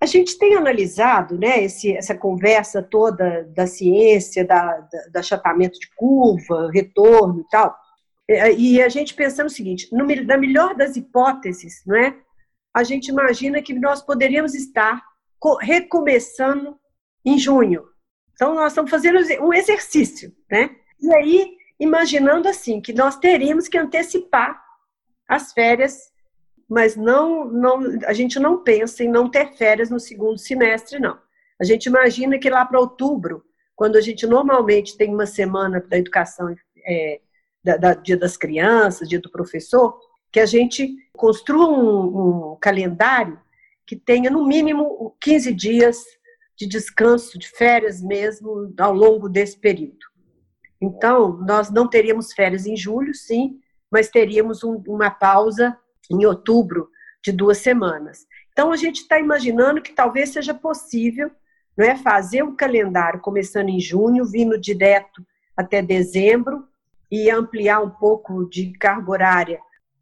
A 0.00 0.06
gente 0.06 0.38
tem 0.38 0.54
analisado 0.54 1.36
né, 1.36 1.64
esse, 1.64 1.96
essa 1.96 2.14
conversa 2.14 2.82
toda 2.82 3.44
da 3.54 3.66
ciência, 3.66 4.44
da, 4.44 4.78
da, 4.78 5.08
do 5.12 5.16
achatamento 5.18 5.78
de 5.78 5.88
curva, 5.96 6.70
retorno 6.72 7.40
e 7.40 7.48
tal, 7.50 7.76
e 8.56 8.80
a 8.82 8.88
gente 8.88 9.14
pensando 9.14 9.46
o 9.46 9.50
seguinte: 9.50 9.88
no, 9.90 10.04
na 10.24 10.36
melhor 10.36 10.74
das 10.74 10.96
hipóteses, 10.96 11.82
não 11.86 11.96
é? 11.96 12.14
a 12.74 12.84
gente 12.84 13.08
imagina 13.08 13.62
que 13.62 13.74
nós 13.74 14.02
poderíamos 14.02 14.54
estar 14.54 15.02
recomeçando 15.60 16.78
em 17.24 17.38
junho. 17.38 17.84
Então, 18.32 18.54
nós 18.54 18.72
estamos 18.72 18.90
fazendo 18.90 19.18
um 19.42 19.52
exercício, 19.52 20.32
né? 20.50 20.70
E 21.00 21.12
aí, 21.12 21.56
imaginando 21.80 22.48
assim, 22.48 22.80
que 22.80 22.92
nós 22.92 23.16
teríamos 23.16 23.66
que 23.66 23.78
antecipar 23.78 24.62
as 25.28 25.52
férias, 25.52 26.12
mas 26.68 26.94
não, 26.96 27.46
não, 27.46 27.80
a 28.04 28.12
gente 28.12 28.38
não 28.38 28.62
pensa 28.62 29.02
em 29.02 29.08
não 29.08 29.30
ter 29.30 29.54
férias 29.54 29.88
no 29.88 29.98
segundo 29.98 30.38
semestre, 30.38 30.98
não. 30.98 31.18
A 31.58 31.64
gente 31.64 31.86
imagina 31.86 32.38
que 32.38 32.50
lá 32.50 32.64
para 32.64 32.78
outubro, 32.78 33.42
quando 33.74 33.96
a 33.96 34.00
gente 34.00 34.26
normalmente 34.26 34.96
tem 34.96 35.12
uma 35.12 35.26
semana 35.26 35.80
da 35.80 35.96
educação, 35.96 36.54
é, 36.86 37.20
da, 37.64 37.76
da, 37.76 37.94
dia 37.94 38.16
das 38.16 38.36
crianças, 38.36 39.08
dia 39.08 39.20
do 39.20 39.30
professor, 39.30 39.98
que 40.30 40.38
a 40.38 40.46
gente 40.46 40.94
construa 41.14 41.68
um, 41.68 42.52
um 42.52 42.56
calendário 42.60 43.40
que 43.86 43.96
tenha 43.96 44.30
no 44.30 44.46
mínimo 44.46 45.16
15 45.20 45.54
dias 45.54 46.04
de 46.54 46.66
descanso, 46.66 47.38
de 47.38 47.48
férias 47.48 48.02
mesmo, 48.02 48.74
ao 48.78 48.92
longo 48.92 49.28
desse 49.28 49.56
período. 49.56 50.06
Então, 50.80 51.38
nós 51.38 51.70
não 51.70 51.88
teríamos 51.88 52.32
férias 52.32 52.66
em 52.66 52.76
julho, 52.76 53.14
sim, 53.14 53.58
mas 53.90 54.10
teríamos 54.10 54.62
um, 54.62 54.82
uma 54.86 55.10
pausa 55.10 55.76
em 56.10 56.24
outubro 56.24 56.88
de 57.22 57.32
duas 57.32 57.58
semanas. 57.58 58.26
Então, 58.52 58.72
a 58.72 58.76
gente 58.76 59.02
está 59.02 59.18
imaginando 59.18 59.82
que 59.82 59.92
talvez 59.92 60.30
seja 60.30 60.54
possível 60.54 61.30
não 61.76 61.86
é, 61.86 61.96
fazer 61.96 62.42
um 62.42 62.56
calendário 62.56 63.20
começando 63.20 63.68
em 63.68 63.78
junho, 63.78 64.24
vindo 64.24 64.58
direto 64.58 65.24
até 65.56 65.80
dezembro 65.80 66.64
e 67.10 67.30
ampliar 67.30 67.80
um 67.80 67.90
pouco 67.90 68.48
de 68.48 68.72
carga 68.72 69.10
horária. 69.10 69.60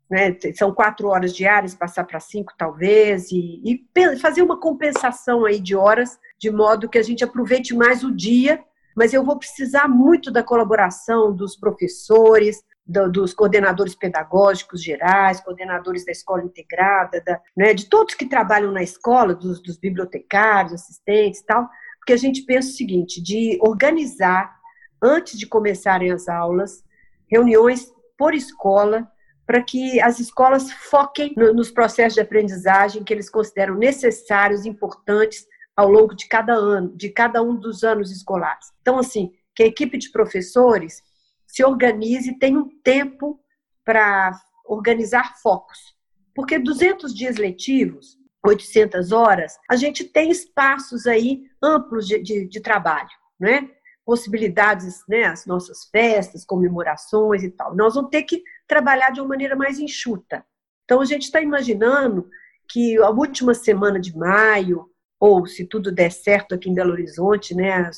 Né? 0.09 0.37
São 0.55 0.73
quatro 0.73 1.09
horas 1.09 1.35
diárias, 1.35 1.75
passar 1.75 2.05
para 2.05 2.21
cinco 2.21 2.55
talvez, 2.57 3.31
e, 3.31 3.63
e 3.65 4.17
fazer 4.19 4.43
uma 4.43 4.59
compensação 4.59 5.45
aí 5.45 5.61
de 5.61 5.77
horas, 5.77 6.19
de 6.39 6.51
modo 6.51 6.89
que 6.89 6.99
a 6.99 7.03
gente 7.03 7.23
aproveite 7.23 7.75
mais 7.75 8.03
o 8.03 8.15
dia 8.15 8.65
mas 8.97 9.13
eu 9.13 9.23
vou 9.23 9.39
precisar 9.39 9.87
muito 9.87 10.31
da 10.31 10.43
colaboração 10.43 11.31
dos 11.31 11.55
professores, 11.55 12.63
do, 12.87 13.11
dos 13.11 13.35
coordenadores 13.35 13.95
pedagógicos 13.95 14.83
gerais, 14.83 15.41
coordenadores 15.41 16.05
da 16.05 16.13
escola 16.13 16.45
integrada, 16.45 17.21
da, 17.21 17.41
né, 17.57 17.75
de 17.75 17.87
todos 17.87 18.15
que 18.15 18.27
trabalham 18.27 18.71
na 18.71 18.83
escola, 18.83 19.35
dos, 19.35 19.61
dos 19.61 19.77
bibliotecários, 19.77 20.75
assistentes 20.75 21.41
e 21.41 21.47
tal, 21.47 21.69
porque 21.99 22.13
a 22.13 22.17
gente 22.17 22.43
pensa 22.43 22.69
o 22.69 22.73
seguinte, 22.73 23.21
de 23.21 23.59
organizar, 23.61 24.55
antes 25.03 25.39
de 25.39 25.47
começarem 25.47 26.13
as 26.13 26.29
aulas, 26.29 26.85
reuniões 27.29 27.93
por 28.17 28.35
escola, 28.35 29.11
para 29.47 29.63
que 29.63 30.01
as 30.01 30.19
escolas 30.19 30.71
foquem 30.71 31.33
no, 31.37 31.53
nos 31.53 31.71
processos 31.71 32.15
de 32.15 32.21
aprendizagem 32.21 33.05
que 33.05 33.13
eles 33.13 33.29
consideram 33.29 33.75
necessários, 33.75 34.65
importantes 34.65 35.47
ao 35.77 35.91
longo 35.91 36.15
de 36.15 36.27
cada 36.27 36.55
ano, 36.55 36.97
de 36.97 37.11
cada 37.11 37.43
um 37.43 37.55
dos 37.55 37.85
anos 37.85 38.11
escolares. 38.11 38.73
Então, 38.81 38.99
assim, 38.99 39.33
que 39.55 39.63
a 39.63 39.67
equipe 39.67 39.99
de 39.99 40.11
professores 40.11 41.03
se 41.47 41.65
organize 41.65 42.39
tenha 42.39 42.59
um 42.59 42.69
tempo 42.83 43.41
para 43.85 44.33
organizar 44.65 45.37
focos. 45.41 45.97
Porque 46.35 46.59
200 46.59 47.15
dias 47.15 47.37
letivos, 47.37 48.19
800 48.45 49.13
horas, 49.13 49.57
a 49.71 49.77
gente 49.77 50.05
tem 50.05 50.31
espaços 50.31 51.07
aí 51.07 51.45
amplos 51.63 52.07
de, 52.07 52.23
de, 52.23 52.47
de 52.47 52.61
trabalho, 52.61 53.09
né? 53.39 53.71
possibilidades, 54.07 55.03
né, 55.09 55.25
as 55.25 55.47
nossas 55.47 55.87
festas, 55.87 56.45
comemorações 56.45 57.43
e 57.43 57.51
tal. 57.51 57.75
Nós 57.75 57.97
vamos 57.97 58.11
ter 58.11 58.23
que 58.23 58.41
trabalhar 58.69 59.11
de 59.11 59.21
uma 59.21 59.31
maneira 59.31 59.57
mais 59.57 59.81
enxuta. 59.81 60.47
Então, 60.85 61.01
a 61.01 61.05
gente 61.05 61.23
está 61.23 61.41
imaginando 61.41 62.31
que 62.71 62.97
a 62.99 63.11
última 63.11 63.53
semana 63.53 63.99
de 63.99 64.17
maio, 64.17 64.89
ou 65.19 65.45
se 65.45 65.65
tudo 65.67 65.91
der 65.91 66.13
certo 66.13 66.55
aqui 66.55 66.71
em 66.71 66.75
Belo 66.75 66.93
Horizonte, 66.93 67.53
né, 67.53 67.91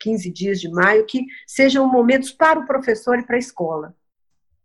15 0.00 0.30
dias 0.30 0.60
de 0.60 0.70
maio, 0.70 1.06
que 1.06 1.24
sejam 1.46 1.90
momentos 1.90 2.30
para 2.30 2.60
o 2.60 2.66
professor 2.66 3.18
e 3.18 3.22
para 3.24 3.36
a 3.36 3.38
escola. 3.38 3.94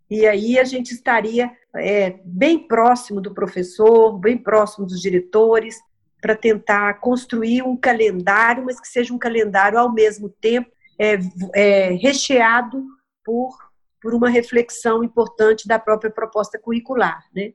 E 0.10 0.26
aí 0.26 0.58
a 0.58 0.64
gente 0.64 0.92
estaria 0.92 1.52
é, 1.76 2.20
bem 2.26 2.68
próximo 2.68 3.22
do 3.22 3.34
professor, 3.34 4.18
bem 4.18 4.38
próximo 4.38 4.86
dos 4.88 5.00
diretores, 5.00 5.78
para 6.22 6.36
tentar 6.36 6.96
construir 6.96 7.62
um 7.62 7.78
calendário, 7.78 8.66
mas 8.66 8.80
que 8.80 8.88
seja 8.88 9.14
um 9.14 9.20
calendário 9.20 9.78
ao 9.78 9.92
mesmo 9.92 10.30
tempo 10.30 10.70
é, 10.98 11.18
é, 11.56 11.92
recheado 11.92 12.84
por, 13.24 13.56
por 14.02 14.14
uma 14.14 14.30
reflexão 14.30 15.04
importante 15.04 15.68
da 15.68 15.80
própria 15.80 16.12
proposta 16.12 16.60
curricular. 16.60 17.24
Né? 17.34 17.54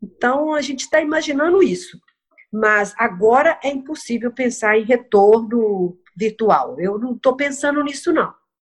Então, 0.00 0.54
a 0.54 0.60
gente 0.60 0.80
está 0.80 1.00
imaginando 1.00 1.62
isso. 1.62 2.00
Mas 2.52 2.94
agora 2.98 3.58
é 3.62 3.68
impossível 3.68 4.32
pensar 4.32 4.76
em 4.76 4.84
retorno 4.84 5.96
virtual. 6.20 6.78
Eu 6.78 6.98
não 6.98 7.14
estou 7.14 7.34
pensando 7.34 7.82
nisso, 7.82 8.12
não. 8.12 8.34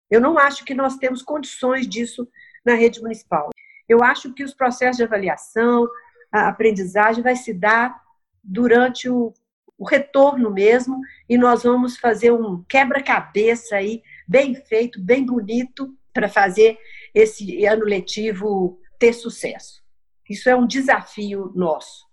Eu 0.08 0.20
não 0.20 0.38
acho 0.38 0.64
que 0.64 0.74
nós 0.74 0.96
temos 0.96 1.22
condições 1.22 1.88
disso 1.88 2.28
na 2.64 2.74
rede 2.74 3.02
municipal. 3.02 3.50
Eu 3.88 4.04
acho 4.04 4.32
que 4.32 4.44
os 4.44 4.54
processos 4.54 4.98
de 4.98 5.02
avaliação, 5.02 5.88
a 6.30 6.48
aprendizagem 6.48 7.22
vai 7.22 7.34
se 7.34 7.52
dar 7.52 8.00
durante 8.42 9.08
o, 9.08 9.34
o 9.76 9.84
retorno 9.84 10.50
mesmo, 10.50 11.00
e 11.28 11.36
nós 11.36 11.64
vamos 11.64 11.96
fazer 11.96 12.30
um 12.30 12.62
quebra-cabeça 12.68 13.76
aí, 13.76 14.02
bem 14.28 14.54
feito, 14.54 15.00
bem 15.00 15.26
bonito, 15.26 15.92
para 16.12 16.28
fazer 16.28 16.78
esse 17.12 17.64
ano 17.66 17.84
letivo 17.84 18.78
ter 18.98 19.12
sucesso. 19.12 19.82
Isso 20.30 20.48
é 20.48 20.54
um 20.54 20.66
desafio 20.66 21.50
nosso 21.54 22.11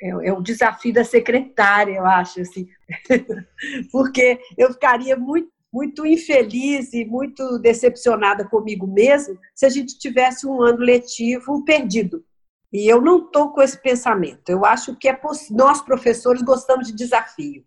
é, 0.00 0.08
é 0.28 0.32
um 0.32 0.42
desafio 0.42 0.92
da 0.92 1.04
secretária, 1.04 1.96
eu 1.96 2.06
acho, 2.06 2.40
assim, 2.40 2.68
porque 3.90 4.38
eu 4.58 4.72
ficaria 4.72 5.16
muito, 5.16 5.48
muito 5.72 6.04
infeliz 6.04 6.92
e 6.92 7.04
muito 7.04 7.58
decepcionada 7.58 8.44
comigo 8.44 8.86
mesmo 8.86 9.38
se 9.54 9.64
a 9.64 9.68
gente 9.68 9.98
tivesse 9.98 10.46
um 10.46 10.62
ano 10.62 10.78
letivo 10.78 11.64
perdido. 11.64 12.24
E 12.72 12.86
eu 12.90 13.00
não 13.00 13.24
estou 13.24 13.52
com 13.52 13.60
esse 13.60 13.80
pensamento. 13.80 14.48
Eu 14.48 14.64
acho 14.64 14.96
que 14.96 15.08
é 15.08 15.20
nós, 15.50 15.82
professores, 15.82 16.42
gostamos 16.42 16.86
de 16.86 16.94
desafio. 16.94 17.64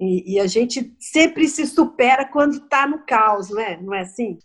E, 0.00 0.34
e 0.34 0.40
a 0.40 0.46
gente 0.46 0.94
sempre 0.98 1.48
se 1.48 1.66
supera 1.66 2.24
quando 2.24 2.56
está 2.56 2.86
no 2.86 3.04
caos, 3.04 3.50
né? 3.50 3.78
não 3.82 3.94
é 3.94 4.00
assim? 4.00 4.38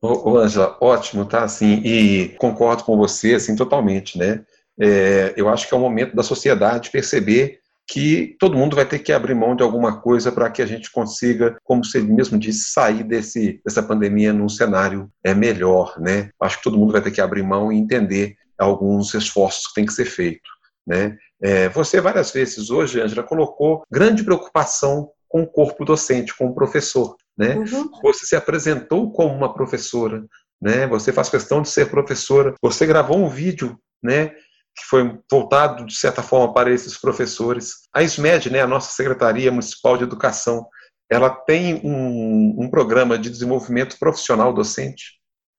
Ô, 0.00 0.36
Ângela, 0.36 0.76
ótimo, 0.80 1.24
tá? 1.24 1.44
Assim, 1.44 1.80
e 1.84 2.28
concordo 2.38 2.84
com 2.84 2.96
você, 2.96 3.34
assim, 3.34 3.56
totalmente, 3.56 4.18
né? 4.18 4.44
É, 4.80 5.34
eu 5.36 5.48
acho 5.48 5.68
que 5.68 5.74
é 5.74 5.76
o 5.76 5.80
momento 5.80 6.14
da 6.14 6.22
sociedade 6.22 6.90
perceber 6.90 7.60
que 7.88 8.36
todo 8.40 8.56
mundo 8.56 8.74
vai 8.74 8.84
ter 8.84 8.98
que 8.98 9.12
abrir 9.12 9.34
mão 9.34 9.54
de 9.54 9.62
alguma 9.62 10.00
coisa 10.00 10.32
para 10.32 10.50
que 10.50 10.60
a 10.60 10.66
gente 10.66 10.90
consiga, 10.90 11.56
como 11.62 11.84
você 11.84 12.00
mesmo 12.00 12.36
disse, 12.36 12.72
sair 12.72 13.04
desse, 13.04 13.60
dessa 13.64 13.82
pandemia 13.82 14.32
num 14.32 14.48
cenário 14.48 15.08
é, 15.22 15.32
melhor. 15.32 15.94
Né? 16.00 16.30
Acho 16.40 16.58
que 16.58 16.64
todo 16.64 16.78
mundo 16.78 16.92
vai 16.92 17.00
ter 17.00 17.12
que 17.12 17.20
abrir 17.20 17.44
mão 17.44 17.72
e 17.72 17.76
entender 17.76 18.34
alguns 18.58 19.14
esforços 19.14 19.68
que 19.68 19.74
têm 19.74 19.86
que 19.86 19.92
ser 19.92 20.06
feitos. 20.06 20.50
Né? 20.84 21.16
É, 21.40 21.68
você 21.68 22.00
várias 22.00 22.32
vezes 22.32 22.70
hoje, 22.70 23.00
Angela, 23.00 23.22
colocou 23.22 23.84
grande 23.90 24.24
preocupação 24.24 25.10
com 25.28 25.42
o 25.42 25.46
corpo 25.46 25.84
docente, 25.84 26.36
com 26.36 26.46
o 26.46 26.54
professor. 26.54 27.14
Né? 27.38 27.54
Uhum. 27.54 27.90
Você 28.02 28.26
se 28.26 28.34
apresentou 28.34 29.12
como 29.12 29.32
uma 29.32 29.52
professora, 29.52 30.24
né? 30.60 30.86
Você 30.86 31.12
faz 31.12 31.28
questão 31.28 31.60
de 31.60 31.68
ser 31.68 31.90
professora. 31.90 32.54
Você 32.62 32.86
gravou 32.86 33.18
um 33.18 33.28
vídeo, 33.28 33.78
né? 34.02 34.32
Que 34.76 34.84
foi 34.84 35.18
voltado, 35.30 35.86
de 35.86 35.96
certa 35.96 36.22
forma, 36.22 36.52
para 36.52 36.70
esses 36.70 36.98
professores. 36.98 37.88
A 37.94 38.02
SMED, 38.02 38.50
né, 38.50 38.60
a 38.60 38.66
nossa 38.66 38.90
Secretaria 38.90 39.50
Municipal 39.50 39.96
de 39.96 40.04
Educação, 40.04 40.66
ela 41.10 41.30
tem 41.30 41.80
um, 41.82 42.64
um 42.64 42.68
programa 42.68 43.18
de 43.18 43.30
desenvolvimento 43.30 43.98
profissional 43.98 44.52
docente, 44.52 45.18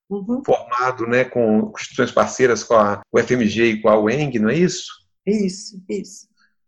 uhum. 0.10 0.44
formado 0.46 1.08
né, 1.08 1.24
com 1.24 1.72
instituições 1.76 2.12
parceiras 2.12 2.64
com 2.64 2.76
a 2.76 3.02
UFMG 3.12 3.64
e 3.64 3.82
com 3.82 3.90
a 3.90 4.00
UENG, 4.00 4.38
não 4.40 4.50
é 4.50 4.56
isso? 4.56 4.88
Isso, 5.26 5.82
isso. 5.90 6.28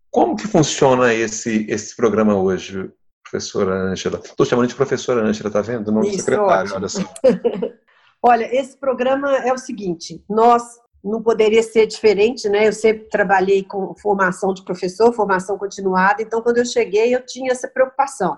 Como 0.09 0.35
que 0.35 0.47
funciona 0.47 1.13
esse, 1.13 1.67
esse 1.69 1.95
programa 1.95 2.35
hoje, 2.35 2.89
professora 3.29 3.75
Ângela? 3.91 4.19
Estou 4.23 4.45
chamando 4.45 4.67
de 4.67 4.75
professora 4.75 5.23
Ângela, 5.23 5.51
tá 5.51 5.61
vendo? 5.61 5.91
Não 5.91 6.03
secretário, 6.03 6.73
olha 6.73 6.87
só. 6.87 7.01
olha, 8.23 8.49
esse 8.55 8.75
programa 8.75 9.37
é 9.37 9.53
o 9.53 9.57
seguinte, 9.57 10.23
nós 10.27 10.63
não 11.03 11.21
poderia 11.21 11.63
ser 11.63 11.85
diferente, 11.85 12.49
né? 12.49 12.67
Eu 12.67 12.73
sempre 12.73 13.09
trabalhei 13.09 13.63
com 13.63 13.95
formação 13.95 14.53
de 14.53 14.63
professor, 14.63 15.13
formação 15.13 15.57
continuada, 15.57 16.21
então 16.21 16.41
quando 16.41 16.57
eu 16.57 16.65
cheguei 16.65 17.15
eu 17.15 17.25
tinha 17.25 17.51
essa 17.51 17.67
preocupação. 17.67 18.37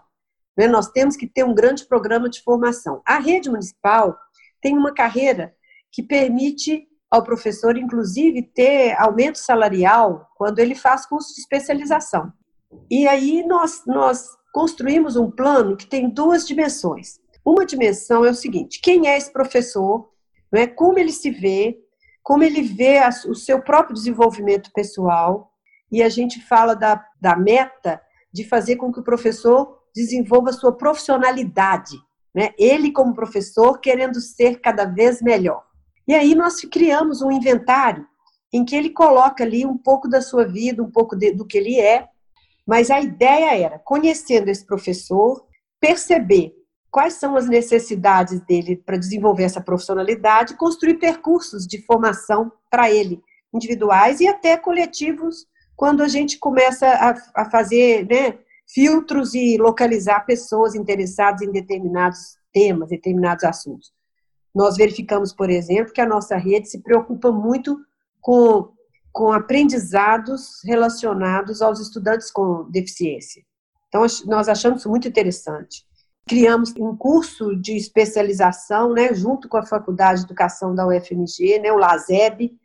Né? 0.57 0.67
Nós 0.67 0.89
temos 0.89 1.15
que 1.15 1.27
ter 1.27 1.43
um 1.43 1.55
grande 1.55 1.85
programa 1.85 2.29
de 2.29 2.41
formação. 2.41 3.01
A 3.05 3.19
rede 3.19 3.49
municipal 3.49 4.17
tem 4.61 4.77
uma 4.77 4.93
carreira 4.93 5.53
que 5.91 6.03
permite 6.03 6.87
ao 7.09 7.23
professor, 7.23 7.77
inclusive, 7.77 8.41
ter 8.41 8.95
aumento 8.97 9.37
salarial 9.37 10.29
quando 10.37 10.59
ele 10.59 10.75
faz 10.75 11.05
curso 11.05 11.33
de 11.33 11.41
especialização. 11.41 12.31
E 12.89 13.05
aí 13.05 13.45
nós, 13.45 13.83
nós 13.85 14.25
construímos 14.53 15.17
um 15.17 15.29
plano 15.29 15.75
que 15.75 15.85
tem 15.85 16.09
duas 16.09 16.47
dimensões. 16.47 17.19
Uma 17.43 17.65
dimensão 17.65 18.23
é 18.23 18.29
o 18.29 18.35
seguinte: 18.35 18.79
quem 18.81 19.07
é 19.07 19.17
esse 19.17 19.31
professor? 19.31 20.09
Né? 20.51 20.67
Como 20.67 20.97
ele 20.97 21.11
se 21.11 21.31
vê? 21.31 21.77
Como 22.23 22.43
ele 22.43 22.61
vê 22.61 22.99
o 23.27 23.35
seu 23.35 23.61
próprio 23.61 23.95
desenvolvimento 23.95 24.71
pessoal 24.73 25.51
e 25.91 26.01
a 26.01 26.09
gente 26.09 26.41
fala 26.41 26.75
da, 26.75 27.03
da 27.19 27.35
meta 27.35 28.01
de 28.31 28.43
fazer 28.43 28.77
com 28.77 28.91
que 28.91 28.99
o 28.99 29.03
professor 29.03 29.79
desenvolva 29.93 30.53
sua 30.53 30.71
profissionalidade, 30.71 31.97
né? 32.33 32.51
Ele 32.57 32.91
como 32.91 33.13
professor 33.13 33.79
querendo 33.79 34.21
ser 34.21 34.61
cada 34.61 34.85
vez 34.85 35.21
melhor. 35.21 35.63
E 36.07 36.13
aí 36.13 36.33
nós 36.33 36.61
criamos 36.61 37.21
um 37.21 37.31
inventário 37.31 38.07
em 38.53 38.63
que 38.63 38.75
ele 38.75 38.89
coloca 38.89 39.43
ali 39.43 39.65
um 39.65 39.77
pouco 39.77 40.07
da 40.07 40.21
sua 40.21 40.45
vida, 40.45 40.81
um 40.81 40.91
pouco 40.91 41.15
de, 41.15 41.33
do 41.33 41.45
que 41.45 41.57
ele 41.57 41.79
é, 41.79 42.07
mas 42.65 42.89
a 42.89 43.01
ideia 43.01 43.57
era, 43.57 43.79
conhecendo 43.79 44.49
esse 44.49 44.65
professor, 44.65 45.45
perceber 45.79 46.53
quais 46.91 47.13
são 47.13 47.37
as 47.37 47.47
necessidades 47.47 48.41
dele 48.41 48.75
para 48.75 48.97
desenvolver 48.97 49.43
essa 49.43 49.61
profissionalidade, 49.61 50.57
construir 50.57 50.95
percursos 50.95 51.65
de 51.65 51.81
formação 51.85 52.51
para 52.69 52.91
ele, 52.91 53.23
individuais 53.53 54.19
e 54.19 54.27
até 54.27 54.57
coletivos, 54.57 55.47
quando 55.75 56.03
a 56.03 56.07
gente 56.07 56.37
começa 56.37 56.85
a, 56.87 57.41
a 57.41 57.49
fazer 57.49 58.05
né, 58.07 58.37
filtros 58.67 59.33
e 59.33 59.57
localizar 59.57 60.25
pessoas 60.25 60.75
interessadas 60.75 61.41
em 61.41 61.51
determinados 61.51 62.37
temas, 62.53 62.89
determinados 62.89 63.45
assuntos. 63.45 63.91
Nós 64.53 64.75
verificamos, 64.75 65.33
por 65.33 65.49
exemplo, 65.49 65.93
que 65.93 66.01
a 66.01 66.05
nossa 66.05 66.35
rede 66.35 66.69
se 66.69 66.79
preocupa 66.79 67.31
muito 67.31 67.79
com, 68.19 68.69
com 69.13 69.31
aprendizados 69.31 70.59
relacionados 70.65 71.61
aos 71.61 71.79
estudantes 71.79 72.29
com 72.29 72.69
deficiência. 72.69 73.43
Então, 73.87 74.05
nós 74.25 74.49
achamos 74.49 74.81
isso 74.81 74.89
muito 74.89 75.07
interessante. 75.07 75.85
Criamos 76.27 76.73
um 76.77 76.95
curso 76.95 77.55
de 77.55 77.75
especialização, 77.75 78.93
né, 78.93 79.13
junto 79.13 79.49
com 79.49 79.57
a 79.57 79.65
Faculdade 79.65 80.19
de 80.19 80.25
Educação 80.25 80.73
da 80.73 80.87
UFMG, 80.87 81.59
né, 81.59 81.71
o 81.71 81.77
LASEB, 81.77 82.57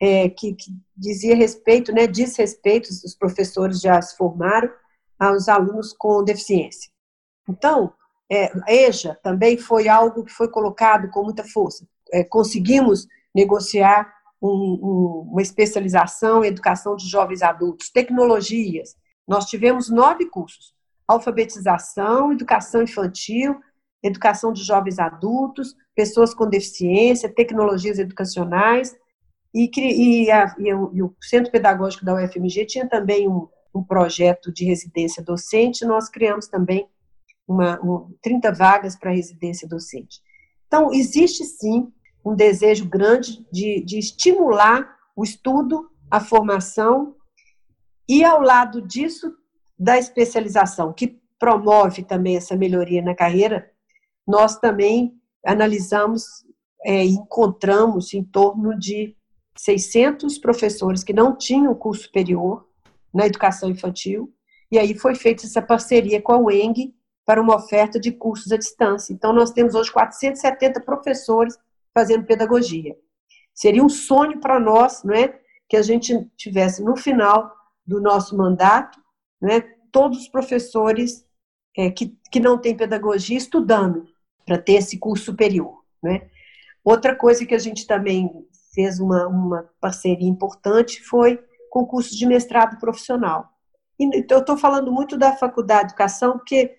é, 0.00 0.28
que, 0.28 0.54
que, 0.54 0.70
dizia 0.96 1.34
respeito, 1.34 1.92
né, 1.92 2.06
diz 2.06 2.36
respeito, 2.36 2.88
os 2.88 3.14
professores 3.14 3.80
já 3.80 4.00
se 4.02 4.16
formaram, 4.16 4.70
aos 5.18 5.48
alunos 5.48 5.92
com 5.92 6.24
deficiência. 6.24 6.90
Então, 7.48 7.92
é, 8.30 8.50
EJA 8.86 9.18
também 9.22 9.56
foi 9.56 9.88
algo 9.88 10.24
que 10.24 10.32
foi 10.32 10.48
colocado 10.48 11.08
com 11.10 11.22
muita 11.22 11.44
força. 11.44 11.86
É, 12.12 12.24
conseguimos 12.24 13.06
negociar 13.34 14.12
um, 14.40 14.48
um, 14.48 15.28
uma 15.30 15.42
especialização 15.42 16.44
em 16.44 16.48
educação 16.48 16.96
de 16.96 17.08
jovens 17.08 17.42
adultos, 17.42 17.90
tecnologias. 17.90 18.96
Nós 19.26 19.46
tivemos 19.46 19.88
nove 19.88 20.26
cursos: 20.26 20.74
alfabetização, 21.06 22.32
educação 22.32 22.82
infantil, 22.82 23.60
educação 24.02 24.52
de 24.52 24.62
jovens 24.62 24.98
adultos, 24.98 25.74
pessoas 25.94 26.34
com 26.34 26.48
deficiência, 26.48 27.32
tecnologias 27.32 27.98
educacionais. 27.98 28.94
E, 29.54 29.70
e, 29.76 30.30
a, 30.30 30.54
e, 30.58 30.74
o, 30.74 30.90
e 30.92 31.02
o 31.02 31.14
Centro 31.22 31.52
Pedagógico 31.52 32.04
da 32.04 32.14
UFMG 32.14 32.66
tinha 32.66 32.88
também 32.88 33.28
um, 33.28 33.48
um 33.74 33.82
projeto 33.82 34.52
de 34.52 34.64
residência 34.64 35.22
docente, 35.22 35.84
nós 35.84 36.08
criamos 36.08 36.48
também 36.48 36.88
uma, 37.46 37.80
um, 37.82 38.14
30 38.22 38.52
vagas 38.52 38.96
para 38.96 39.12
residência 39.12 39.68
docente. 39.68 40.20
Então, 40.66 40.92
existe 40.92 41.44
sim 41.44 41.92
um 42.24 42.34
desejo 42.34 42.88
grande 42.88 43.46
de, 43.52 43.82
de 43.84 43.98
estimular 43.98 44.96
o 45.14 45.22
estudo, 45.22 45.88
a 46.10 46.20
formação 46.20 47.14
e, 48.08 48.24
ao 48.24 48.40
lado 48.40 48.82
disso, 48.82 49.34
da 49.78 49.98
especialização, 49.98 50.92
que 50.92 51.20
promove 51.38 52.02
também 52.02 52.36
essa 52.36 52.56
melhoria 52.56 53.02
na 53.02 53.14
carreira, 53.14 53.70
nós 54.26 54.58
também 54.58 55.14
analisamos 55.44 56.44
é, 56.84 57.02
encontramos 57.02 58.12
em 58.12 58.22
torno 58.22 58.78
de 58.78 59.16
600 59.56 60.38
professores 60.38 61.02
que 61.02 61.12
não 61.12 61.34
tinham 61.34 61.74
curso 61.74 62.02
superior 62.02 62.68
na 63.12 63.26
educação 63.26 63.70
infantil, 63.70 64.32
e 64.70 64.78
aí 64.78 64.94
foi 64.94 65.14
feita 65.14 65.46
essa 65.46 65.62
parceria 65.62 66.20
com 66.20 66.32
a 66.32 66.38
UENG 66.38 66.94
para 67.24 67.40
uma 67.40 67.56
oferta 67.56 67.98
de 67.98 68.12
cursos 68.12 68.52
à 68.52 68.56
distância. 68.56 69.12
Então, 69.12 69.32
nós 69.32 69.50
temos 69.52 69.74
hoje 69.74 69.90
470 69.90 70.80
professores 70.80 71.56
fazendo 71.94 72.26
pedagogia. 72.26 72.96
Seria 73.54 73.82
um 73.82 73.88
sonho 73.88 74.40
para 74.40 74.58
nós, 74.60 75.02
não 75.04 75.14
é, 75.14 75.38
que 75.68 75.76
a 75.76 75.82
gente 75.82 76.28
tivesse 76.36 76.82
no 76.82 76.96
final 76.96 77.50
do 77.86 78.00
nosso 78.00 78.36
mandato, 78.36 79.00
né, 79.44 79.60
todos 79.92 80.18
os 80.18 80.28
professores 80.28 81.24
é, 81.76 81.90
que, 81.90 82.16
que 82.30 82.40
não 82.40 82.58
têm 82.58 82.76
pedagogia 82.76 83.36
estudando 83.36 84.08
para 84.44 84.58
ter 84.58 84.74
esse 84.74 84.98
curso 84.98 85.26
superior. 85.26 85.84
Né. 86.02 86.28
Outra 86.82 87.14
coisa 87.14 87.44
que 87.44 87.54
a 87.54 87.58
gente 87.58 87.86
também 87.86 88.30
fez 88.74 88.98
uma, 88.98 89.26
uma 89.28 89.70
parceria 89.80 90.28
importante 90.28 91.02
foi 91.02 91.38
com 91.70 91.86
cursos 91.86 92.16
de 92.16 92.26
mestrado 92.26 92.78
profissional. 92.78 93.48
E 93.98 94.24
eu 94.30 94.40
estou 94.40 94.56
falando 94.56 94.90
muito 94.90 95.16
da 95.16 95.36
Faculdade 95.36 95.88
de 95.88 95.92
Educação, 95.92 96.38
porque 96.38 96.76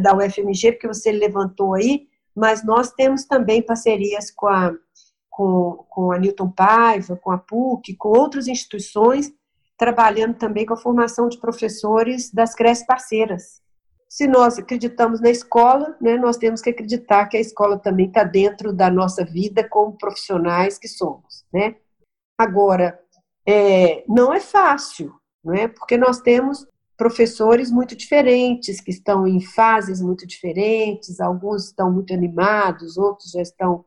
da 0.00 0.16
UFMG, 0.16 0.72
porque 0.72 0.86
você 0.86 1.10
levantou 1.10 1.74
aí, 1.74 2.06
mas 2.34 2.64
nós 2.64 2.92
temos 2.92 3.24
também 3.24 3.60
parcerias 3.60 4.30
com 4.30 4.46
a, 4.46 4.72
com, 5.28 5.84
com 5.88 6.12
a 6.12 6.18
Newton 6.18 6.50
Paiva, 6.50 7.16
com 7.16 7.32
a 7.32 7.38
PUC, 7.38 7.96
com 7.96 8.10
outras 8.10 8.46
instituições, 8.46 9.32
trabalhando 9.80 10.34
também 10.34 10.66
com 10.66 10.74
a 10.74 10.76
formação 10.76 11.26
de 11.26 11.38
professores 11.38 12.30
das 12.30 12.54
creches 12.54 12.84
parceiras. 12.84 13.62
Se 14.06 14.28
nós 14.28 14.58
acreditamos 14.58 15.22
na 15.22 15.30
escola, 15.30 15.96
né, 15.98 16.18
nós 16.18 16.36
temos 16.36 16.60
que 16.60 16.68
acreditar 16.68 17.26
que 17.28 17.38
a 17.38 17.40
escola 17.40 17.78
também 17.78 18.08
está 18.08 18.22
dentro 18.22 18.74
da 18.74 18.90
nossa 18.90 19.24
vida 19.24 19.66
como 19.66 19.96
profissionais 19.96 20.78
que 20.78 20.86
somos. 20.86 21.46
Né? 21.50 21.76
Agora, 22.36 23.00
é, 23.48 24.04
não 24.06 24.34
é 24.34 24.38
fácil, 24.38 25.14
não 25.42 25.54
é? 25.54 25.66
porque 25.66 25.96
nós 25.96 26.20
temos 26.20 26.66
professores 26.94 27.70
muito 27.70 27.96
diferentes, 27.96 28.82
que 28.82 28.90
estão 28.90 29.26
em 29.26 29.40
fases 29.40 30.02
muito 30.02 30.26
diferentes, 30.26 31.20
alguns 31.20 31.68
estão 31.68 31.90
muito 31.90 32.12
animados, 32.12 32.98
outros 32.98 33.30
já 33.30 33.40
estão, 33.40 33.82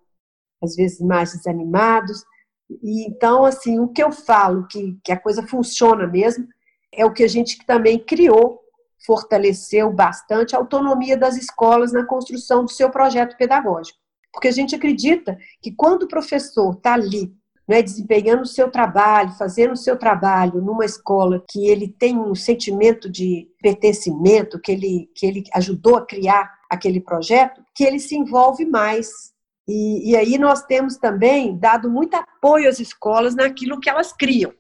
às 0.60 0.76
vezes, 0.76 1.00
mais 1.02 1.34
desanimados. 1.34 2.24
E, 2.70 3.08
então, 3.08 3.46
assim, 3.46 3.80
o 3.80 3.88
que 3.88 4.04
eu 4.04 4.12
falo 4.12 4.68
que, 4.68 4.98
que 5.04 5.12
a 5.12 5.20
coisa 5.20 5.46
funciona 5.46 6.08
mesmo 6.08 6.48
é 6.92 7.06
o 7.06 7.14
que 7.14 7.24
a 7.24 7.28
gente 7.28 7.58
também 7.66 8.00
criou, 8.00 8.60
fortaleceu 9.06 9.92
bastante 9.92 10.56
a 10.56 10.60
autonomia 10.60 11.18
das 11.18 11.36
escolas 11.36 11.92
na 11.92 12.06
construção 12.06 12.64
do 12.64 12.72
seu 12.72 12.90
projeto 12.90 13.38
pedagógico. 13.38 14.00
Porque 14.32 14.48
a 14.48 14.52
gente 14.52 14.76
acredita 14.76 15.38
que 15.62 15.72
quando 15.72 16.04
o 16.04 16.08
professor 16.08 16.74
está 16.74 16.94
ali 16.94 17.32
né, 17.68 17.82
desempenhando 17.82 18.42
o 18.42 18.48
seu 18.48 18.70
trabalho, 18.70 19.32
fazendo 19.32 19.74
o 19.74 19.78
seu 19.78 19.98
trabalho 19.98 20.62
numa 20.62 20.86
escola 20.86 21.44
que 21.50 21.68
ele 21.68 21.88
tem 21.88 22.18
um 22.18 22.36
sentimento 22.36 23.10
de 23.10 23.48
pertencimento, 23.62 24.60
que 24.60 24.72
ele, 24.72 25.10
que 25.16 25.26
ele 25.26 25.44
ajudou 25.54 25.96
a 25.96 26.06
criar 26.06 26.52
aquele 26.70 27.00
projeto, 27.00 27.62
que 27.76 27.84
ele 27.84 28.00
se 28.00 28.16
envolve 28.16 28.66
mais. 28.66 29.33
E, 29.68 30.12
e 30.12 30.16
aí 30.16 30.38
nós 30.38 30.64
temos 30.64 30.98
também 30.98 31.58
dado 31.58 31.90
muito 31.90 32.16
apoio 32.16 32.70
às 32.70 32.80
escolas 32.80 33.36
naquilo 33.36 33.80
que 33.80 33.90
elas 33.90 34.12
criam. 34.12 34.54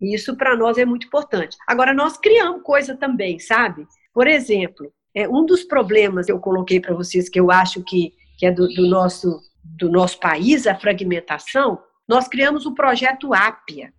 E 0.00 0.14
isso 0.14 0.36
para 0.36 0.56
nós 0.56 0.78
é 0.78 0.84
muito 0.84 1.06
importante. 1.06 1.56
Agora, 1.66 1.92
nós 1.92 2.16
criamos 2.16 2.62
coisa 2.62 2.96
também, 2.96 3.38
sabe? 3.38 3.86
Por 4.12 4.26
exemplo, 4.26 4.92
é, 5.14 5.28
um 5.28 5.44
dos 5.44 5.64
problemas 5.64 6.26
que 6.26 6.32
eu 6.32 6.38
coloquei 6.38 6.80
para 6.80 6.94
vocês, 6.94 7.28
que 7.28 7.40
eu 7.40 7.50
acho 7.50 7.82
que, 7.82 8.12
que 8.38 8.46
é 8.46 8.52
do, 8.52 8.68
do, 8.68 8.88
nosso, 8.88 9.40
do 9.64 9.90
nosso 9.90 10.20
país, 10.20 10.66
a 10.66 10.74
fragmentação, 10.74 11.80
nós 12.06 12.28
criamos 12.28 12.66
o 12.66 12.74
projeto 12.74 13.32
Ápia. 13.32 13.92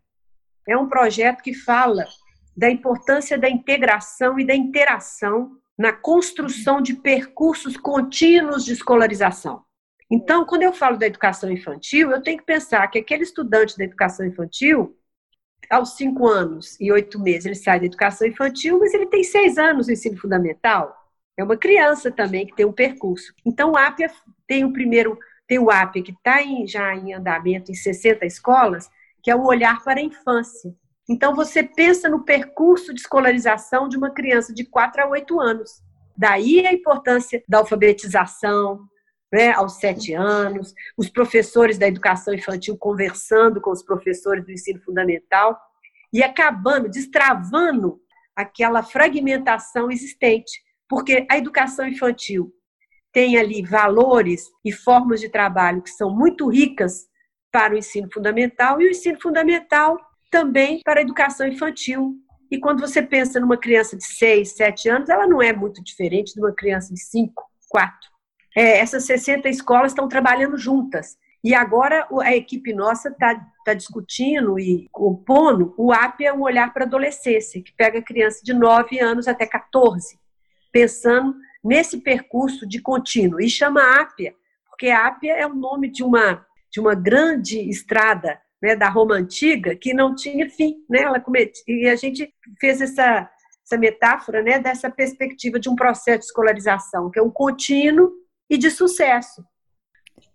É 0.68 0.78
um 0.78 0.88
projeto 0.88 1.42
que 1.42 1.54
fala 1.54 2.06
da 2.56 2.70
importância 2.70 3.38
da 3.38 3.50
integração 3.50 4.40
e 4.40 4.46
da 4.46 4.56
interação 4.56 5.58
na 5.78 5.92
construção 5.92 6.82
de 6.82 6.94
percursos 6.94 7.76
contínuos 7.76 8.64
de 8.64 8.72
escolarização. 8.72 9.65
Então, 10.10 10.46
quando 10.46 10.64
eu 10.64 10.74
falo 10.74 10.98
da 10.98 11.08
educação 11.08 11.50
infantil, 11.52 12.12
eu 12.12 12.22
tenho 12.22 12.38
que 12.38 12.46
pensar 12.46 12.88
que 12.88 13.00
aquele 13.00 13.24
estudante 13.24 13.78
da 13.78 13.84
educação 13.84 14.26
infantil, 14.26 14.96
aos 15.70 15.96
cinco 15.96 16.28
anos 16.28 16.80
e 16.80 16.92
oito 16.92 17.20
meses, 17.20 17.46
ele 17.46 17.56
sai 17.56 17.80
da 17.80 17.86
educação 17.88 18.28
infantil, 18.28 18.80
mas 18.80 18.94
ele 18.94 19.08
tem 19.08 19.24
seis 19.24 19.58
anos 19.58 19.88
no 19.88 19.94
ensino 19.94 20.18
fundamental. 20.18 20.96
É 21.38 21.44
uma 21.44 21.58
criança 21.58 22.12
também 22.12 22.46
que 22.46 22.56
tem 22.56 22.66
um 22.66 22.72
percurso. 22.72 23.34
Então, 23.44 23.72
o 23.72 23.78
APIA 23.78 24.12
tem 24.48 24.64
o 24.64 24.72
primeiro 24.72 25.18
tem 25.48 25.60
o 25.60 25.70
AP, 25.70 26.02
que 26.02 26.12
está 26.12 26.40
já 26.66 26.96
em 26.96 27.14
andamento 27.14 27.72
em 27.72 27.76
60 27.76 28.26
escolas, 28.26 28.90
que 29.22 29.30
é 29.30 29.36
o 29.36 29.46
olhar 29.46 29.84
para 29.84 30.00
a 30.00 30.04
infância. 30.04 30.74
Então, 31.08 31.36
você 31.36 31.62
pensa 31.62 32.10
no 32.10 32.24
percurso 32.24 32.94
de 32.94 33.02
escolarização 33.02 33.88
de 33.88 33.96
uma 33.96 34.10
criança 34.10 34.54
de 34.54 34.66
4 34.66 35.04
a 35.04 35.08
8 35.08 35.40
anos. 35.40 35.84
Daí 36.18 36.66
a 36.66 36.74
importância 36.74 37.44
da 37.48 37.60
alfabetização, 37.60 38.88
né, 39.32 39.52
aos 39.52 39.78
sete 39.78 40.14
anos, 40.14 40.74
os 40.98 41.10
professores 41.10 41.78
da 41.78 41.88
educação 41.88 42.34
infantil 42.34 42.78
conversando 42.78 43.60
com 43.60 43.72
os 43.72 43.84
professores 43.84 44.46
do 44.46 44.52
ensino 44.52 44.82
fundamental 44.82 45.60
e 46.14 46.24
acabando, 46.24 46.90
destravando 46.90 48.00
aquela 48.36 48.84
fragmentação 48.84 49.92
existente. 49.92 50.62
Porque 50.88 51.26
a 51.30 51.38
educação 51.38 51.88
infantil 51.88 52.54
tem 53.12 53.38
ali 53.38 53.64
valores 53.64 54.44
e 54.64 54.72
formas 54.72 55.20
de 55.20 55.30
trabalho 55.30 55.82
que 55.82 55.90
são 55.90 56.14
muito 56.14 56.48
ricas 56.48 57.08
para 57.52 57.74
o 57.74 57.78
ensino 57.78 58.10
fundamental 58.14 58.82
e 58.82 58.88
o 58.88 58.92
ensino 58.92 59.20
fundamental 59.22 59.98
também 60.30 60.82
para 60.84 61.00
a 61.00 61.04
educação 61.04 61.48
infantil, 61.48 62.14
E 62.52 62.60
quando 62.60 62.82
você 62.82 63.02
pensa 63.02 63.40
numa 63.40 63.58
criança 63.58 63.98
de 63.98 64.04
6, 64.04 64.52
7 64.52 64.90
anos, 64.90 65.10
ela 65.10 65.26
não 65.26 65.42
é 65.42 65.52
muito 65.52 65.84
diferente 65.84 66.34
de 66.34 66.40
uma 66.40 66.54
criança 66.54 66.94
de 66.94 67.00
5, 67.00 67.44
4. 67.70 68.15
É, 68.56 68.80
essas 68.80 69.04
60 69.04 69.50
escolas 69.50 69.92
estão 69.92 70.08
trabalhando 70.08 70.58
juntas. 70.58 71.18
E 71.44 71.54
agora 71.54 72.08
a 72.22 72.36
equipe 72.36 72.74
nossa 72.74 73.10
está 73.10 73.40
tá 73.64 73.74
discutindo 73.74 74.58
e 74.58 74.88
compondo 74.92 75.76
o 75.78 75.94
APIA, 75.94 76.34
o 76.34 76.42
Olhar 76.42 76.74
para 76.74 76.86
a 76.86 76.88
Adolescência, 76.88 77.62
que 77.62 77.72
pega 77.74 78.02
criança 78.02 78.42
de 78.44 78.52
9 78.52 79.00
anos 79.00 79.28
até 79.28 79.46
14, 79.46 80.18
pensando 80.72 81.36
nesse 81.64 82.00
percurso 82.00 82.68
de 82.68 82.82
contínuo. 82.82 83.40
E 83.40 83.48
chama 83.48 84.02
APIA, 84.02 84.34
porque 84.68 84.88
a 84.88 85.06
APIA 85.06 85.34
é 85.34 85.46
o 85.46 85.54
nome 85.54 85.88
de 85.92 86.04
uma, 86.04 86.44
de 86.72 86.80
uma 86.80 86.96
grande 86.96 87.60
estrada 87.70 88.40
né, 88.60 88.76
da 88.76 88.90
Roma 88.90 89.14
Antiga 89.14 89.76
que 89.76 89.94
não 89.94 90.16
tinha 90.16 90.50
fim. 90.50 90.78
Né? 90.90 91.02
Ela 91.02 91.24
e 91.68 91.88
a 91.88 91.96
gente 91.96 92.34
fez 92.60 92.82
essa, 92.82 93.30
essa 93.64 93.78
metáfora 93.78 94.42
né, 94.42 94.58
dessa 94.58 94.90
perspectiva 94.90 95.60
de 95.60 95.70
um 95.70 95.76
processo 95.76 96.20
de 96.20 96.26
escolarização, 96.26 97.12
que 97.12 97.20
é 97.20 97.22
um 97.22 97.30
contínuo 97.30 98.25
e 98.50 98.58
de 98.58 98.70
sucesso. 98.70 99.44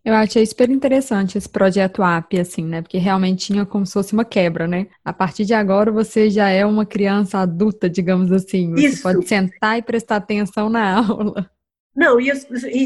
Eu 0.04 0.14
achei 0.14 0.44
super 0.46 0.70
interessante 0.70 1.36
esse 1.36 1.48
projeto 1.48 2.02
AP, 2.02 2.34
assim, 2.40 2.64
né? 2.64 2.80
Porque 2.80 2.96
realmente 2.96 3.46
tinha 3.46 3.66
como 3.66 3.84
se 3.84 3.92
fosse 3.92 4.14
uma 4.14 4.24
quebra, 4.24 4.66
né? 4.66 4.86
A 5.04 5.12
partir 5.12 5.44
de 5.44 5.52
agora 5.52 5.92
você 5.92 6.30
já 6.30 6.48
é 6.48 6.64
uma 6.64 6.86
criança 6.86 7.38
adulta, 7.38 7.88
digamos 7.88 8.32
assim. 8.32 8.70
Você 8.72 8.86
Isso. 8.86 9.02
pode 9.02 9.26
sentar 9.28 9.78
e 9.78 9.82
prestar 9.82 10.16
atenção 10.16 10.70
na 10.70 10.96
aula. 11.06 11.50
Não, 11.94 12.18
e, 12.18 12.30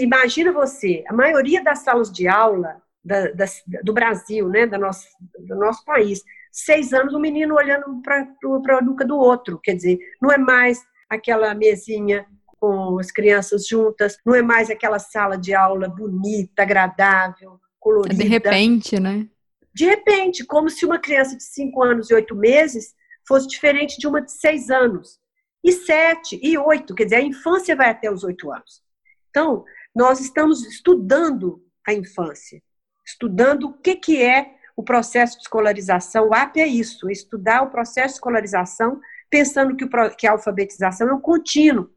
imagina 0.02 0.50
você, 0.50 1.04
a 1.08 1.12
maioria 1.12 1.62
das 1.62 1.80
salas 1.80 2.10
de 2.10 2.26
aula 2.26 2.82
da, 3.04 3.30
da, 3.32 3.44
do 3.84 3.92
Brasil, 3.92 4.48
né, 4.48 4.66
da 4.66 4.78
nosso, 4.78 5.06
do 5.38 5.54
nosso 5.54 5.84
país. 5.84 6.22
Seis 6.50 6.92
anos, 6.92 7.14
o 7.14 7.18
um 7.18 7.20
menino 7.20 7.54
olhando 7.54 8.00
para 8.02 8.78
a 8.78 8.82
nuca 8.82 9.04
do 9.04 9.16
outro. 9.16 9.60
Quer 9.62 9.74
dizer, 9.74 9.98
não 10.20 10.32
é 10.32 10.38
mais 10.38 10.82
aquela 11.08 11.54
mesinha 11.54 12.26
com 12.64 12.98
as 12.98 13.10
crianças 13.10 13.66
juntas, 13.66 14.16
não 14.24 14.34
é 14.34 14.40
mais 14.40 14.70
aquela 14.70 14.98
sala 14.98 15.36
de 15.36 15.54
aula 15.54 15.88
bonita, 15.88 16.62
agradável, 16.62 17.60
colorida. 17.78 18.22
De 18.22 18.28
repente, 18.28 18.98
né? 18.98 19.28
De 19.74 19.84
repente, 19.84 20.44
como 20.44 20.70
se 20.70 20.86
uma 20.86 20.98
criança 20.98 21.36
de 21.36 21.42
cinco 21.42 21.82
anos 21.82 22.10
e 22.10 22.14
oito 22.14 22.34
meses 22.34 22.94
fosse 23.26 23.46
diferente 23.46 23.98
de 23.98 24.06
uma 24.06 24.22
de 24.22 24.32
seis 24.32 24.70
anos. 24.70 25.18
E 25.62 25.72
sete, 25.72 26.38
e 26.42 26.56
oito, 26.56 26.94
quer 26.94 27.04
dizer, 27.04 27.16
a 27.16 27.22
infância 27.22 27.74
vai 27.76 27.90
até 27.90 28.10
os 28.10 28.24
oito 28.24 28.50
anos. 28.50 28.82
Então, 29.30 29.64
nós 29.94 30.20
estamos 30.20 30.64
estudando 30.64 31.62
a 31.86 31.92
infância 31.92 32.62
estudando 33.06 33.64
o 33.64 33.72
que, 33.74 33.96
que 33.96 34.22
é 34.22 34.54
o 34.76 34.82
processo 34.82 35.36
de 35.36 35.42
escolarização. 35.42 36.28
O 36.28 36.34
AP 36.34 36.56
é 36.56 36.66
isso, 36.66 37.08
é 37.08 37.12
estudar 37.12 37.62
o 37.62 37.70
processo 37.70 38.08
de 38.08 38.14
escolarização, 38.14 39.00
pensando 39.30 39.76
que, 39.76 39.84
o, 39.84 40.16
que 40.16 40.26
a 40.26 40.32
alfabetização 40.32 41.08
é 41.08 41.12
um 41.12 41.20
contínuo. 41.20 41.90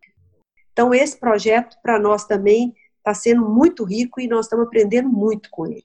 Então, 0.78 0.94
esse 0.94 1.20
projeto, 1.20 1.76
para 1.82 2.00
nós 2.00 2.26
também, 2.26 2.72
está 3.00 3.12
sendo 3.12 3.50
muito 3.50 3.84
rico 3.84 4.22
e 4.22 4.28
nós 4.28 4.46
estamos 4.46 4.68
aprendendo 4.68 5.10
muito 5.10 5.50
com 5.50 5.66
ele. 5.66 5.84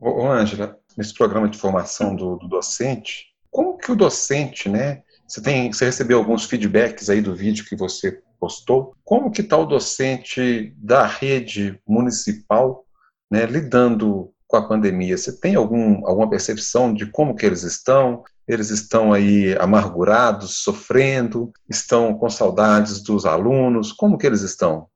Ô, 0.00 0.30
Ângela, 0.30 0.78
nesse 0.96 1.12
programa 1.12 1.48
de 1.48 1.58
formação 1.58 2.14
do, 2.14 2.36
do, 2.36 2.46
docente, 2.46 3.34
como 3.50 3.76
que 3.76 3.90
o 3.90 3.96
docente, 3.96 4.68
né? 4.68 5.02
Você, 5.26 5.42
tem, 5.42 5.72
você 5.72 5.86
recebeu 5.86 6.18
alguns 6.18 6.44
feedbacks 6.44 7.10
aí 7.10 7.20
do 7.20 7.34
vídeo 7.34 7.64
que 7.64 7.74
você 7.74 8.22
postou. 8.38 8.94
Como 9.02 9.32
que 9.32 9.40
está 9.40 9.58
o 9.58 9.66
docente 9.66 10.72
da 10.76 11.04
rede 11.04 11.80
municipal 11.84 12.86
né, 13.28 13.44
lidando 13.46 14.32
com 14.54 14.58
a 14.58 14.68
pandemia? 14.68 15.18
Você 15.18 15.32
tem 15.32 15.56
algum, 15.56 16.06
alguma 16.06 16.30
percepção 16.30 16.94
de 16.94 17.06
como 17.06 17.34
que 17.34 17.44
eles 17.44 17.64
estão? 17.64 18.22
Eles 18.46 18.70
estão 18.70 19.12
aí 19.12 19.56
amargurados, 19.58 20.62
sofrendo, 20.62 21.52
estão 21.68 22.16
com 22.16 22.30
saudades 22.30 23.02
dos 23.02 23.26
alunos? 23.26 23.90
Como 23.90 24.16
que 24.16 24.26
eles 24.26 24.42
estão? 24.42 24.86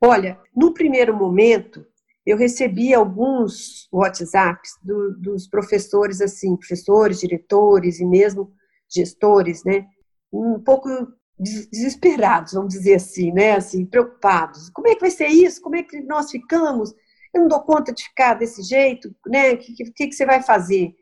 Olha, 0.00 0.38
no 0.54 0.72
primeiro 0.72 1.16
momento, 1.16 1.84
eu 2.24 2.36
recebi 2.36 2.94
alguns 2.94 3.88
WhatsApps 3.92 4.78
do, 4.82 5.16
dos 5.18 5.48
professores, 5.48 6.20
assim, 6.20 6.56
professores, 6.56 7.18
diretores 7.18 7.98
e 7.98 8.06
mesmo 8.06 8.52
gestores, 8.88 9.64
né, 9.64 9.86
um 10.32 10.60
pouco 10.60 10.88
desesperados, 11.36 12.52
vamos 12.52 12.74
dizer 12.74 12.94
assim, 12.94 13.32
né, 13.32 13.56
assim, 13.56 13.84
preocupados. 13.84 14.70
Como 14.70 14.86
é 14.86 14.94
que 14.94 15.00
vai 15.00 15.10
ser 15.10 15.26
isso? 15.26 15.60
Como 15.60 15.74
é 15.74 15.82
que 15.82 16.00
nós 16.02 16.30
ficamos? 16.30 16.94
Eu 17.34 17.40
não 17.42 17.48
dou 17.48 17.60
conta 17.60 17.92
de 17.92 18.04
ficar 18.04 18.34
desse 18.34 18.62
jeito, 18.62 19.14
né? 19.26 19.52
O 19.52 19.58
que, 19.58 19.74
que, 19.74 20.06
que, 20.08 20.12
você 20.12 20.24
vai 20.24 20.42
fazer? 20.42 20.94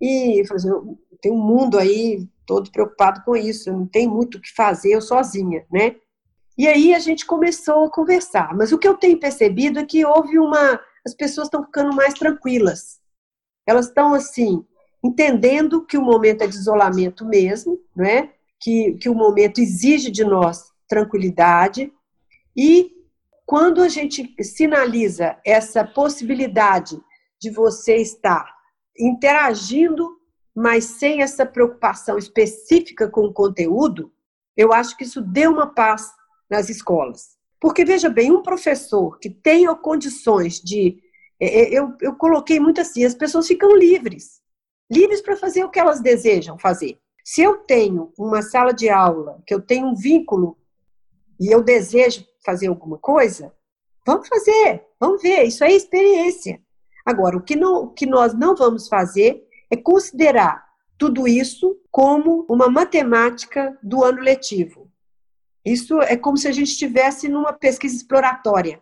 E 0.00 0.40
eu 0.40 0.46
falei 0.46 0.64
assim, 0.64 0.98
tem 1.20 1.32
um 1.32 1.42
mundo 1.42 1.78
aí 1.78 2.28
todo 2.46 2.70
preocupado 2.70 3.22
com 3.24 3.36
isso, 3.36 3.72
não 3.72 3.86
tenho 3.86 4.10
muito 4.10 4.38
o 4.38 4.40
que 4.40 4.52
fazer 4.54 4.90
eu 4.90 5.00
sozinha, 5.00 5.64
né? 5.70 5.96
E 6.56 6.66
aí 6.66 6.94
a 6.94 6.98
gente 6.98 7.24
começou 7.24 7.84
a 7.84 7.90
conversar. 7.90 8.54
Mas 8.56 8.72
o 8.72 8.78
que 8.78 8.88
eu 8.88 8.96
tenho 8.96 9.18
percebido 9.18 9.78
é 9.78 9.84
que 9.84 10.04
houve 10.04 10.38
uma. 10.38 10.80
As 11.06 11.14
pessoas 11.14 11.46
estão 11.46 11.64
ficando 11.64 11.94
mais 11.94 12.14
tranquilas. 12.14 12.98
Elas 13.66 13.86
estão, 13.86 14.12
assim, 14.12 14.64
entendendo 15.04 15.84
que 15.86 15.96
o 15.96 16.02
momento 16.02 16.42
é 16.42 16.46
de 16.46 16.56
isolamento 16.56 17.24
mesmo, 17.24 17.78
né? 17.94 18.30
que, 18.60 18.94
que 18.94 19.08
o 19.08 19.14
momento 19.14 19.60
exige 19.60 20.10
de 20.10 20.24
nós 20.24 20.72
tranquilidade 20.88 21.92
e 22.56 22.92
quando 23.48 23.80
a 23.80 23.88
gente 23.88 24.36
sinaliza 24.42 25.38
essa 25.42 25.82
possibilidade 25.82 27.00
de 27.40 27.48
você 27.48 27.96
estar 27.96 28.46
interagindo, 28.98 30.18
mas 30.54 30.84
sem 30.84 31.22
essa 31.22 31.46
preocupação 31.46 32.18
específica 32.18 33.08
com 33.08 33.22
o 33.22 33.32
conteúdo, 33.32 34.12
eu 34.54 34.70
acho 34.70 34.94
que 34.98 35.04
isso 35.04 35.22
deu 35.22 35.50
uma 35.50 35.66
paz 35.66 36.10
nas 36.50 36.68
escolas. 36.68 37.38
Porque, 37.58 37.86
veja 37.86 38.10
bem, 38.10 38.30
um 38.30 38.42
professor 38.42 39.18
que 39.18 39.30
tenha 39.30 39.74
condições 39.74 40.60
de. 40.60 41.02
É, 41.40 41.62
é, 41.62 41.78
eu, 41.78 41.96
eu 42.02 42.16
coloquei 42.16 42.60
muito 42.60 42.82
assim: 42.82 43.02
as 43.02 43.14
pessoas 43.14 43.46
ficam 43.46 43.74
livres 43.74 44.42
livres 44.90 45.20
para 45.20 45.36
fazer 45.36 45.64
o 45.64 45.70
que 45.70 45.78
elas 45.78 46.00
desejam 46.00 46.58
fazer. 46.58 46.98
Se 47.24 47.42
eu 47.42 47.58
tenho 47.58 48.12
uma 48.18 48.42
sala 48.42 48.72
de 48.72 48.88
aula, 48.88 49.42
que 49.46 49.54
eu 49.54 49.60
tenho 49.60 49.86
um 49.86 49.94
vínculo 49.94 50.56
e 51.38 51.52
eu 51.52 51.62
desejo 51.62 52.26
fazer 52.48 52.68
alguma 52.68 52.96
coisa, 52.96 53.52
vamos 54.06 54.26
fazer, 54.26 54.82
vamos 54.98 55.20
ver, 55.20 55.42
isso 55.42 55.62
é 55.62 55.70
experiência. 55.70 56.58
Agora, 57.04 57.36
o 57.36 57.42
que, 57.42 57.54
não, 57.54 57.82
o 57.82 57.88
que 57.90 58.06
nós 58.06 58.32
não 58.32 58.56
vamos 58.56 58.88
fazer 58.88 59.46
é 59.70 59.76
considerar 59.76 60.66
tudo 60.96 61.28
isso 61.28 61.78
como 61.90 62.46
uma 62.48 62.70
matemática 62.70 63.78
do 63.82 64.02
ano 64.02 64.22
letivo. 64.22 64.90
Isso 65.62 66.00
é 66.00 66.16
como 66.16 66.38
se 66.38 66.48
a 66.48 66.52
gente 66.52 66.70
estivesse 66.70 67.28
numa 67.28 67.52
pesquisa 67.52 67.94
exploratória. 67.96 68.80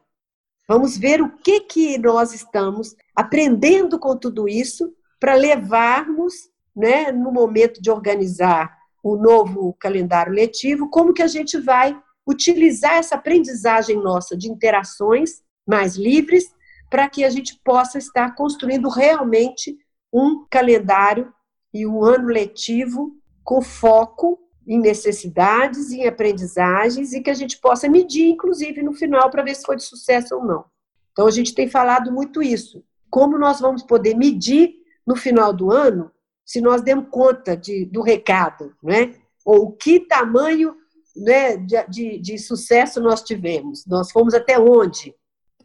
Vamos 0.68 0.96
ver 0.96 1.20
o 1.20 1.36
que, 1.38 1.58
que 1.58 1.98
nós 1.98 2.32
estamos 2.32 2.94
aprendendo 3.16 3.98
com 3.98 4.16
tudo 4.16 4.48
isso 4.48 4.94
para 5.18 5.34
levarmos, 5.34 6.34
né, 6.74 7.10
no 7.10 7.32
momento 7.32 7.82
de 7.82 7.90
organizar 7.90 8.76
o 9.02 9.16
novo 9.16 9.72
calendário 9.80 10.32
letivo, 10.32 10.88
como 10.88 11.12
que 11.12 11.22
a 11.22 11.26
gente 11.26 11.58
vai 11.58 12.00
utilizar 12.26 12.94
essa 12.94 13.14
aprendizagem 13.14 13.96
nossa 13.96 14.36
de 14.36 14.50
interações 14.50 15.42
mais 15.66 15.96
livres 15.96 16.44
para 16.90 17.08
que 17.08 17.24
a 17.24 17.30
gente 17.30 17.60
possa 17.64 17.98
estar 17.98 18.34
construindo 18.34 18.88
realmente 18.88 19.76
um 20.12 20.46
calendário 20.50 21.32
e 21.72 21.86
um 21.86 22.02
ano 22.02 22.28
letivo 22.28 23.16
com 23.44 23.60
foco 23.60 24.38
em 24.66 24.80
necessidades, 24.80 25.92
em 25.92 26.06
aprendizagens 26.06 27.12
e 27.12 27.20
que 27.20 27.30
a 27.30 27.34
gente 27.34 27.58
possa 27.60 27.88
medir, 27.88 28.28
inclusive, 28.28 28.82
no 28.82 28.92
final, 28.92 29.30
para 29.30 29.44
ver 29.44 29.54
se 29.54 29.64
foi 29.64 29.76
de 29.76 29.84
sucesso 29.84 30.36
ou 30.36 30.44
não. 30.44 30.64
Então, 31.12 31.26
a 31.26 31.30
gente 31.30 31.54
tem 31.54 31.68
falado 31.68 32.10
muito 32.10 32.42
isso. 32.42 32.84
Como 33.08 33.38
nós 33.38 33.60
vamos 33.60 33.82
poder 33.82 34.16
medir 34.16 34.74
no 35.06 35.14
final 35.14 35.52
do 35.52 35.70
ano 35.70 36.10
se 36.44 36.60
nós 36.60 36.82
demos 36.82 37.06
conta 37.10 37.56
de, 37.56 37.84
do 37.86 38.02
recado, 38.02 38.74
né? 38.82 39.14
Ou 39.44 39.72
que 39.72 40.00
tamanho 40.00 40.76
né, 41.16 41.56
de, 41.56 41.86
de, 41.88 42.18
de, 42.18 42.38
sucesso 42.38 43.00
nós 43.00 43.22
tivemos? 43.22 43.86
Nós 43.86 44.10
fomos 44.10 44.34
até 44.34 44.58
onde? 44.58 45.14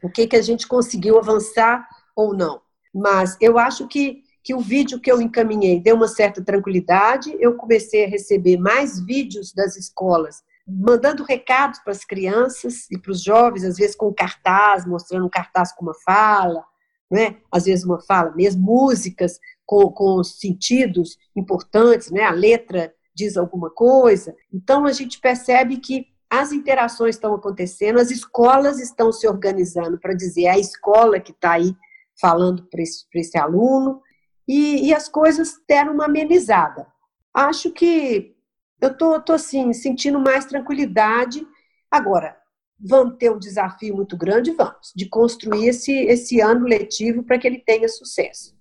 O 0.04 0.10
que, 0.10 0.28
que 0.28 0.36
a 0.36 0.42
gente 0.42 0.68
conseguiu 0.68 1.18
avançar 1.18 1.88
ou 2.16 2.34
não? 2.36 2.62
Mas 2.94 3.38
eu 3.40 3.58
acho 3.58 3.88
que, 3.88 4.24
que 4.44 4.54
o 4.54 4.60
vídeo 4.60 5.00
que 5.00 5.12
eu 5.12 5.22
encaminhei 5.22 5.80
deu 5.80 5.96
uma 5.96 6.08
certa 6.08 6.44
tranquilidade. 6.44 7.36
Eu 7.40 7.56
comecei 7.56 8.06
a 8.06 8.10
receber 8.10 8.58
mais 8.58 9.00
vídeos 9.00 9.54
das 9.54 9.76
escolas, 9.78 10.44
mandando 10.68 11.24
recados 11.24 11.80
para 11.80 11.92
as 11.92 12.04
crianças 12.04 12.90
e 12.90 12.98
para 12.98 13.12
os 13.12 13.22
jovens, 13.22 13.64
às 13.64 13.78
vezes 13.78 13.96
com 13.96 14.14
cartaz, 14.14 14.86
mostrando 14.86 15.26
um 15.26 15.30
cartaz 15.30 15.72
com 15.74 15.86
uma 15.86 15.96
fala, 16.06 16.64
né? 17.10 17.38
às 17.52 17.66
vezes 17.66 17.84
uma 17.84 18.02
fala 18.02 18.34
mesmo, 18.36 18.62
músicas 18.62 19.40
com, 19.66 19.92
com 19.92 20.24
sentidos 20.24 21.18
importantes, 21.36 22.10
né? 22.10 22.24
a 22.24 22.32
letra 22.32 22.94
diz 23.14 23.38
alguma 23.38 23.70
coisa. 23.70 24.36
Então, 24.54 24.86
a 24.86 24.92
gente 24.92 25.20
percebe 25.20 25.78
que 25.78 26.08
as 26.30 26.54
interações 26.54 27.16
estão 27.16 27.34
acontecendo, 27.34 28.00
as 28.00 28.10
escolas 28.10 28.80
estão 28.80 29.12
se 29.12 29.28
organizando 29.28 30.00
para 30.00 30.14
dizer 30.14 30.44
é 30.44 30.52
a 30.52 30.58
escola 30.58 31.20
que 31.20 31.32
está 31.32 31.52
aí 31.52 31.76
falando 32.20 32.64
para 32.70 32.82
esse, 32.82 33.06
esse, 33.14 33.38
aluno, 33.38 34.02
e, 34.48 34.88
e 34.88 34.94
as 34.94 35.10
coisas 35.10 35.60
deram 35.68 35.94
uma 35.94 36.06
amenizada. 36.06 36.88
Acho 37.34 37.72
que 37.72 38.34
eu 38.80 38.96
tô, 38.96 39.20
tô 39.20 39.34
assim, 39.34 39.74
sentindo 39.74 40.20
mais 40.20 40.46
tranquilidade. 40.46 41.46
Agora, 41.90 42.38
vamos 42.80 43.18
ter 43.18 43.30
um 43.30 43.40
desafio 43.40 43.96
muito 43.96 44.16
grande, 44.16 44.52
vamos, 44.52 44.92
de 44.96 45.10
construir 45.10 45.68
esse, 45.68 45.92
esse 45.92 46.40
ano 46.40 46.66
letivo 46.66 47.24
para 47.24 47.38
que 47.38 47.48
ele 47.48 47.60
tenha 47.60 47.90
sucesso. 47.90 48.56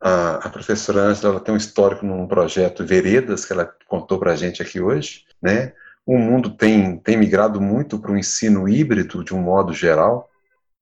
A, 0.00 0.46
a 0.46 0.48
professora 0.48 1.00
Ângela 1.00 1.40
tem 1.40 1.52
um 1.52 1.58
histórico 1.58 2.06
num 2.06 2.26
projeto 2.26 2.86
Veredas, 2.86 3.44
que 3.44 3.52
ela 3.52 3.70
contou 3.86 4.18
para 4.18 4.32
a 4.32 4.36
gente 4.36 4.62
aqui 4.62 4.80
hoje, 4.80 5.24
né? 5.42 5.72
O 6.06 6.16
mundo 6.16 6.50
tem, 6.50 6.96
tem 6.98 7.16
migrado 7.16 7.60
muito 7.60 7.98
para 7.98 8.10
o 8.10 8.18
ensino 8.18 8.68
híbrido, 8.68 9.22
de 9.22 9.34
um 9.34 9.40
modo 9.40 9.72
geral. 9.74 10.28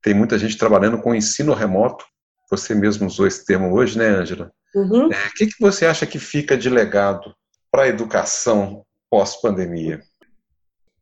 Tem 0.01 0.14
muita 0.14 0.39
gente 0.39 0.57
trabalhando 0.57 0.99
com 0.99 1.14
ensino 1.14 1.53
remoto. 1.53 2.05
Você 2.51 2.75
mesmo 2.75 3.07
usou 3.07 3.27
esse 3.27 3.45
termo 3.45 3.75
hoje, 3.75 3.99
né, 3.99 4.07
Ângela? 4.07 4.53
O 4.75 4.79
uhum. 4.79 5.12
é, 5.12 5.29
que, 5.37 5.47
que 5.47 5.61
você 5.61 5.85
acha 5.85 6.07
que 6.07 6.19
fica 6.19 6.57
de 6.57 6.71
legado 6.71 7.35
para 7.71 7.83
a 7.83 7.89
educação 7.89 8.85
pós-pandemia? 9.11 10.01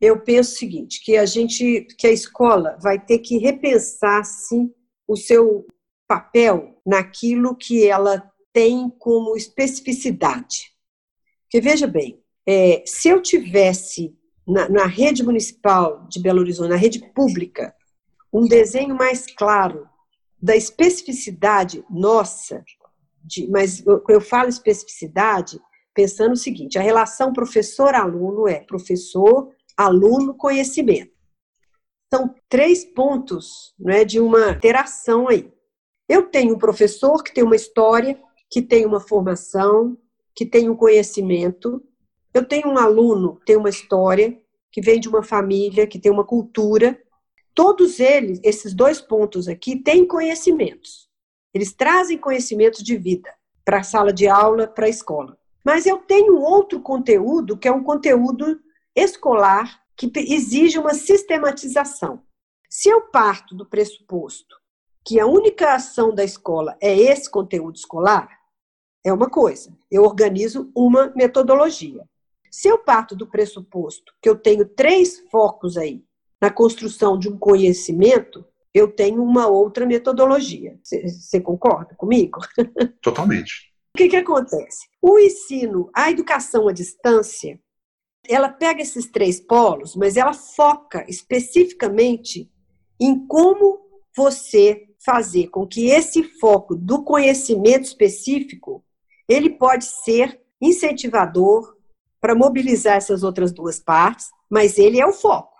Eu 0.00 0.20
penso 0.20 0.54
o 0.54 0.58
seguinte, 0.58 1.02
que 1.04 1.16
a 1.16 1.24
gente, 1.24 1.86
que 1.98 2.06
a 2.06 2.12
escola 2.12 2.76
vai 2.80 2.98
ter 2.98 3.18
que 3.18 3.38
repensar-se 3.38 4.70
o 5.06 5.16
seu 5.16 5.66
papel 6.06 6.80
naquilo 6.84 7.56
que 7.56 7.86
ela 7.86 8.30
tem 8.52 8.88
como 8.98 9.36
especificidade. 9.36 10.72
Porque 11.42 11.60
veja 11.60 11.86
bem, 11.86 12.22
é, 12.46 12.82
se 12.86 13.08
eu 13.08 13.20
tivesse 13.20 14.16
na, 14.46 14.68
na 14.68 14.86
rede 14.86 15.22
municipal 15.22 16.06
de 16.08 16.20
Belo 16.20 16.40
Horizonte, 16.40 16.70
na 16.70 16.76
rede 16.76 17.00
pública, 17.12 17.74
um 18.32 18.46
desenho 18.46 18.94
mais 18.94 19.26
claro 19.26 19.88
da 20.40 20.54
especificidade 20.54 21.84
nossa, 21.90 22.64
de, 23.24 23.48
mas 23.48 23.84
eu, 23.84 24.02
eu 24.08 24.20
falo 24.20 24.48
especificidade 24.48 25.58
pensando 25.94 26.32
o 26.32 26.36
seguinte: 26.36 26.78
a 26.78 26.82
relação 26.82 27.32
professor-aluno 27.32 28.46
é 28.46 28.60
professor, 28.60 29.50
aluno, 29.76 30.34
conhecimento. 30.34 31.12
São 32.12 32.34
três 32.48 32.84
pontos 32.84 33.74
né, 33.78 34.04
de 34.04 34.20
uma 34.20 34.50
interação 34.50 35.28
aí. 35.28 35.52
Eu 36.08 36.28
tenho 36.28 36.54
um 36.54 36.58
professor 36.58 37.22
que 37.22 37.34
tem 37.34 37.42
uma 37.42 37.56
história, 37.56 38.20
que 38.48 38.62
tem 38.62 38.86
uma 38.86 39.00
formação, 39.00 39.98
que 40.34 40.46
tem 40.46 40.70
um 40.70 40.76
conhecimento. 40.76 41.82
Eu 42.32 42.44
tenho 42.44 42.68
um 42.68 42.78
aluno 42.78 43.36
que 43.36 43.46
tem 43.46 43.56
uma 43.56 43.68
história, 43.68 44.40
que 44.70 44.80
vem 44.80 45.00
de 45.00 45.08
uma 45.08 45.22
família, 45.22 45.86
que 45.86 45.98
tem 45.98 46.12
uma 46.12 46.24
cultura. 46.24 47.00
Todos 47.54 47.98
eles, 47.98 48.38
esses 48.44 48.72
dois 48.72 49.00
pontos 49.00 49.48
aqui, 49.48 49.76
têm 49.76 50.06
conhecimentos. 50.06 51.08
Eles 51.52 51.72
trazem 51.72 52.18
conhecimentos 52.18 52.84
de 52.84 52.96
vida 52.96 53.32
para 53.64 53.78
a 53.78 53.82
sala 53.82 54.12
de 54.12 54.28
aula, 54.28 54.68
para 54.68 54.86
a 54.86 54.90
escola. 54.90 55.36
Mas 55.64 55.86
eu 55.86 55.98
tenho 55.98 56.38
outro 56.38 56.80
conteúdo, 56.80 57.56
que 57.56 57.66
é 57.66 57.72
um 57.72 57.82
conteúdo 57.82 58.60
escolar, 58.94 59.82
que 59.96 60.08
exige 60.14 60.78
uma 60.78 60.94
sistematização. 60.94 62.22
Se 62.70 62.88
eu 62.88 63.00
parto 63.10 63.56
do 63.56 63.66
pressuposto 63.66 64.54
que 65.06 65.20
a 65.20 65.26
única 65.26 65.72
ação 65.72 66.12
da 66.12 66.24
escola 66.24 66.76
é 66.80 66.92
esse 66.92 67.30
conteúdo 67.30 67.76
escolar, 67.76 68.28
é 69.04 69.12
uma 69.12 69.30
coisa. 69.30 69.72
Eu 69.88 70.02
organizo 70.02 70.68
uma 70.74 71.12
metodologia. 71.14 72.02
Se 72.50 72.66
eu 72.66 72.76
parto 72.76 73.14
do 73.14 73.28
pressuposto 73.28 74.12
que 74.20 74.28
eu 74.28 74.34
tenho 74.36 74.64
três 74.66 75.20
focos 75.30 75.76
aí 75.76 76.04
na 76.40 76.50
construção 76.50 77.16
de 77.16 77.28
um 77.28 77.38
conhecimento, 77.38 78.44
eu 78.74 78.90
tenho 78.90 79.22
uma 79.22 79.46
outra 79.46 79.86
metodologia. 79.86 80.76
Você 80.82 81.40
concorda 81.40 81.94
comigo? 81.94 82.40
Totalmente. 83.00 83.72
O 83.94 83.98
que, 83.98 84.08
que 84.08 84.16
acontece? 84.16 84.88
O 85.00 85.20
ensino, 85.20 85.88
a 85.94 86.10
educação 86.10 86.66
à 86.66 86.72
distância, 86.72 87.60
ela 88.28 88.48
pega 88.48 88.82
esses 88.82 89.06
três 89.06 89.38
polos, 89.38 89.94
mas 89.94 90.16
ela 90.16 90.34
foca 90.34 91.06
especificamente 91.08 92.50
em 93.00 93.24
como 93.26 93.86
você 94.16 94.85
fazer 95.06 95.46
com 95.50 95.64
que 95.64 95.86
esse 95.86 96.24
foco 96.24 96.74
do 96.74 97.04
conhecimento 97.04 97.84
específico 97.84 98.84
ele 99.28 99.50
pode 99.50 99.84
ser 99.84 100.40
incentivador 100.60 101.76
para 102.20 102.34
mobilizar 102.34 102.96
essas 102.96 103.22
outras 103.22 103.52
duas 103.52 103.78
partes, 103.78 104.30
mas 104.50 104.78
ele 104.78 105.00
é 105.00 105.06
o 105.06 105.12
foco. 105.12 105.54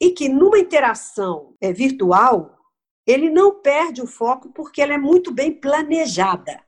E 0.00 0.10
que 0.10 0.28
numa 0.28 0.58
interação 0.58 1.54
é, 1.60 1.72
virtual, 1.72 2.56
ele 3.04 3.30
não 3.30 3.60
perde 3.60 4.00
o 4.00 4.06
foco 4.06 4.52
porque 4.52 4.80
ela 4.80 4.94
é 4.94 4.98
muito 4.98 5.32
bem 5.32 5.52
planejada. 5.52 6.60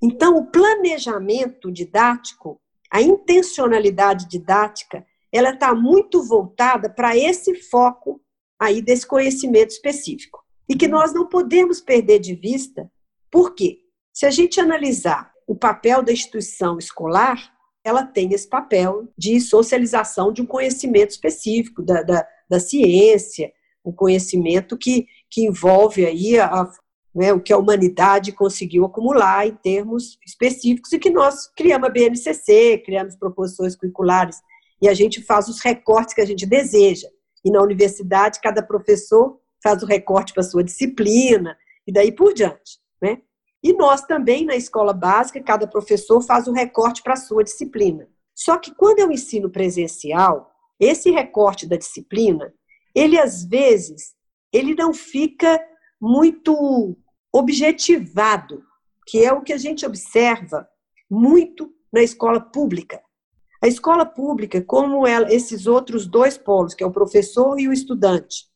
Então, 0.00 0.36
o 0.36 0.46
planejamento 0.46 1.70
didático, 1.70 2.60
a 2.90 3.02
intencionalidade 3.02 4.28
didática, 4.28 5.04
ela 5.32 5.50
está 5.50 5.74
muito 5.74 6.22
voltada 6.22 6.88
para 6.88 7.16
esse 7.16 7.54
foco 7.56 8.20
aí 8.58 8.80
desse 8.80 9.06
conhecimento 9.06 9.70
específico 9.70 10.41
e 10.68 10.76
que 10.76 10.88
nós 10.88 11.12
não 11.12 11.28
podemos 11.28 11.80
perder 11.80 12.18
de 12.18 12.34
vista, 12.34 12.90
porque 13.30 13.80
se 14.12 14.26
a 14.26 14.30
gente 14.30 14.60
analisar 14.60 15.32
o 15.46 15.54
papel 15.54 16.02
da 16.02 16.12
instituição 16.12 16.78
escolar, 16.78 17.52
ela 17.84 18.04
tem 18.04 18.32
esse 18.32 18.48
papel 18.48 19.08
de 19.18 19.40
socialização 19.40 20.32
de 20.32 20.40
um 20.40 20.46
conhecimento 20.46 21.10
específico 21.10 21.82
da, 21.82 22.02
da, 22.02 22.26
da 22.48 22.60
ciência, 22.60 23.52
um 23.84 23.92
conhecimento 23.92 24.78
que, 24.78 25.06
que 25.28 25.46
envolve 25.46 26.06
aí 26.06 26.38
a, 26.38 26.70
né, 27.14 27.32
o 27.32 27.40
que 27.40 27.52
a 27.52 27.58
humanidade 27.58 28.32
conseguiu 28.32 28.84
acumular 28.84 29.46
em 29.46 29.54
termos 29.54 30.18
específicos 30.24 30.92
e 30.92 30.98
que 30.98 31.10
nós 31.10 31.48
criamos 31.56 31.88
a 31.88 31.90
BNCC, 31.90 32.82
criamos 32.84 33.16
proposições 33.16 33.74
curriculares 33.74 34.40
e 34.80 34.88
a 34.88 34.94
gente 34.94 35.22
faz 35.22 35.48
os 35.48 35.60
recortes 35.60 36.14
que 36.14 36.20
a 36.20 36.26
gente 36.26 36.46
deseja. 36.46 37.08
E 37.44 37.50
na 37.50 37.60
universidade, 37.60 38.40
cada 38.40 38.62
professor 38.62 39.38
faz 39.62 39.82
o 39.82 39.86
recorte 39.86 40.32
para 40.32 40.42
sua 40.42 40.64
disciplina, 40.64 41.56
e 41.86 41.92
daí 41.92 42.12
por 42.12 42.34
diante. 42.34 42.80
Né? 43.00 43.22
E 43.62 43.72
nós 43.72 44.02
também, 44.02 44.44
na 44.44 44.56
escola 44.56 44.92
básica, 44.92 45.42
cada 45.42 45.66
professor 45.66 46.20
faz 46.20 46.46
o 46.46 46.52
recorte 46.52 47.02
para 47.02 47.16
sua 47.16 47.44
disciplina. 47.44 48.08
Só 48.34 48.58
que 48.58 48.74
quando 48.74 48.98
eu 48.98 49.10
ensino 49.10 49.50
presencial, 49.50 50.52
esse 50.80 51.10
recorte 51.10 51.66
da 51.66 51.76
disciplina, 51.76 52.52
ele 52.94 53.18
às 53.18 53.44
vezes, 53.44 54.14
ele 54.52 54.74
não 54.74 54.92
fica 54.92 55.60
muito 56.00 56.96
objetivado, 57.32 58.62
que 59.06 59.24
é 59.24 59.32
o 59.32 59.42
que 59.42 59.52
a 59.52 59.58
gente 59.58 59.86
observa 59.86 60.68
muito 61.08 61.72
na 61.92 62.02
escola 62.02 62.40
pública. 62.40 63.00
A 63.62 63.68
escola 63.68 64.04
pública, 64.04 64.60
como 64.60 65.06
ela, 65.06 65.32
esses 65.32 65.66
outros 65.66 66.06
dois 66.06 66.36
polos, 66.36 66.74
que 66.74 66.82
é 66.82 66.86
o 66.86 66.90
professor 66.90 67.60
e 67.60 67.68
o 67.68 67.72
estudante, 67.72 68.46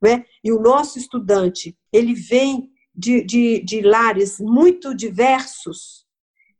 né? 0.00 0.24
E 0.42 0.52
o 0.52 0.60
nosso 0.60 0.98
estudante, 0.98 1.76
ele 1.92 2.14
vem 2.14 2.70
de, 2.94 3.22
de, 3.22 3.60
de 3.60 3.80
lares 3.80 4.38
muito 4.40 4.94
diversos 4.94 6.06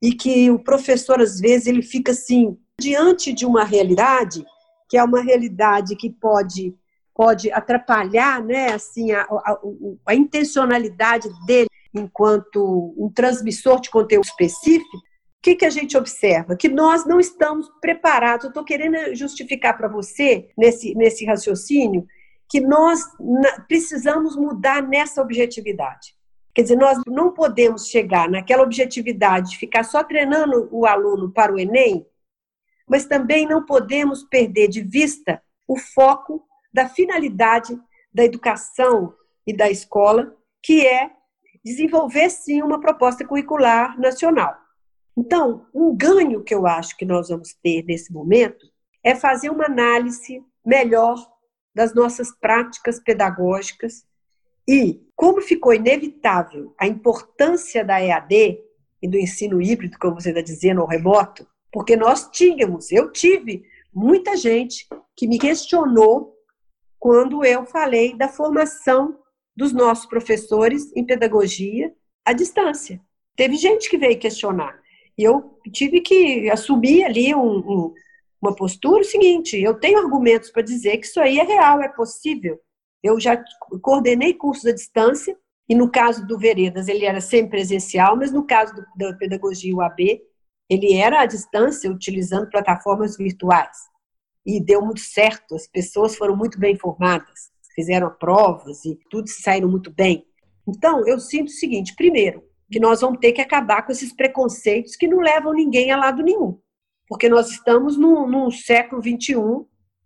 e 0.01 0.13
que 0.13 0.51
o 0.51 0.59
professor, 0.59 1.21
às 1.21 1.41
vezes, 1.41 1.67
ele 1.67 1.83
fica 1.83 2.13
assim, 2.13 2.57
diante 2.81 3.33
de 3.33 3.45
uma 3.45 3.65
realidade, 3.65 4.45
que 4.89 4.97
é 4.97 5.03
uma 5.03 5.21
realidade 5.21 5.97
que 5.97 6.09
pode, 6.09 6.75
pode 7.15 7.51
atrapalhar 7.51 8.43
né, 8.43 8.73
assim, 8.73 9.11
a, 9.11 9.23
a, 9.23 9.59
a 10.07 10.15
intencionalidade 10.15 11.29
dele 11.45 11.69
enquanto 11.93 12.95
um 12.97 13.11
transmissor 13.13 13.81
de 13.81 13.91
conteúdo 13.91 14.25
específico, 14.25 14.97
o 14.97 15.41
que, 15.43 15.57
que 15.57 15.65
a 15.65 15.71
gente 15.71 15.97
observa? 15.97 16.57
Que 16.57 16.69
nós 16.69 17.07
não 17.07 17.21
estamos 17.21 17.69
preparados. 17.81 18.45
Eu 18.45 18.49
estou 18.49 18.65
querendo 18.65 19.15
justificar 19.15 19.77
para 19.77 19.89
você, 19.89 20.49
nesse, 20.57 20.95
nesse 20.95 21.25
raciocínio, 21.25 22.07
que 22.49 22.61
nós 22.61 23.01
precisamos 23.67 24.37
mudar 24.37 24.83
nessa 24.83 25.21
objetividade. 25.21 26.17
Quer 26.55 26.63
dizer, 26.63 26.77
nós 26.77 26.99
não 27.07 27.33
podemos 27.33 27.89
chegar 27.89 28.29
naquela 28.29 28.63
objetividade 28.63 29.51
de 29.51 29.59
ficar 29.59 29.85
só 29.85 30.03
treinando 30.03 30.69
o 30.73 30.87
aluno 30.87 31.31
para 31.31 31.53
o 31.53 31.59
Enem, 31.59 32.07
mas 32.89 33.05
também 33.05 33.47
não 33.47 33.65
podemos 33.65 34.25
perder 34.25 34.69
de 34.69 34.83
vista 34.83 35.43
o 35.67 35.77
foco 35.79 36.45
da 36.73 36.89
finalidade 36.89 37.79
da 38.13 38.25
educação 38.25 39.15
e 39.47 39.53
da 39.53 39.71
escola, 39.71 40.35
que 40.63 40.87
é 40.87 41.11
desenvolver 41.65 42.31
sim 42.31 42.63
uma 42.63 42.81
proposta 42.81 43.27
curricular 43.27 43.99
nacional. 44.01 44.57
Então, 45.17 45.67
um 45.75 45.95
ganho 45.95 46.43
que 46.43 46.55
eu 46.55 46.67
acho 46.67 46.97
que 46.97 47.05
nós 47.05 47.29
vamos 47.29 47.53
ter 47.55 47.85
nesse 47.85 48.13
momento 48.13 48.67
é 49.05 49.15
fazer 49.15 49.51
uma 49.51 49.67
análise 49.67 50.43
melhor 50.65 51.17
das 51.75 51.95
nossas 51.95 52.31
práticas 52.33 52.99
pedagógicas 52.99 54.07
e 54.67 55.01
como 55.17 55.41
ficou 55.41 55.73
inevitável 55.73 56.75
a 56.79 56.87
importância 56.87 57.83
da 57.85 58.03
EAD 58.03 58.61
e 59.01 59.09
do 59.09 59.17
ensino 59.17 59.63
híbrido, 59.63 59.99
como 59.99 60.21
você 60.21 60.29
está 60.29 60.43
dizendo, 60.43 60.83
ao 60.83 60.87
remoto, 60.87 61.47
porque 61.73 61.97
nós 61.97 62.29
tínhamos, 62.31 62.93
eu 62.93 63.11
tive 63.11 63.65
muita 63.95 64.37
gente 64.37 64.87
que 65.17 65.27
me 65.27 65.39
questionou 65.39 66.37
quando 66.99 67.45
eu 67.45 67.65
falei 67.65 68.15
da 68.15 68.29
formação 68.29 69.19
dos 69.57 69.73
nossos 69.73 70.07
professores 70.07 70.93
em 70.95 71.05
pedagogia 71.05 71.93
à 72.25 72.33
distância. 72.33 73.01
Teve 73.35 73.57
gente 73.57 73.89
que 73.89 73.97
veio 73.97 74.19
questionar. 74.19 74.79
E 75.17 75.25
eu 75.25 75.59
tive 75.73 76.01
que 76.01 76.51
assumir 76.51 77.05
ali 77.05 77.35
um, 77.35 77.59
um 77.59 77.95
uma 78.41 78.55
postura, 78.55 79.01
o 79.01 79.05
seguinte: 79.05 79.61
eu 79.61 79.75
tenho 79.75 79.99
argumentos 79.99 80.51
para 80.51 80.63
dizer 80.63 80.99
que 80.99 81.07
isso 81.07 81.21
aí 81.21 81.39
é 81.39 81.45
real, 81.45 81.83
é 81.83 81.89
possível. 81.89 82.59
Eu 83.03 83.19
já 83.21 83.43
coordenei 83.83 84.35
cursos 84.35 84.67
à 84.67 84.73
distância, 84.73 85.37
e 85.69 85.75
no 85.75 85.91
caso 85.91 86.27
do 86.27 86.39
Veredas, 86.39 86.89
ele 86.89 87.05
era 87.05 87.21
sempre 87.21 87.51
presencial, 87.51 88.17
mas 88.17 88.33
no 88.33 88.47
caso 88.47 88.75
do, 88.75 88.85
da 88.97 89.13
pedagogia 89.15 89.75
UAB, 89.75 90.21
ele 90.69 90.95
era 90.95 91.21
à 91.21 91.27
distância, 91.27 91.91
utilizando 91.91 92.51
plataformas 92.51 93.17
virtuais. 93.17 93.77
E 94.45 94.61
deu 94.61 94.83
muito 94.83 95.01
certo, 95.01 95.55
as 95.55 95.67
pessoas 95.67 96.17
foram 96.17 96.37
muito 96.37 96.59
bem 96.59 96.77
formadas, 96.77 97.51
fizeram 97.75 98.11
provas 98.19 98.85
e 98.85 98.99
tudo 99.11 99.29
saíram 99.29 99.69
muito 99.69 99.93
bem. 99.93 100.25
Então, 100.67 101.07
eu 101.07 101.19
sinto 101.19 101.49
o 101.49 101.53
seguinte: 101.53 101.95
primeiro, 101.95 102.43
que 102.71 102.81
nós 102.81 103.01
vamos 103.01 103.19
ter 103.21 103.33
que 103.33 103.41
acabar 103.41 103.83
com 103.83 103.93
esses 103.93 104.13
preconceitos 104.13 104.97
que 104.97 105.09
não 105.09 105.19
levam 105.19 105.53
ninguém 105.53 105.91
a 105.91 105.97
lado 105.97 106.23
nenhum. 106.23 106.59
Porque 107.09 107.29
nós 107.29 107.51
estamos 107.51 107.97
num, 107.97 108.51
século 108.51 109.03
XXI 109.03 109.35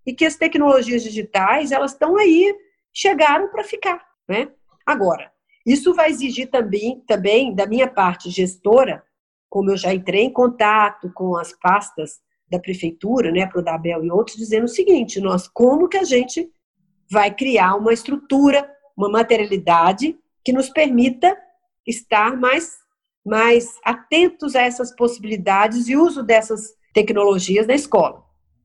e 0.07 0.13
que 0.13 0.25
as 0.25 0.37
tecnologias 0.37 1.03
digitais, 1.03 1.73
elas 1.73 1.93
estão 1.93 2.17
aí, 2.17 2.55
chegaram 2.93 3.49
para 3.49 3.65
ficar. 3.65 4.05
Né? 4.29 4.49
Agora, 4.87 5.33
isso 5.67 5.95
vai 5.95 6.11
exigir 6.11 6.51
também, 6.51 7.01
também, 7.07 7.55
da 7.55 7.67
minha 7.67 7.89
parte 7.89 8.31
gestora, 8.31 9.03
como 9.49 9.71
eu 9.71 9.77
já 9.77 9.93
entrei 9.93 10.23
em 10.23 10.33
contato 10.33 11.13
com 11.13 11.37
as 11.37 11.53
pastas 11.53 12.21
da 12.51 12.59
prefeitura, 12.59 13.31
né, 13.31 13.47
Prodabel 13.47 14.05
e 14.05 14.11
outros, 14.11 14.37
dizendo 14.37 14.65
o 14.65 14.69
seguinte: 14.69 15.21
nós 15.21 15.49
como 15.49 15.89
que 15.89 15.97
a 15.97 16.05
gente 16.05 16.51
vai 17.11 17.35
criar 17.35 17.75
uma 17.75 17.93
estrutura, 17.93 18.69
uma 18.97 19.09
materialidade 19.09 20.19
que 20.45 20.53
nos 20.53 20.69
permita 20.69 21.37
estar 21.87 22.37
mais, 22.37 22.73
mais 23.25 23.79
atentos 23.85 24.57
a 24.57 24.63
essas 24.63 24.95
possibilidades 24.95 25.89
e 25.89 25.97
uso 25.97 26.23
dessas 26.23 26.75
tecnologias 26.93 27.66
na 27.66 27.74
escola. 27.74 28.24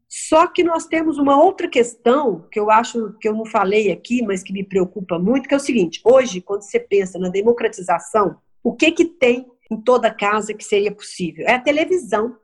Só 0.10 0.48
que 0.48 0.64
nós 0.64 0.86
temos 0.86 1.18
uma 1.18 1.42
outra 1.42 1.68
questão 1.68 2.48
que 2.50 2.60
eu 2.60 2.72
acho 2.72 3.14
que 3.20 3.28
eu 3.28 3.34
não 3.34 3.46
falei 3.46 3.92
aqui, 3.92 4.24
mas 4.24 4.42
que 4.42 4.54
me 4.54 4.64
preocupa 4.64 5.20
muito, 5.20 5.48
que 5.48 5.54
é 5.54 5.58
o 5.58 5.62
seguinte: 5.62 6.02
hoje, 6.04 6.40
quando 6.40 6.62
você 6.62 6.80
pensa 6.80 7.20
na 7.20 7.30
democratização, 7.30 8.38
o 8.64 8.74
que 8.74 8.92
que 8.92 9.06
tem 9.06 9.46
em 9.70 9.82
toda 9.82 10.14
casa 10.14 10.54
que 10.54 10.64
seria 10.64 10.94
possível? 10.94 11.46
É 11.46 11.56
a 11.56 11.62
televisão. 11.62 12.38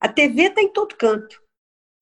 A 0.00 0.08
TV 0.08 0.44
está 0.44 0.62
em 0.62 0.72
todo 0.72 0.96
canto. 0.96 1.40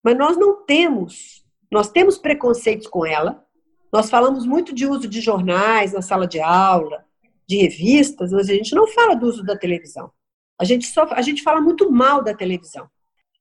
Mas 0.05 0.17
nós 0.17 0.37
não 0.37 0.65
temos, 0.65 1.45
nós 1.71 1.91
temos 1.91 2.17
preconceitos 2.17 2.87
com 2.87 3.05
ela. 3.05 3.45
Nós 3.93 4.09
falamos 4.09 4.47
muito 4.47 4.73
de 4.73 4.87
uso 4.87 5.09
de 5.09 5.21
jornais 5.21 5.93
na 5.93 6.03
sala 6.03 6.29
de 6.29 6.41
aula, 6.41 7.05
de 7.49 7.57
revistas, 7.57 8.31
mas 8.31 8.49
a 8.49 8.53
gente 8.53 8.75
não 8.75 8.87
fala 8.87 9.17
do 9.17 9.27
uso 9.27 9.43
da 9.43 9.57
televisão. 9.57 10.13
A 10.61 10.65
gente 10.65 10.87
só 10.87 11.09
a 11.11 11.23
gente 11.23 11.43
fala 11.43 11.61
muito 11.61 11.91
mal 11.91 12.23
da 12.23 12.35
televisão. 12.35 12.89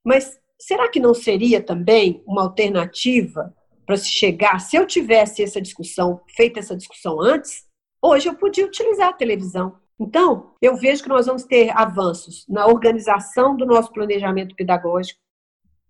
Mas 0.08 0.40
será 0.58 0.88
que 0.88 1.02
não 1.02 1.14
seria 1.14 1.62
também 1.62 2.24
uma 2.26 2.44
alternativa 2.44 3.54
para 3.86 3.98
se 3.98 4.08
chegar, 4.08 4.58
se 4.60 4.78
eu 4.78 4.88
tivesse 4.88 5.44
essa 5.44 5.62
discussão, 5.62 6.22
feita 6.34 6.60
essa 6.60 6.78
discussão 6.78 7.20
antes, 7.20 7.66
hoje 8.02 8.30
eu 8.30 8.36
podia 8.36 8.66
utilizar 8.66 9.10
a 9.10 9.14
televisão. 9.14 9.76
Então, 10.00 10.54
eu 10.62 10.78
vejo 10.78 11.04
que 11.04 11.10
nós 11.10 11.26
vamos 11.26 11.44
ter 11.44 11.72
avanços 11.78 12.46
na 12.48 12.68
organização 12.68 13.54
do 13.58 13.66
nosso 13.66 13.92
planejamento 13.92 14.56
pedagógico, 14.56 15.20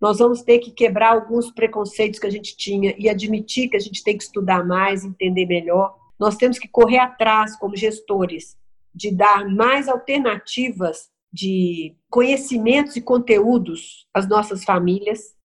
nós 0.00 0.18
vamos 0.18 0.42
ter 0.42 0.58
que 0.58 0.72
quebrar 0.72 1.12
alguns 1.12 1.52
preconceitos 1.52 2.18
que 2.18 2.26
a 2.26 2.30
gente 2.30 2.56
tinha 2.56 2.96
e 2.98 3.08
admitir 3.08 3.68
que 3.68 3.76
a 3.76 3.80
gente 3.80 4.02
tem 4.02 4.18
que 4.18 4.24
estudar 4.24 4.66
mais, 4.66 5.04
entender 5.04 5.46
melhor. 5.46 5.96
Nós 6.18 6.36
temos 6.36 6.58
que 6.58 6.66
correr 6.66 6.98
atrás, 6.98 7.56
como 7.56 7.76
gestores, 7.76 8.56
de 8.92 9.14
dar 9.14 9.48
mais 9.48 9.88
alternativas 9.88 11.08
de 11.32 11.96
conhecimentos 12.10 12.96
e 12.96 13.00
conteúdos 13.00 14.06
às 14.14 14.28
nossas 14.28 14.64
famílias. 14.64 15.36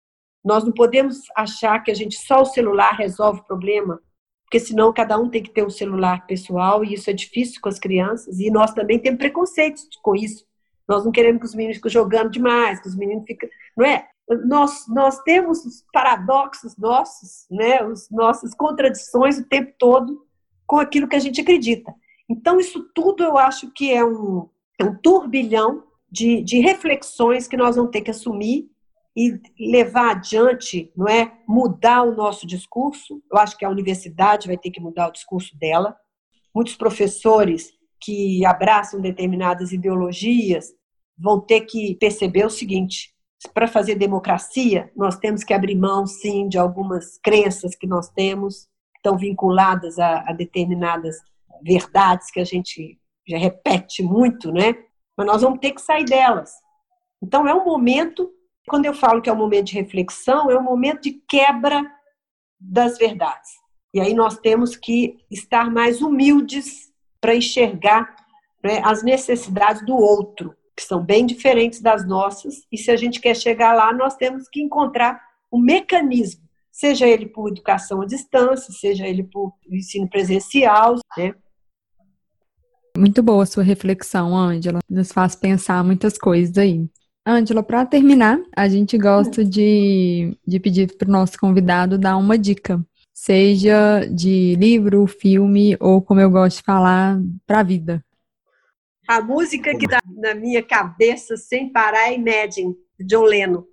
Nós 0.45 0.64
não 0.64 0.72
podemos 0.72 1.20
achar 1.37 1.80
que 1.80 1.91
a 1.91 1.95
gente 1.95 2.16
só 2.18 2.43
o 2.43 2.47
celular 2.47 2.93
resolve 2.93 3.41
o 3.41 3.45
problema, 3.45 4.01
porque 4.45 4.61
senão 4.61 4.93
cada 4.93 5.18
um 5.18 5.28
tem 5.28 5.43
que 5.43 5.51
ter 5.51 5.64
um 5.64 5.70
celular 5.70 6.26
pessoal 6.26 6.85
e 6.85 6.95
isso 6.95 7.09
é 7.11 7.12
difícil 7.12 7.61
com 7.61 7.68
as 7.68 7.78
crianças 7.78 8.39
e 8.39 8.51
nós 8.51 8.72
também 8.72 8.99
temos 8.99 9.18
preconceitos 9.18 9.89
com 10.03 10.14
isso. 10.14 10.45
Nós 10.89 11.05
não 11.05 11.12
queremos 11.12 11.41
que 11.41 11.47
os 11.47 11.55
meninos 11.55 11.76
fiquem 11.76 11.91
jogando 11.91 12.30
demais, 12.30 12.80
que 12.80 12.89
os 12.89 12.97
meninos 12.97 13.24
fiquem, 13.26 13.49
não 13.76 13.87
é? 13.87 14.09
Nós, 14.47 14.87
nós 14.89 15.20
temos 15.20 15.64
os 15.64 15.85
paradoxos 15.93 16.76
nossos, 16.76 17.47
né? 17.51 17.78
As 17.78 18.09
nossas 18.11 18.55
contradições 18.55 19.39
o 19.39 19.49
tempo 19.49 19.72
todo 19.78 20.26
com 20.66 20.78
aquilo 20.78 21.09
que 21.09 21.16
a 21.16 21.20
gente 21.20 21.41
acredita. 21.41 21.93
Então, 22.28 22.59
isso 22.59 22.89
tudo 22.95 23.22
eu 23.22 23.37
acho 23.37 23.70
que 23.72 23.93
é 23.93 24.05
um, 24.05 24.49
um 24.85 24.97
turbilhão 24.97 25.85
de, 26.11 26.43
de 26.43 26.61
reflexões 26.61 27.49
que 27.49 27.57
nós 27.57 27.76
vamos 27.76 27.91
ter 27.91 28.03
que 28.03 28.11
assumir 28.11 28.70
e 29.16 29.39
levar 29.59 30.12
adiante, 30.12 30.91
não 30.97 31.07
é? 31.07 31.33
Mudar 31.47 32.03
o 32.03 32.14
nosso 32.14 32.47
discurso. 32.47 33.22
Eu 33.30 33.39
acho 33.39 33.57
que 33.57 33.64
a 33.64 33.70
universidade 33.70 34.47
vai 34.47 34.57
ter 34.57 34.70
que 34.70 34.80
mudar 34.80 35.09
o 35.09 35.12
discurso 35.12 35.57
dela. 35.59 35.97
Muitos 36.55 36.74
professores 36.76 37.70
que 38.01 38.45
abraçam 38.45 39.01
determinadas 39.01 39.72
ideologias 39.72 40.66
vão 41.16 41.41
ter 41.41 41.62
que 41.62 41.95
perceber 41.97 42.45
o 42.45 42.51
seguinte: 42.51 43.14
para 43.55 43.68
fazer 43.68 43.95
democracia, 43.97 44.91
nós 44.97 45.16
temos 45.16 45.45
que 45.45 45.55
abrir 45.55 45.76
mão, 45.76 46.07
sim, 46.07 46.49
de 46.49 46.59
algumas 46.59 47.18
crenças 47.18 47.74
que 47.74 47.87
nós 47.87 48.09
temos, 48.11 48.66
estão 48.97 49.16
vinculadas 49.16 49.99
a, 49.99 50.24
a 50.28 50.33
determinadas 50.33 51.16
verdades 51.62 52.30
que 52.30 52.41
a 52.41 52.45
gente 52.45 52.99
já 53.29 53.39
repete 53.39 54.03
muito, 54.03 54.53
né? 54.53 54.75
Mas 55.16 55.27
nós 55.27 55.43
vamos 55.43 55.61
ter 55.61 55.73
que 55.73 55.81
sair 55.81 56.05
delas. 56.05 56.53
Então 57.23 57.47
é 57.47 57.55
um 57.55 57.64
momento, 57.64 58.31
quando 58.68 58.87
eu 58.87 58.95
falo 58.95 59.20
que 59.20 59.31
é 59.31 59.33
um 59.33 59.37
momento 59.37 59.66
de 59.66 59.75
reflexão, 59.75 60.51
é 60.51 60.59
um 60.59 60.62
momento 60.62 61.03
de 61.03 61.23
quebra 61.29 61.85
das 62.59 62.99
verdades. 62.99 63.51
E 63.95 64.01
aí 64.01 64.14
nós 64.14 64.39
temos 64.39 64.77
que 64.77 65.18
estar 65.31 65.70
mais 65.70 66.01
humildes 66.01 66.93
para 67.20 67.35
enxergar 67.35 68.16
né, 68.62 68.81
as 68.85 69.03
necessidades 69.03 69.85
do 69.85 69.95
outro, 69.95 70.57
que 70.75 70.83
são 70.83 71.05
bem 71.05 71.27
diferentes 71.27 71.81
das 71.81 72.07
nossas, 72.07 72.66
e 72.73 72.79
se 72.79 72.91
a 72.91 72.97
gente 72.97 73.20
quer 73.20 73.37
chegar 73.37 73.75
lá, 73.75 73.93
nós 73.93 74.16
temos 74.16 74.49
que 74.49 74.62
encontrar 74.62 75.20
um 75.53 75.59
mecanismo 75.59 76.43
seja 76.73 77.07
ele 77.07 77.27
por 77.27 77.49
educação 77.49 78.01
à 78.01 78.07
distância, 78.07 78.73
seja 78.73 79.07
ele 79.07 79.23
por 79.23 79.53
ensino 79.70 80.09
presencial, 80.09 80.97
né? 81.16 81.35
Muito 82.97 83.22
boa 83.22 83.43
a 83.43 83.47
sua 83.47 83.62
reflexão, 83.62 84.36
Ângela. 84.36 84.80
Nos 84.88 85.12
faz 85.12 85.34
pensar 85.34 85.82
muitas 85.82 86.18
coisas 86.18 86.57
aí. 86.59 86.86
Ângela, 87.26 87.62
para 87.62 87.86
terminar, 87.86 88.38
a 88.55 88.68
gente 88.68 88.99
gosta 88.99 89.45
de, 89.45 90.36
de 90.47 90.61
pedir 90.61 90.95
para 90.97 91.09
o 91.09 91.12
nosso 91.12 91.38
convidado 91.38 91.97
dar 91.97 92.16
uma 92.16 92.36
dica, 92.36 92.84
seja 93.14 94.01
de 94.11 94.57
livro, 94.57 95.07
filme 95.07 95.76
ou, 95.80 96.03
como 96.03 96.20
eu 96.20 96.28
gosto 96.28 96.59
de 96.59 96.64
falar, 96.64 97.18
para 97.47 97.61
a 97.61 97.62
vida. 97.62 98.05
A 99.09 99.20
música 99.22 99.76
que 99.76 99.86
está 99.86 100.01
na 100.16 100.34
minha 100.34 100.62
cabeça 100.62 101.36
sem 101.36 101.72
parar 101.72 102.11
é 102.11 102.14
Imagine, 102.14 102.76
de 102.99 103.07
John 103.07 103.24
Lennon. 103.24 103.64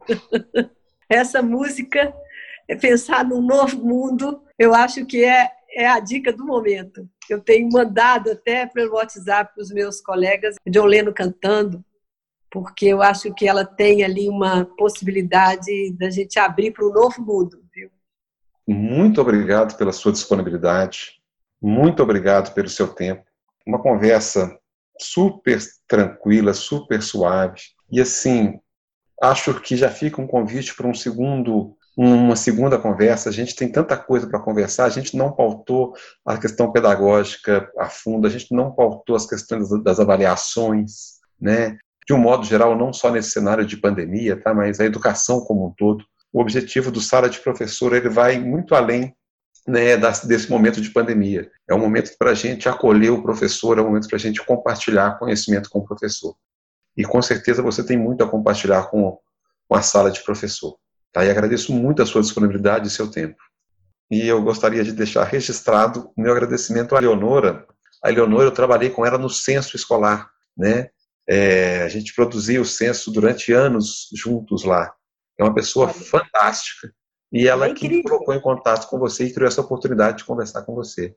Essa 1.08 1.42
música 1.42 2.14
é 2.68 2.74
pensar 2.74 3.24
num 3.24 3.42
novo 3.42 3.84
mundo, 3.84 4.42
eu 4.58 4.74
acho 4.74 5.04
que 5.04 5.24
é, 5.24 5.50
é 5.70 5.86
a 5.86 6.00
dica 6.00 6.32
do 6.32 6.44
momento. 6.44 7.08
Eu 7.28 7.40
tenho 7.40 7.68
mandado 7.70 8.30
até 8.30 8.66
pelo 8.66 8.94
WhatsApp 8.94 9.54
para 9.54 9.62
os 9.62 9.70
meus 9.70 10.00
colegas, 10.00 10.56
John 10.68 10.84
Leno 10.84 11.12
cantando, 11.12 11.84
porque 12.50 12.86
eu 12.86 13.02
acho 13.02 13.34
que 13.34 13.46
ela 13.46 13.64
tem 13.64 14.04
ali 14.04 14.28
uma 14.28 14.64
possibilidade 14.64 15.92
da 15.92 16.10
gente 16.10 16.38
abrir 16.38 16.72
para 16.72 16.86
um 16.86 16.92
novo 16.92 17.20
mundo. 17.20 17.62
Viu? 17.74 17.90
Muito 18.66 19.20
obrigado 19.20 19.76
pela 19.76 19.92
sua 19.92 20.12
disponibilidade, 20.12 21.20
muito 21.60 22.02
obrigado 22.02 22.54
pelo 22.54 22.68
seu 22.68 22.88
tempo. 22.88 23.24
Uma 23.66 23.82
conversa 23.82 24.58
super 24.98 25.58
tranquila, 25.86 26.54
super 26.54 27.02
suave. 27.02 27.60
E 27.90 28.00
assim, 28.00 28.58
acho 29.20 29.60
que 29.60 29.76
já 29.76 29.90
fica 29.90 30.20
um 30.20 30.26
convite 30.26 30.74
para 30.74 30.86
um 30.86 30.94
segundo 30.94 31.76
uma 31.96 32.36
segunda 32.36 32.78
conversa. 32.78 33.30
A 33.30 33.32
gente 33.32 33.56
tem 33.56 33.70
tanta 33.70 33.96
coisa 33.96 34.26
para 34.26 34.38
conversar, 34.38 34.84
a 34.84 34.90
gente 34.90 35.16
não 35.16 35.32
pautou 35.32 35.94
a 36.24 36.36
questão 36.36 36.70
pedagógica 36.70 37.70
a 37.78 37.88
fundo, 37.88 38.26
a 38.26 38.30
gente 38.30 38.54
não 38.54 38.70
pautou 38.72 39.16
as 39.16 39.26
questões 39.26 39.68
das 39.82 39.98
avaliações, 39.98 41.20
né? 41.40 41.78
De 42.06 42.12
um 42.12 42.18
modo 42.18 42.44
geral, 42.44 42.76
não 42.76 42.92
só 42.92 43.10
nesse 43.10 43.30
cenário 43.30 43.64
de 43.64 43.76
pandemia, 43.76 44.40
tá? 44.40 44.52
Mas 44.52 44.78
a 44.78 44.84
educação 44.84 45.40
como 45.40 45.66
um 45.66 45.72
todo. 45.76 46.04
O 46.32 46.40
objetivo 46.40 46.90
do 46.90 47.00
Sala 47.00 47.30
de 47.30 47.40
Professor 47.40 47.94
ele 47.94 48.10
vai 48.10 48.38
muito 48.38 48.74
além 48.74 49.14
né, 49.66 49.96
desse 49.96 50.50
momento 50.50 50.80
de 50.80 50.90
pandemia. 50.90 51.50
É 51.68 51.74
um 51.74 51.78
momento 51.78 52.16
para 52.18 52.30
a 52.30 52.34
gente 52.34 52.68
acolher 52.68 53.10
o 53.10 53.22
professor, 53.22 53.78
é 53.78 53.80
um 53.80 53.86
momento 53.86 54.06
para 54.06 54.16
a 54.16 54.20
gente 54.20 54.44
compartilhar 54.44 55.18
conhecimento 55.18 55.68
com 55.70 55.80
o 55.80 55.84
professor. 55.84 56.36
E 56.96 57.04
com 57.04 57.20
certeza 57.20 57.62
você 57.62 57.84
tem 57.84 57.96
muito 57.96 58.22
a 58.22 58.28
compartilhar 58.28 58.84
com, 58.84 59.18
com 59.68 59.74
a 59.74 59.82
sala 59.82 60.10
de 60.10 60.22
professor. 60.22 60.76
Tá? 61.16 61.24
E 61.24 61.30
agradeço 61.30 61.72
muito 61.72 62.02
a 62.02 62.06
sua 62.06 62.20
disponibilidade 62.20 62.88
e 62.88 62.90
seu 62.90 63.10
tempo. 63.10 63.42
E 64.10 64.28
eu 64.28 64.42
gostaria 64.42 64.84
de 64.84 64.92
deixar 64.92 65.24
registrado 65.24 66.12
o 66.14 66.20
meu 66.20 66.30
agradecimento 66.30 66.94
à 66.94 67.00
Leonora. 67.00 67.66
A 68.04 68.10
Leonora, 68.10 68.44
eu 68.44 68.52
trabalhei 68.52 68.90
com 68.90 69.06
ela 69.06 69.16
no 69.16 69.30
censo 69.30 69.76
escolar, 69.76 70.30
né? 70.54 70.90
É, 71.26 71.84
a 71.84 71.88
gente 71.88 72.14
produzia 72.14 72.60
o 72.60 72.66
censo 72.66 73.10
durante 73.10 73.50
anos 73.50 74.10
juntos 74.14 74.62
lá. 74.62 74.92
É 75.40 75.42
uma 75.42 75.54
pessoa 75.54 75.88
fantástica. 75.88 76.92
E 77.32 77.48
ela 77.48 77.66
é 77.66 77.72
que 77.72 78.02
colocou 78.02 78.34
em 78.34 78.40
contato 78.40 78.86
com 78.86 78.98
você 78.98 79.24
e 79.24 79.32
criou 79.32 79.48
essa 79.48 79.62
oportunidade 79.62 80.18
de 80.18 80.24
conversar 80.26 80.64
com 80.64 80.74
você. 80.74 81.16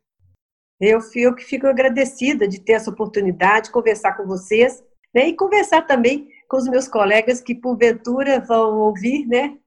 Eu, 0.79 1.01
que 1.35 1.43
fico 1.43 1.67
agradecida 1.67 2.47
de 2.47 2.61
ter 2.61 2.73
essa 2.73 2.89
oportunidade 2.89 3.65
de 3.65 3.73
conversar 3.73 4.15
com 4.15 4.25
vocês 4.25 4.81
né, 5.13 5.27
e 5.27 5.35
conversar 5.35 5.81
também 5.85 6.29
com 6.47 6.55
os 6.55 6.69
meus 6.69 6.87
colegas 6.87 7.41
que, 7.41 7.53
porventura, 7.53 8.39
vão 8.39 8.77
ouvir 8.77 9.27
né, 9.27 9.57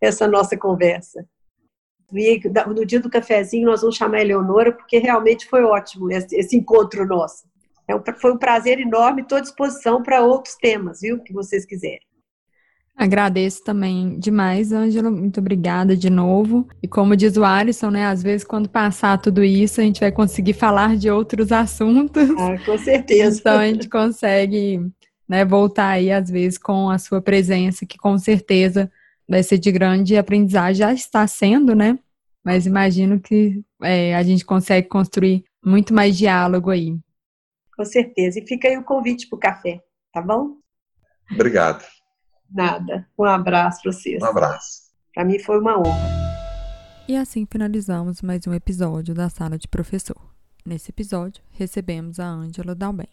essa 0.00 0.26
nossa 0.26 0.56
conversa. 0.56 1.26
E 2.12 2.40
no 2.66 2.86
dia 2.86 3.00
do 3.00 3.10
cafezinho, 3.10 3.66
nós 3.66 3.82
vamos 3.82 3.96
chamar 3.96 4.18
a 4.18 4.22
Eleonora, 4.22 4.72
porque 4.72 4.98
realmente 4.98 5.46
foi 5.46 5.62
ótimo 5.62 6.10
esse, 6.10 6.56
encontro 6.56 7.06
nosso. 7.06 7.46
É 7.86 8.12
foi 8.14 8.32
um 8.32 8.38
prazer 8.38 8.80
enorme, 8.80 9.22
estou 9.22 9.38
à 9.38 9.40
disposição 9.40 10.02
para 10.02 10.22
outros 10.22 10.54
temas, 10.56 11.00
viu, 11.00 11.22
que 11.22 11.32
vocês 11.32 11.64
quiserem. 11.64 12.08
Agradeço 12.96 13.62
também 13.62 14.18
demais, 14.18 14.72
Ângela. 14.72 15.08
Muito 15.08 15.38
obrigada 15.38 15.96
de 15.96 16.10
novo. 16.10 16.66
E 16.82 16.88
como 16.88 17.14
diz 17.14 17.36
o 17.36 17.44
Alisson, 17.44 17.90
né? 17.90 18.06
Às 18.06 18.24
vezes, 18.24 18.44
quando 18.44 18.68
passar 18.68 19.18
tudo 19.18 19.44
isso, 19.44 19.80
a 19.80 19.84
gente 19.84 20.00
vai 20.00 20.10
conseguir 20.10 20.54
falar 20.54 20.96
de 20.96 21.08
outros 21.08 21.52
assuntos. 21.52 22.28
Ah, 22.30 22.58
com 22.66 22.76
certeza. 22.76 23.38
Então 23.38 23.56
a 23.56 23.66
gente 23.66 23.88
consegue 23.88 24.80
né, 25.28 25.44
voltar 25.44 25.90
aí, 25.90 26.10
às 26.10 26.28
vezes, 26.28 26.58
com 26.58 26.90
a 26.90 26.98
sua 26.98 27.22
presença, 27.22 27.86
que 27.86 27.96
com 27.96 28.18
certeza 28.18 28.90
vai 29.28 29.42
ser 29.42 29.58
de 29.58 29.70
grande 29.70 30.16
aprendizagem, 30.16 30.76
já 30.76 30.92
está 30.92 31.26
sendo, 31.26 31.74
né? 31.74 31.98
Mas 32.42 32.66
imagino 32.66 33.20
que 33.20 33.62
é, 33.82 34.14
a 34.14 34.22
gente 34.22 34.44
consegue 34.44 34.88
construir 34.88 35.44
muito 35.62 35.92
mais 35.92 36.16
diálogo 36.16 36.70
aí. 36.70 36.96
Com 37.76 37.84
certeza. 37.84 38.40
E 38.40 38.46
fica 38.46 38.68
aí 38.68 38.78
o 38.78 38.84
convite 38.84 39.28
para 39.28 39.36
o 39.36 39.40
café, 39.40 39.80
tá 40.12 40.22
bom? 40.22 40.56
Obrigado. 41.30 41.84
Nada. 42.50 43.06
Um 43.18 43.24
abraço 43.24 43.82
para 43.82 43.92
vocês. 43.92 44.22
Um 44.22 44.26
abraço. 44.26 44.88
Para 45.12 45.24
mim 45.24 45.38
foi 45.38 45.60
uma 45.60 45.78
honra. 45.78 46.18
E 47.06 47.16
assim 47.16 47.46
finalizamos 47.50 48.22
mais 48.22 48.46
um 48.46 48.54
episódio 48.54 49.14
da 49.14 49.28
Sala 49.28 49.58
de 49.58 49.68
Professor. 49.68 50.16
Nesse 50.64 50.90
episódio, 50.90 51.42
recebemos 51.50 52.18
a 52.18 52.26
Ângela 52.26 52.74
Dalben, 52.74 53.08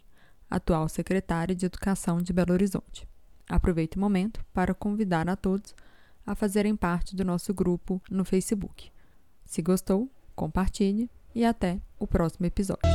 atual 0.50 0.88
secretária 0.90 1.56
de 1.56 1.66
Educação 1.66 2.18
de 2.18 2.34
Belo 2.34 2.54
Horizonte. 2.54 3.08
Aproveito 3.50 3.96
o 3.96 4.00
momento 4.00 4.44
para 4.54 4.74
convidar 4.74 5.30
a 5.30 5.36
todos 5.36 5.76
a 6.26 6.36
fazerem 6.36 6.76
parte 6.76 7.16
do 7.16 7.24
nosso 7.24 7.54
grupo 7.54 8.02
no 8.10 8.26
Facebook. 8.26 8.92
Se 9.44 9.62
gostou, 9.62 10.10
compartilhe 10.36 11.10
e 11.34 11.46
até 11.46 11.80
o 12.00 12.08
próximo 12.08 12.46
episódio. 12.46 12.90